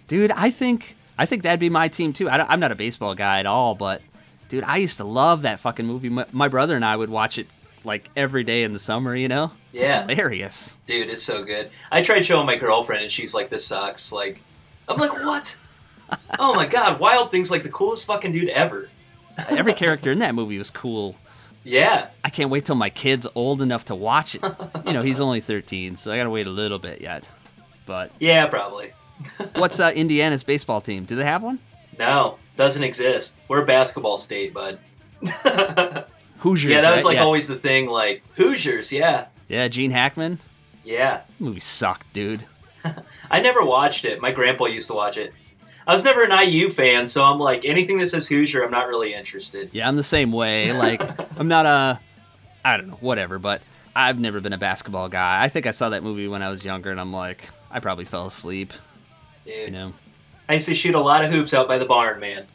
Dude, 0.07 0.31
I 0.31 0.49
think 0.49 0.95
I 1.17 1.25
think 1.25 1.43
that'd 1.43 1.59
be 1.59 1.69
my 1.69 1.87
team 1.87 2.11
too. 2.11 2.29
I 2.29 2.37
don't, 2.37 2.49
I'm 2.49 2.59
not 2.59 2.71
a 2.71 2.75
baseball 2.75 3.15
guy 3.15 3.39
at 3.39 3.45
all, 3.45 3.75
but 3.75 4.01
dude, 4.49 4.63
I 4.63 4.77
used 4.77 4.97
to 4.97 5.03
love 5.03 5.43
that 5.43 5.59
fucking 5.59 5.85
movie. 5.85 6.09
My, 6.09 6.25
my 6.31 6.47
brother 6.47 6.75
and 6.75 6.83
I 6.83 6.95
would 6.95 7.09
watch 7.09 7.37
it 7.37 7.47
like 7.83 8.09
every 8.15 8.43
day 8.43 8.63
in 8.63 8.73
the 8.73 8.79
summer. 8.79 9.15
You 9.15 9.27
know? 9.27 9.51
It's 9.73 9.81
Yeah. 9.83 10.05
hilarious. 10.07 10.75
Dude, 10.85 11.09
it's 11.09 11.23
so 11.23 11.43
good. 11.43 11.69
I 11.91 12.01
tried 12.01 12.25
showing 12.25 12.45
my 12.45 12.55
girlfriend, 12.55 13.03
and 13.03 13.11
she's 13.11 13.33
like, 13.33 13.49
"This 13.49 13.65
sucks." 13.65 14.11
Like, 14.11 14.41
I'm 14.87 14.97
like, 14.97 15.13
"What?" 15.13 15.55
oh 16.39 16.53
my 16.55 16.65
god, 16.65 16.99
Wild 16.99 17.31
Thing's 17.31 17.51
like 17.51 17.63
the 17.63 17.69
coolest 17.69 18.05
fucking 18.05 18.31
dude 18.31 18.49
ever. 18.49 18.89
Every 19.49 19.73
character 19.73 20.11
in 20.11 20.19
that 20.19 20.35
movie 20.35 20.57
was 20.57 20.71
cool. 20.71 21.15
Yeah, 21.63 22.07
I 22.23 22.29
can't 22.29 22.49
wait 22.49 22.65
till 22.65 22.75
my 22.75 22.89
kid's 22.89 23.27
old 23.35 23.61
enough 23.61 23.85
to 23.85 23.95
watch 23.95 24.33
it. 24.35 24.41
You 24.85 24.93
know, 24.93 25.01
he's 25.03 25.21
only 25.21 25.39
13, 25.41 25.97
so 25.97 26.11
I 26.11 26.17
gotta 26.17 26.29
wait 26.29 26.45
a 26.47 26.49
little 26.49 26.79
bit 26.79 27.01
yet. 27.01 27.29
But 27.85 28.11
yeah, 28.19 28.47
probably. 28.47 28.91
what's 29.55 29.79
uh, 29.79 29.91
Indiana's 29.93 30.43
baseball 30.43 30.81
team? 30.81 31.03
Do 31.05 31.15
they 31.15 31.25
have 31.25 31.43
one? 31.43 31.59
No, 31.99 32.37
doesn't 32.55 32.83
exist. 32.83 33.37
We're 33.49 33.63
a 33.63 33.65
basketball 33.65 34.17
state, 34.17 34.53
bud. 34.53 34.79
Hoosiers. 36.39 36.71
yeah, 36.71 36.81
that 36.81 36.91
was 36.95 37.03
right? 37.03 37.09
like 37.11 37.15
yeah. 37.17 37.23
always 37.23 37.47
the 37.47 37.57
thing. 37.57 37.87
Like 37.87 38.23
Hoosiers, 38.35 38.91
yeah, 38.91 39.25
Yeah, 39.47 39.67
Gene 39.67 39.91
Hackman. 39.91 40.39
yeah. 40.83 41.21
Movie 41.39 41.59
sucked, 41.59 42.11
dude. 42.13 42.45
I 43.31 43.41
never 43.41 43.63
watched 43.63 44.05
it. 44.05 44.21
My 44.21 44.31
grandpa 44.31 44.65
used 44.65 44.87
to 44.87 44.93
watch 44.93 45.17
it. 45.17 45.33
I 45.87 45.93
was 45.93 46.03
never 46.03 46.23
an 46.23 46.31
IU 46.47 46.69
fan, 46.69 47.07
so 47.07 47.23
I'm 47.23 47.39
like 47.39 47.65
anything 47.65 47.97
that 47.99 48.07
says 48.07 48.27
Hoosier, 48.27 48.63
I'm 48.63 48.71
not 48.71 48.87
really 48.87 49.13
interested. 49.13 49.69
Yeah, 49.73 49.87
I'm 49.87 49.95
the 49.95 50.03
same 50.03 50.31
way. 50.31 50.71
Like, 50.71 51.01
I'm 51.39 51.47
not 51.47 51.65
a, 51.65 51.99
I 52.63 52.77
don't 52.77 52.87
know, 52.89 52.97
whatever. 53.01 53.39
But 53.39 53.61
I've 53.95 54.19
never 54.19 54.39
been 54.39 54.53
a 54.53 54.57
basketball 54.57 55.09
guy. 55.09 55.41
I 55.43 55.49
think 55.49 55.65
I 55.65 55.71
saw 55.71 55.89
that 55.89 56.03
movie 56.03 56.27
when 56.27 56.41
I 56.43 56.49
was 56.49 56.63
younger, 56.63 56.91
and 56.91 56.99
I'm 56.99 57.11
like, 57.11 57.49
I 57.71 57.79
probably 57.79 58.05
fell 58.05 58.27
asleep. 58.27 58.71
Dude. 59.45 59.55
You 59.65 59.71
know, 59.71 59.93
I 60.47 60.53
used 60.53 60.67
to 60.67 60.75
shoot 60.75 60.93
a 60.95 60.99
lot 61.01 61.23
of 61.25 61.31
hoops 61.31 61.53
out 61.53 61.67
by 61.67 61.77
the 61.79 61.85
barn, 61.85 62.19
man. 62.19 62.45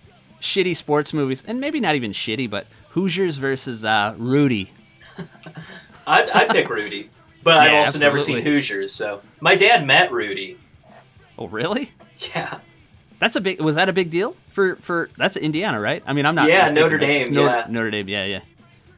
shitty 0.40 0.76
sports 0.76 1.12
movies, 1.12 1.42
and 1.46 1.60
maybe 1.60 1.80
not 1.80 1.96
even 1.96 2.12
shitty, 2.12 2.48
but 2.48 2.66
Hoosiers 2.94 3.38
versus 3.38 3.84
uh, 3.84 4.14
Rudy. 4.18 4.70
I'd, 6.06 6.28
I'd 6.30 6.48
pick 6.50 6.68
Rudy, 6.68 7.10
but 7.42 7.58
I've 7.58 7.72
Yeah, 7.72 7.78
also 7.80 7.98
never 7.98 8.18
seen. 8.20 8.40
Hoosiers. 8.40 8.92
So 8.92 9.20
my 9.40 9.56
dad 9.56 9.86
met 9.86 10.12
Rudy. 10.12 10.58
Oh, 11.36 11.48
really? 11.48 11.90
Yeah, 12.32 12.60
That's 13.18 13.34
a 13.34 13.40
big. 13.40 13.60
Was 13.60 13.74
that 13.74 13.88
a 13.88 13.92
big 13.92 14.10
deal 14.10 14.36
for 14.52 14.76
for? 14.76 15.10
That's 15.16 15.36
Indiana, 15.36 15.80
right? 15.80 16.04
I 16.06 16.12
mean, 16.12 16.24
I'm 16.26 16.36
not. 16.36 16.48
Yeah, 16.48 16.70
Notre 16.70 16.98
Dame, 16.98 17.32
Notre, 17.32 17.56
yeah. 17.56 17.66
Notre 17.68 17.90
Dame. 17.90 18.08
Yeah, 18.08 18.24
yeah. 18.26 18.40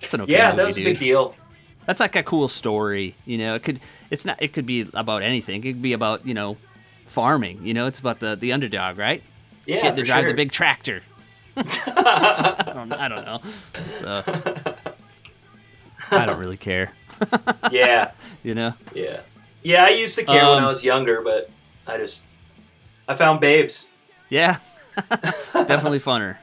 It's 0.02 0.12
an 0.12 0.20
okay 0.22 0.32
yeah, 0.32 0.48
movie, 0.50 0.56
that 0.58 0.66
was 0.66 0.78
a 0.78 0.84
big 0.84 0.98
deal. 0.98 1.34
That's 1.86 2.00
like 2.00 2.14
a 2.16 2.22
cool 2.22 2.48
story. 2.48 3.14
You 3.24 3.38
know, 3.38 3.54
it 3.54 3.62
could. 3.62 3.80
It's 4.10 4.26
not. 4.26 4.42
It 4.42 4.52
could 4.52 4.66
be 4.66 4.86
about 4.92 5.22
anything. 5.22 5.60
It 5.64 5.72
could 5.72 5.80
be 5.82 5.94
about 5.94 6.26
you 6.26 6.34
know, 6.34 6.58
farming. 7.06 7.64
You 7.64 7.72
know, 7.72 7.86
it's 7.86 8.00
about 8.00 8.20
the 8.20 8.36
the 8.36 8.52
underdog, 8.52 8.98
right? 8.98 9.22
Yeah, 9.64 9.80
Get 9.80 9.96
to 9.96 10.02
drive 10.02 10.24
sure. 10.24 10.30
the 10.32 10.36
big 10.36 10.52
tractor. 10.52 11.02
I, 11.56 12.70
don't, 12.74 12.92
I 12.92 13.08
don't 13.08 13.24
know. 13.24 13.40
So, 14.00 14.22
I 16.10 16.26
don't 16.26 16.38
really 16.38 16.56
care. 16.56 16.92
Yeah, 17.72 18.10
You 18.42 18.54
know. 18.54 18.74
yeah, 18.94 19.20
yeah. 19.62 19.84
I 19.84 19.88
used 19.88 20.16
to 20.18 20.24
care 20.24 20.44
when 20.44 20.58
Um, 20.58 20.64
I 20.64 20.68
was 20.68 20.84
younger, 20.84 21.22
but 21.22 21.50
I 21.86 21.96
just 21.96 22.22
I 23.08 23.14
found 23.14 23.40
babes. 23.40 23.86
Yeah. 24.28 24.58
Definitely 25.54 26.00
funner. 26.00 26.36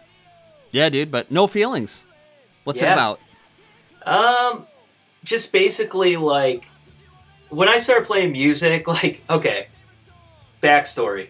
Yeah, 0.72 0.90
dude. 0.90 1.11
But 1.11 1.30
no 1.31 1.45
feelings. 1.45 2.06
What's 2.64 2.81
it 2.81 2.85
about? 2.88 3.19
Um, 4.03 4.65
just 5.23 5.52
basically 5.53 6.18
like 6.18 6.65
when 7.49 7.69
I 7.69 7.77
started 7.77 8.07
playing 8.07 8.31
music, 8.31 8.88
like 8.88 9.22
okay, 9.30 9.68
backstory. 10.64 11.27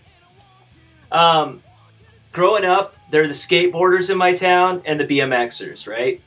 Um, 1.11 1.61
growing 2.33 2.65
up, 2.65 2.95
they're 3.09 3.27
the 3.27 3.33
skateboarders 3.33 4.09
in 4.09 4.17
my 4.17 4.33
town 4.33 4.81
and 4.83 4.99
the 4.99 5.05
BMXers, 5.05 5.87
right? 5.87 6.19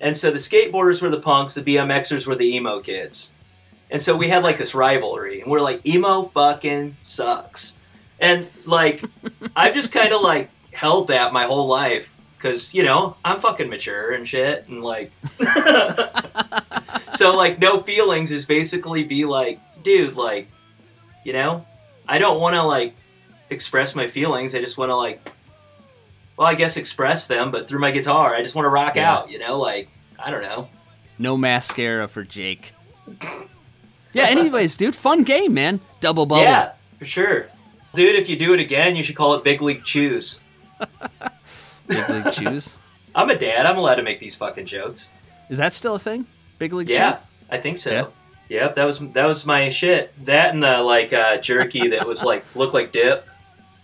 And 0.00 0.16
so 0.16 0.30
the 0.30 0.38
skateboarders 0.38 1.02
were 1.02 1.10
the 1.10 1.20
punks, 1.20 1.54
the 1.54 1.62
BMXers 1.62 2.26
were 2.26 2.36
the 2.36 2.56
emo 2.56 2.80
kids. 2.80 3.32
And 3.90 4.02
so 4.02 4.16
we 4.16 4.28
had 4.28 4.42
like 4.42 4.56
this 4.56 4.74
rivalry, 4.74 5.42
and 5.42 5.50
we're 5.50 5.60
like, 5.60 5.86
emo 5.86 6.22
fucking 6.22 6.96
sucks. 7.00 7.76
And 8.18 8.46
like, 8.64 9.02
I've 9.56 9.74
just 9.74 9.92
kind 9.92 10.12
of 10.12 10.22
like 10.22 10.48
held 10.72 11.08
that 11.08 11.32
my 11.32 11.44
whole 11.44 11.68
life 11.68 12.16
because, 12.36 12.72
you 12.72 12.82
know, 12.82 13.16
I'm 13.24 13.40
fucking 13.40 13.68
mature 13.68 14.12
and 14.14 14.26
shit. 14.26 14.66
And 14.68 14.82
like, 14.82 15.12
so 17.12 17.36
like, 17.36 17.58
no 17.58 17.80
feelings 17.80 18.30
is 18.30 18.46
basically 18.46 19.02
be 19.02 19.24
like, 19.24 19.60
dude, 19.82 20.16
like, 20.16 20.48
you 21.24 21.32
know, 21.32 21.66
I 22.08 22.18
don't 22.18 22.40
want 22.40 22.54
to 22.54 22.62
like 22.62 22.94
express 23.50 23.94
my 23.94 24.06
feelings. 24.06 24.54
I 24.54 24.60
just 24.60 24.78
want 24.78 24.90
to 24.90 24.96
like, 24.96 25.32
well, 26.40 26.48
I 26.48 26.54
guess 26.54 26.78
express 26.78 27.26
them, 27.26 27.50
but 27.50 27.68
through 27.68 27.80
my 27.80 27.90
guitar. 27.90 28.34
I 28.34 28.42
just 28.42 28.54
want 28.54 28.64
to 28.64 28.70
rock 28.70 28.96
Yeah. 28.96 29.12
out, 29.12 29.30
you 29.30 29.38
know, 29.38 29.58
like, 29.58 29.90
I 30.18 30.30
don't 30.30 30.40
know. 30.40 30.70
No 31.18 31.36
mascara 31.36 32.08
for 32.08 32.24
Jake. 32.24 32.72
Yeah. 34.14 34.24
Anyways, 34.24 34.74
dude, 34.76 34.96
fun 34.96 35.22
game, 35.22 35.52
man. 35.52 35.80
Double 36.00 36.24
bubble. 36.24 36.40
Yeah, 36.42 36.72
for 36.98 37.04
sure. 37.04 37.46
Dude, 37.92 38.14
if 38.14 38.30
you 38.30 38.36
do 38.38 38.54
it 38.54 38.60
again, 38.60 38.96
you 38.96 39.02
should 39.02 39.16
call 39.16 39.34
it 39.34 39.44
Big 39.44 39.60
League 39.60 39.84
Chews. 39.84 40.40
Big 41.88 42.08
league 42.08 42.32
shoes. 42.32 42.76
I'm 43.14 43.28
a 43.28 43.34
dad. 43.36 43.66
I'm 43.66 43.76
allowed 43.76 43.96
to 43.96 44.02
make 44.02 44.18
these 44.18 44.34
fucking 44.34 44.64
jokes. 44.64 45.10
Is 45.50 45.58
that 45.58 45.74
still 45.74 45.96
a 45.96 45.98
thing? 45.98 46.24
Big 46.58 46.72
league. 46.72 46.88
Yeah, 46.88 47.16
Chew? 47.16 47.18
I 47.50 47.58
think 47.58 47.76
so. 47.76 47.90
Yeah. 47.90 48.06
Yep, 48.48 48.74
that 48.76 48.84
was 48.84 49.00
that 49.12 49.26
was 49.26 49.44
my 49.44 49.68
shit. 49.68 50.14
That 50.24 50.54
and 50.54 50.62
the 50.62 50.78
like 50.80 51.12
uh, 51.12 51.36
jerky 51.36 51.88
that 51.88 52.06
was 52.06 52.24
like 52.24 52.44
looked 52.56 52.72
like 52.74 52.92
dip. 52.92 53.26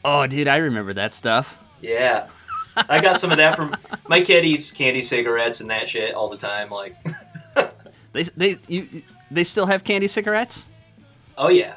Oh, 0.09 0.25
dude, 0.25 0.47
I 0.47 0.59
remember 0.59 0.93
that 0.95 1.13
stuff. 1.15 1.59
Yeah, 1.83 2.29
I 2.77 3.01
got 3.01 3.19
some 3.21 3.31
of 3.31 3.39
that 3.39 3.57
from 3.57 3.75
my 4.09 4.21
kid 4.21 4.45
eats 4.45 4.73
candy 4.73 5.03
cigarettes 5.03 5.61
and 5.61 5.71
that 5.71 5.89
shit 5.89 6.15
all 6.15 6.29
the 6.29 6.37
time. 6.37 6.71
Like, 6.71 6.97
They 8.13 8.23
they 8.37 8.57
you 8.69 8.89
they 9.31 9.45
still 9.45 9.67
have 9.67 9.85
candy 9.85 10.09
cigarettes. 10.09 10.69
oh 11.37 11.49
yeah, 11.49 11.75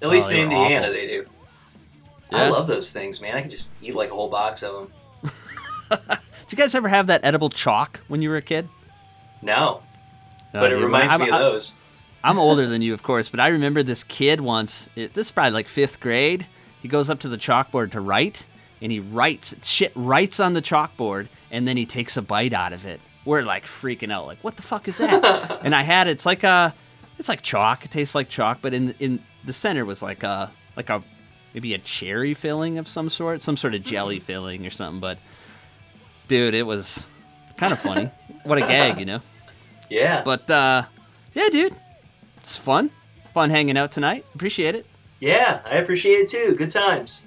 at 0.00 0.08
least 0.10 0.28
they 0.28 0.36
in 0.40 0.52
Indiana 0.52 0.86
awful. 0.86 0.92
they 0.94 1.06
do. 1.06 1.26
Yeah? 2.30 2.38
I 2.44 2.48
love 2.50 2.66
those 2.66 2.92
things, 2.92 3.20
man. 3.20 3.36
I 3.36 3.42
can 3.42 3.50
just 3.50 3.74
eat 3.82 3.94
like 3.94 4.10
a 4.10 4.14
whole 4.14 4.28
box 4.28 4.62
of 4.62 4.74
them. 5.22 5.32
Did 5.90 6.18
you 6.50 6.56
guys 6.56 6.74
ever 6.74 6.88
have 6.88 7.06
that 7.08 7.24
edible 7.24 7.50
chalk 7.50 8.00
when 8.08 8.22
you 8.22 8.30
were 8.30 8.36
a 8.36 8.42
kid? 8.42 8.68
No, 9.42 9.82
Oh, 9.82 10.60
but 10.60 10.64
it 10.66 10.68
dude, 10.70 10.76
when 10.78 10.84
reminds 10.86 11.12
I'm- 11.12 11.20
me 11.20 11.28
of 11.28 11.34
I'm- 11.34 11.42
those. 11.42 11.74
I'm 12.24 12.38
older 12.38 12.68
than 12.68 12.82
you, 12.82 12.94
of 12.94 13.02
course, 13.02 13.28
but 13.30 13.40
I 13.40 13.48
remember 13.48 13.82
this 13.82 14.04
kid 14.04 14.40
once. 14.40 14.88
It, 14.94 15.12
this 15.14 15.26
is 15.26 15.32
probably 15.32 15.50
like 15.50 15.68
fifth 15.68 15.98
grade. 15.98 16.46
He 16.80 16.86
goes 16.86 17.10
up 17.10 17.18
to 17.20 17.28
the 17.28 17.36
chalkboard 17.36 17.90
to 17.92 18.00
write, 18.00 18.46
and 18.82 18.92
he 18.92 19.00
writes 19.00 19.54
shit 19.62 19.92
writes 19.94 20.40
on 20.40 20.52
the 20.54 20.60
chalkboard, 20.62 21.28
and 21.50 21.66
then 21.66 21.76
he 21.76 21.86
takes 21.86 22.16
a 22.16 22.22
bite 22.22 22.52
out 22.52 22.72
of 22.72 22.84
it. 22.84 23.00
We're 23.24 23.42
like 23.42 23.64
freaking 23.66 24.10
out, 24.12 24.26
like, 24.26 24.38
what 24.42 24.56
the 24.56 24.62
fuck 24.62 24.88
is 24.88 24.98
that? 24.98 25.60
and 25.64 25.74
I 25.74 25.82
had 25.82 26.08
it's 26.08 26.26
like 26.26 26.42
a, 26.42 26.74
it's 27.18 27.28
like 27.28 27.42
chalk. 27.42 27.84
It 27.84 27.90
tastes 27.92 28.14
like 28.14 28.28
chalk, 28.28 28.58
but 28.60 28.74
in 28.74 28.94
in 28.98 29.20
the 29.44 29.52
center 29.52 29.84
was 29.84 30.02
like 30.02 30.22
a 30.24 30.50
like 30.76 30.90
a 30.90 31.02
maybe 31.54 31.74
a 31.74 31.78
cherry 31.78 32.34
filling 32.34 32.78
of 32.78 32.88
some 32.88 33.08
sort, 33.08 33.42
some 33.42 33.56
sort 33.56 33.74
of 33.74 33.82
jelly 33.82 34.18
filling 34.18 34.66
or 34.66 34.70
something. 34.70 35.00
But 35.00 35.18
dude, 36.28 36.54
it 36.54 36.64
was 36.64 37.06
kind 37.56 37.72
of 37.72 37.78
funny. 37.78 38.10
what 38.44 38.58
a 38.58 38.62
gag, 38.62 38.98
you 38.98 39.06
know. 39.06 39.20
Yeah, 39.90 40.22
But 40.24 40.50
uh, 40.50 40.84
yeah, 41.34 41.50
dude, 41.50 41.76
it's 42.38 42.56
fun. 42.56 42.90
Fun 43.34 43.50
hanging 43.50 43.76
out 43.76 43.92
tonight. 43.92 44.24
Appreciate 44.34 44.74
it. 44.74 44.86
yeah, 45.20 45.60
I 45.66 45.76
appreciate 45.76 46.14
it 46.14 46.28
too. 46.30 46.54
Good 46.54 46.70
times. 46.70 47.24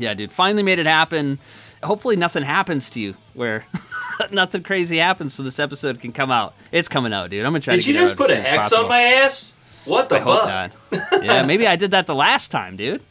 Yeah, 0.00 0.14
dude, 0.14 0.32
finally 0.32 0.62
made 0.62 0.78
it 0.78 0.86
happen. 0.86 1.38
Hopefully, 1.82 2.16
nothing 2.16 2.42
happens 2.42 2.88
to 2.90 3.00
you 3.00 3.14
where 3.34 3.64
nothing 4.30 4.62
crazy 4.62 4.96
happens, 4.96 5.34
so 5.34 5.42
this 5.42 5.58
episode 5.58 6.00
can 6.00 6.12
come 6.12 6.30
out. 6.30 6.54
It's 6.72 6.88
coming 6.88 7.12
out, 7.12 7.30
dude. 7.30 7.44
I'm 7.44 7.52
gonna 7.52 7.60
try 7.60 7.76
Did 7.76 7.84
to 7.84 7.88
you 7.92 7.98
get 7.98 8.02
it 8.02 8.16
done. 8.16 8.16
Did 8.16 8.30
you 8.30 8.34
just 8.36 8.44
put 8.44 8.52
a 8.52 8.56
hex 8.56 8.68
possible. 8.70 8.84
on 8.84 8.88
my 8.88 9.02
ass? 9.02 9.56
What 9.84 10.08
the 10.08 10.16
I 10.20 10.68
fuck? 10.90 11.22
Yeah, 11.22 11.42
maybe 11.44 11.66
I 11.66 11.76
did 11.76 11.90
that 11.92 12.06
the 12.06 12.14
last 12.14 12.50
time, 12.50 12.76
dude. 12.76 13.02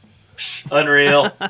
Unreal. 0.72 1.32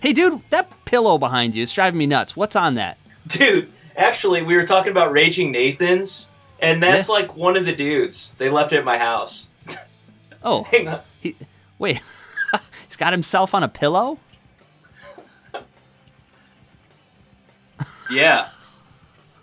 Hey, 0.00 0.12
dude, 0.12 0.42
that 0.50 0.68
pillow 0.84 1.16
behind 1.16 1.54
you 1.54 1.62
is 1.62 1.72
driving 1.72 1.96
me 1.96 2.04
nuts. 2.04 2.36
What's 2.36 2.54
on 2.56 2.74
that? 2.74 2.98
Dude, 3.26 3.72
actually, 3.96 4.42
we 4.42 4.54
were 4.54 4.66
talking 4.66 4.90
about 4.90 5.12
Raging 5.12 5.50
Nathans, 5.50 6.28
and 6.60 6.82
that's 6.82 7.08
Yeah. 7.08 7.14
like 7.14 7.36
one 7.36 7.56
of 7.56 7.64
the 7.64 7.74
dudes. 7.74 8.34
They 8.34 8.50
left 8.50 8.74
it 8.74 8.76
at 8.76 8.84
my 8.84 8.98
house. 8.98 9.48
Oh, 10.42 10.64
Hang 10.70 10.88
on. 10.88 11.00
he, 11.22 11.34
wait. 11.78 12.02
He's 12.86 12.96
got 12.96 13.14
himself 13.14 13.54
on 13.54 13.62
a 13.62 13.68
pillow? 13.68 14.18
Yeah. 18.10 18.48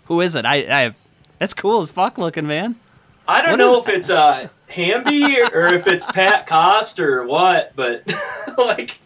Who 0.06 0.20
is 0.20 0.34
it? 0.34 0.44
I, 0.44 0.56
I 0.86 0.94
that's 1.38 1.54
cool 1.54 1.80
as 1.82 1.90
fuck 1.90 2.18
looking, 2.18 2.46
man. 2.46 2.76
I 3.26 3.40
don't 3.42 3.52
What 3.52 3.58
know 3.58 3.78
is- 3.78 3.88
if 3.88 3.94
it's 3.94 4.10
uh, 4.10 4.48
Hamby 4.68 5.40
or, 5.40 5.46
or 5.52 5.68
if 5.74 5.86
it's 5.86 6.04
Pat 6.06 6.46
Cost 6.46 6.98
or 7.00 7.24
what, 7.26 7.72
but 7.76 8.02
like, 8.58 8.98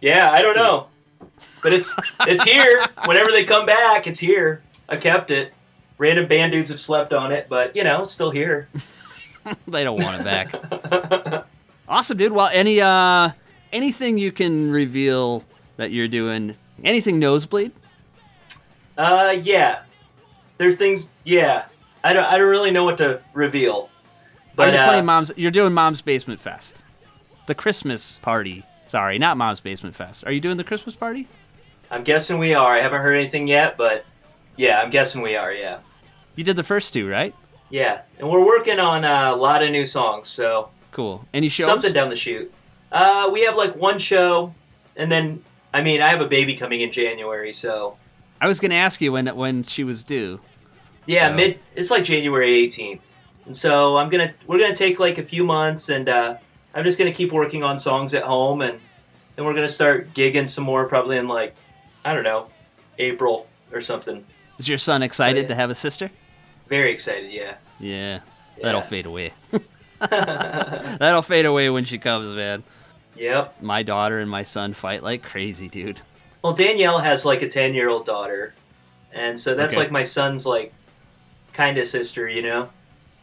yeah, 0.00 0.30
I 0.32 0.42
don't 0.42 0.56
know. 0.56 0.88
But 1.62 1.72
it's 1.72 1.94
it's 2.20 2.42
here. 2.44 2.86
Whenever 3.04 3.30
they 3.30 3.44
come 3.44 3.66
back, 3.66 4.06
it's 4.06 4.20
here. 4.20 4.62
I 4.88 4.96
kept 4.96 5.30
it. 5.30 5.52
Random 5.98 6.26
band 6.28 6.52
dudes 6.52 6.70
have 6.70 6.80
slept 6.80 7.12
on 7.12 7.32
it, 7.32 7.46
but 7.48 7.74
you 7.76 7.82
know, 7.84 8.02
it's 8.02 8.12
still 8.12 8.30
here. 8.30 8.68
They 9.66 9.82
don't 9.82 10.02
want 10.02 10.20
it 10.20 10.24
back. 10.24 11.44
awesome, 11.88 12.18
dude. 12.18 12.32
Well, 12.32 12.50
any 12.52 12.82
uh 12.82 13.30
anything 13.72 14.18
you 14.18 14.30
can 14.30 14.70
reveal 14.70 15.42
that 15.78 15.90
you're 15.90 16.08
doing? 16.08 16.54
Anything 16.84 17.18
nosebleed? 17.18 17.72
Uh, 18.98 19.38
yeah. 19.42 19.80
There's 20.58 20.76
things. 20.76 21.10
Yeah, 21.24 21.64
I 22.02 22.12
don't. 22.12 22.24
I 22.24 22.36
don't 22.36 22.48
really 22.48 22.72
know 22.72 22.84
what 22.84 22.98
to 22.98 23.20
reveal. 23.32 23.88
But 24.56 24.74
you're 24.74 24.82
uh, 24.82 24.86
playing 24.88 25.06
Mom's. 25.06 25.30
You're 25.36 25.52
doing 25.52 25.72
Mom's 25.72 26.02
Basement 26.02 26.40
Fest, 26.40 26.82
the 27.46 27.54
Christmas 27.54 28.18
party. 28.18 28.64
Sorry, 28.88 29.18
not 29.18 29.36
Mom's 29.36 29.60
Basement 29.60 29.94
Fest. 29.94 30.24
Are 30.26 30.32
you 30.32 30.40
doing 30.40 30.56
the 30.56 30.64
Christmas 30.64 30.96
party? 30.96 31.28
I'm 31.92 32.02
guessing 32.02 32.38
we 32.38 32.54
are. 32.54 32.74
I 32.74 32.80
haven't 32.80 33.00
heard 33.02 33.14
anything 33.14 33.46
yet, 33.46 33.78
but 33.78 34.04
yeah, 34.56 34.80
I'm 34.82 34.90
guessing 34.90 35.22
we 35.22 35.36
are. 35.36 35.52
Yeah, 35.52 35.78
You 36.34 36.42
did 36.42 36.56
the 36.56 36.64
first 36.64 36.92
two, 36.92 37.08
right? 37.08 37.34
yeah, 37.70 38.00
and 38.18 38.28
we're 38.28 38.44
working 38.44 38.80
on 38.80 39.04
uh, 39.04 39.32
a 39.32 39.36
lot 39.36 39.62
of 39.62 39.70
new 39.70 39.86
songs, 39.86 40.26
so 40.28 40.70
Cool. 40.90 41.24
Any 41.32 41.48
shows? 41.48 41.66
something 41.66 41.92
down 41.92 42.08
the 42.08 42.16
chute. 42.16 42.52
Uh, 42.90 43.30
we 43.32 43.42
have 43.44 43.56
like 43.56 43.76
one 43.76 43.98
show, 44.00 44.54
and 44.96 45.12
then 45.12 45.44
I 45.72 45.82
mean, 45.84 46.00
I 46.00 46.08
have 46.08 46.20
a 46.20 46.26
baby 46.26 46.56
coming 46.56 46.80
in 46.80 46.90
January, 46.90 47.52
so 47.52 47.96
I 48.40 48.46
was 48.46 48.60
gonna 48.60 48.74
ask 48.74 49.00
you 49.00 49.12
when 49.12 49.26
when 49.28 49.64
she 49.64 49.84
was 49.84 50.02
due. 50.02 50.40
yeah, 51.06 51.30
So- 51.30 51.34
mid. 51.34 51.58
It's 51.74 51.90
like 51.90 52.04
January 52.04 52.50
18th, 52.66 53.00
and 53.46 53.56
so 53.56 53.96
I'm 53.96 54.08
gonna 54.08 54.34
we're 54.46 54.58
gonna 54.58 54.74
take 54.74 54.98
like 54.98 55.18
a 55.18 55.24
few 55.24 55.44
months, 55.44 55.88
and 55.88 56.08
uh, 56.08 56.36
I'm 56.74 56.84
just 56.84 56.98
gonna 56.98 57.12
keep 57.12 57.32
working 57.32 57.62
on 57.62 57.78
songs 57.78 58.14
at 58.14 58.24
home, 58.24 58.62
and 58.62 58.78
then 59.36 59.44
we're 59.44 59.54
gonna 59.54 59.68
start 59.68 60.14
gigging 60.14 60.48
some 60.48 60.64
more, 60.64 60.86
probably 60.86 61.16
in 61.16 61.28
like 61.28 61.54
I 62.04 62.14
don't 62.14 62.24
know, 62.24 62.48
April 62.98 63.46
or 63.72 63.80
something. 63.80 64.24
Is 64.58 64.68
your 64.68 64.78
son 64.78 65.02
excited 65.02 65.42
yeah. 65.42 65.48
to 65.48 65.54
have 65.54 65.70
a 65.70 65.74
sister? 65.74 66.10
Very 66.68 66.92
excited, 66.92 67.30
yeah. 67.30 67.54
Yeah, 67.80 68.20
that'll 68.60 68.82
fade 68.82 69.06
away. 69.06 69.32
that'll 69.98 71.22
fade 71.22 71.46
away 71.46 71.70
when 71.70 71.84
she 71.84 71.98
comes, 71.98 72.30
man. 72.30 72.62
Yep. 73.16 73.62
My 73.62 73.82
daughter 73.82 74.20
and 74.20 74.30
my 74.30 74.44
son 74.44 74.74
fight 74.74 75.02
like 75.02 75.22
crazy, 75.22 75.68
dude. 75.68 76.00
Well, 76.42 76.52
Danielle 76.52 76.98
has 77.00 77.24
like 77.24 77.42
a 77.42 77.48
10 77.48 77.74
year 77.74 77.88
old 77.88 78.04
daughter. 78.06 78.54
And 79.12 79.38
so 79.40 79.54
that's 79.54 79.72
Okay. 79.72 79.82
like 79.82 79.90
my 79.90 80.02
son's 80.02 80.46
like 80.46 80.72
kind 81.52 81.78
of 81.78 81.86
sister, 81.86 82.28
you 82.28 82.42
know? 82.42 82.68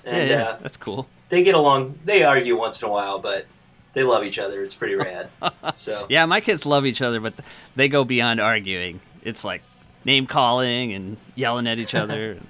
And 0.04 0.30
yeah, 0.30 0.38
yeah, 0.38 0.44
Uh, 0.50 0.58
that's 0.62 0.78
cool. 0.78 1.08
they 1.30 1.44
get 1.44 1.56
along. 1.56 1.98
They 2.06 2.24
argue 2.24 2.58
once 2.58 2.82
in 2.82 2.88
a 2.88 2.92
while, 2.92 3.20
but 3.20 3.46
they 3.94 4.04
love 4.04 4.24
each 4.24 4.38
other. 4.40 4.64
It's 4.64 4.74
pretty 4.74 4.96
rad. 5.08 5.30
so, 5.76 6.06
Yeah, 6.10 6.26
my 6.26 6.42
kids 6.42 6.66
love 6.66 6.86
each 6.86 7.02
other, 7.02 7.20
but 7.20 7.34
they 7.76 7.88
go 7.88 8.04
beyond 8.04 8.40
arguing. 8.42 9.00
It's 9.24 9.44
like 9.46 9.64
name 10.04 10.28
calling 10.28 10.94
and 10.94 11.18
yelling 11.36 11.68
at 11.68 11.80
each 11.80 11.96
other. 12.04 12.32
and 12.32 12.48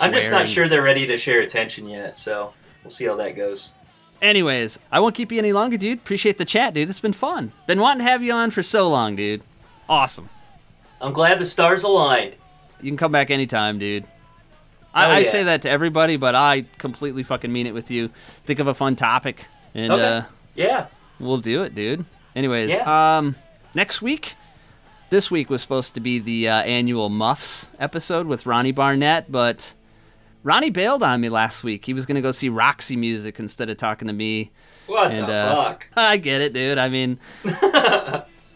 I'm 0.00 0.12
just 0.12 0.30
not 0.30 0.38
swearing. 0.46 0.46
sure 0.46 0.68
they're 0.68 0.82
ready 0.82 1.06
to 1.08 1.18
share 1.18 1.40
attention 1.40 1.88
yet. 1.88 2.18
So 2.18 2.52
we'll 2.84 2.90
see 2.90 3.06
how 3.06 3.16
that 3.16 3.36
goes. 3.36 3.70
Anyways, 4.22 4.78
I 4.90 5.00
won't 5.00 5.14
keep 5.14 5.30
you 5.30 5.38
any 5.38 5.52
longer, 5.52 5.76
dude. 5.76 5.98
Appreciate 5.98 6.38
the 6.38 6.44
chat, 6.46 6.72
dude. 6.72 6.88
It's 6.88 7.00
been 7.00 7.12
fun. 7.12 7.52
Been 7.66 7.80
wanting 7.80 8.04
to 8.06 8.10
have 8.10 8.22
you 8.22 8.32
on 8.32 8.50
for 8.50 8.62
so 8.62 8.88
long, 8.88 9.14
dude. 9.16 9.42
Awesome. 9.88 10.28
I'm 11.00 11.12
glad 11.12 11.38
the 11.38 11.46
stars 11.46 11.82
aligned. 11.82 12.36
You 12.80 12.90
can 12.90 12.96
come 12.96 13.12
back 13.12 13.30
anytime, 13.30 13.78
dude. 13.78 14.04
I, 14.94 15.06
Oh, 15.06 15.10
I 15.10 15.18
yeah. 15.20 15.28
say 15.28 15.44
that 15.44 15.62
to 15.62 15.70
everybody, 15.70 16.16
but 16.16 16.34
I 16.34 16.64
completely 16.78 17.22
fucking 17.22 17.52
mean 17.52 17.66
it 17.66 17.74
with 17.74 17.90
you. 17.90 18.10
Think 18.44 18.58
of 18.60 18.66
a 18.66 18.74
fun 18.74 18.96
topic, 18.96 19.46
and 19.74 19.92
Okay. 19.92 20.02
uh, 20.02 20.22
Yeah. 20.54 20.86
we'll 21.20 21.36
do 21.38 21.62
it, 21.64 21.74
dude. 21.74 22.04
Anyways, 22.34 22.70
Yeah. 22.72 23.16
um, 23.18 23.34
next 23.74 24.00
week, 24.00 24.34
this 25.10 25.30
week 25.30 25.50
was 25.50 25.60
supposed 25.62 25.94
to 25.94 26.00
be 26.00 26.18
the 26.18 26.48
uh, 26.48 26.62
annual 26.62 27.08
Muffs 27.10 27.68
episode 27.78 28.26
with 28.26 28.46
Ronnie 28.46 28.72
Barnett, 28.72 29.30
but 29.30 29.74
Ronnie 30.42 30.70
bailed 30.70 31.02
on 31.02 31.20
me 31.20 31.28
last 31.28 31.62
week. 31.62 31.84
He 31.84 31.92
was 31.94 32.06
gonna 32.06 32.22
go 32.22 32.30
see 32.30 32.48
Roxy 32.48 32.96
Music 32.96 33.38
instead 33.38 33.68
of 33.68 33.76
talking 33.76 34.08
to 34.08 34.14
me. 34.14 34.50
What 34.86 35.12
And, 35.12 35.26
the 35.26 35.32
uh, 35.34 35.54
fuck? 35.64 35.90
I 35.96 36.16
get 36.16 36.40
it, 36.40 36.52
dude. 36.54 36.78
I 36.78 36.88
mean, 36.88 37.18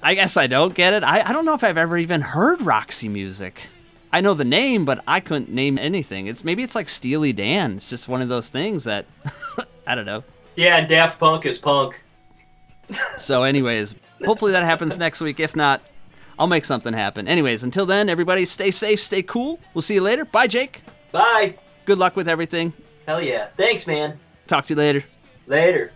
I 0.02 0.14
guess 0.14 0.36
I 0.36 0.46
don't 0.46 0.74
get 0.74 0.92
it. 0.94 1.04
I, 1.04 1.20
I 1.28 1.32
don't 1.32 1.44
know 1.44 1.54
if 1.54 1.62
I've 1.62 1.76
ever 1.78 1.98
even 1.98 2.20
heard 2.20 2.62
Roxy 2.62 3.08
music. 3.08 3.62
I 4.12 4.20
know 4.20 4.34
the 4.34 4.44
name, 4.44 4.84
but 4.84 5.02
I 5.06 5.20
couldn't 5.20 5.50
name 5.50 5.78
anything. 5.78 6.26
It's 6.26 6.42
maybe 6.42 6.62
it's 6.62 6.74
like 6.74 6.88
Steely 6.88 7.32
Dan. 7.32 7.76
It's 7.76 7.88
just 7.88 8.08
one 8.08 8.22
of 8.22 8.28
those 8.28 8.48
things 8.48 8.84
that 8.84 9.06
I 9.86 9.94
don't 9.94 10.06
know. 10.06 10.24
Yeah, 10.56 10.78
and 10.78 10.88
Daft 10.88 11.20
Punk 11.20 11.46
is 11.46 11.58
punk. 11.58 12.02
So, 13.18 13.44
anyways, 13.44 13.94
hopefully 14.24 14.52
that 14.52 14.64
happens 14.64 14.98
next 14.98 15.20
week. 15.20 15.38
If 15.38 15.54
not, 15.54 15.80
I'll 16.38 16.48
make 16.48 16.64
something 16.64 16.92
happen. 16.92 17.28
Anyways, 17.28 17.62
until 17.62 17.86
then, 17.86 18.08
everybody 18.08 18.44
stay 18.46 18.70
safe, 18.70 18.98
stay 18.98 19.22
cool. 19.22 19.60
We'll 19.74 19.82
see 19.82 19.94
you 19.94 20.02
later. 20.02 20.24
Bye, 20.24 20.48
Jake. 20.48 20.82
Bye. 21.12 21.56
Good 21.84 21.98
luck 21.98 22.16
with 22.16 22.28
everything. 22.28 22.72
Hell 23.06 23.22
yeah. 23.22 23.48
Thanks, 23.56 23.86
man. 23.86 24.18
Talk 24.46 24.66
to 24.66 24.74
you 24.74 24.78
later. 24.78 25.04
Later. 25.46 25.92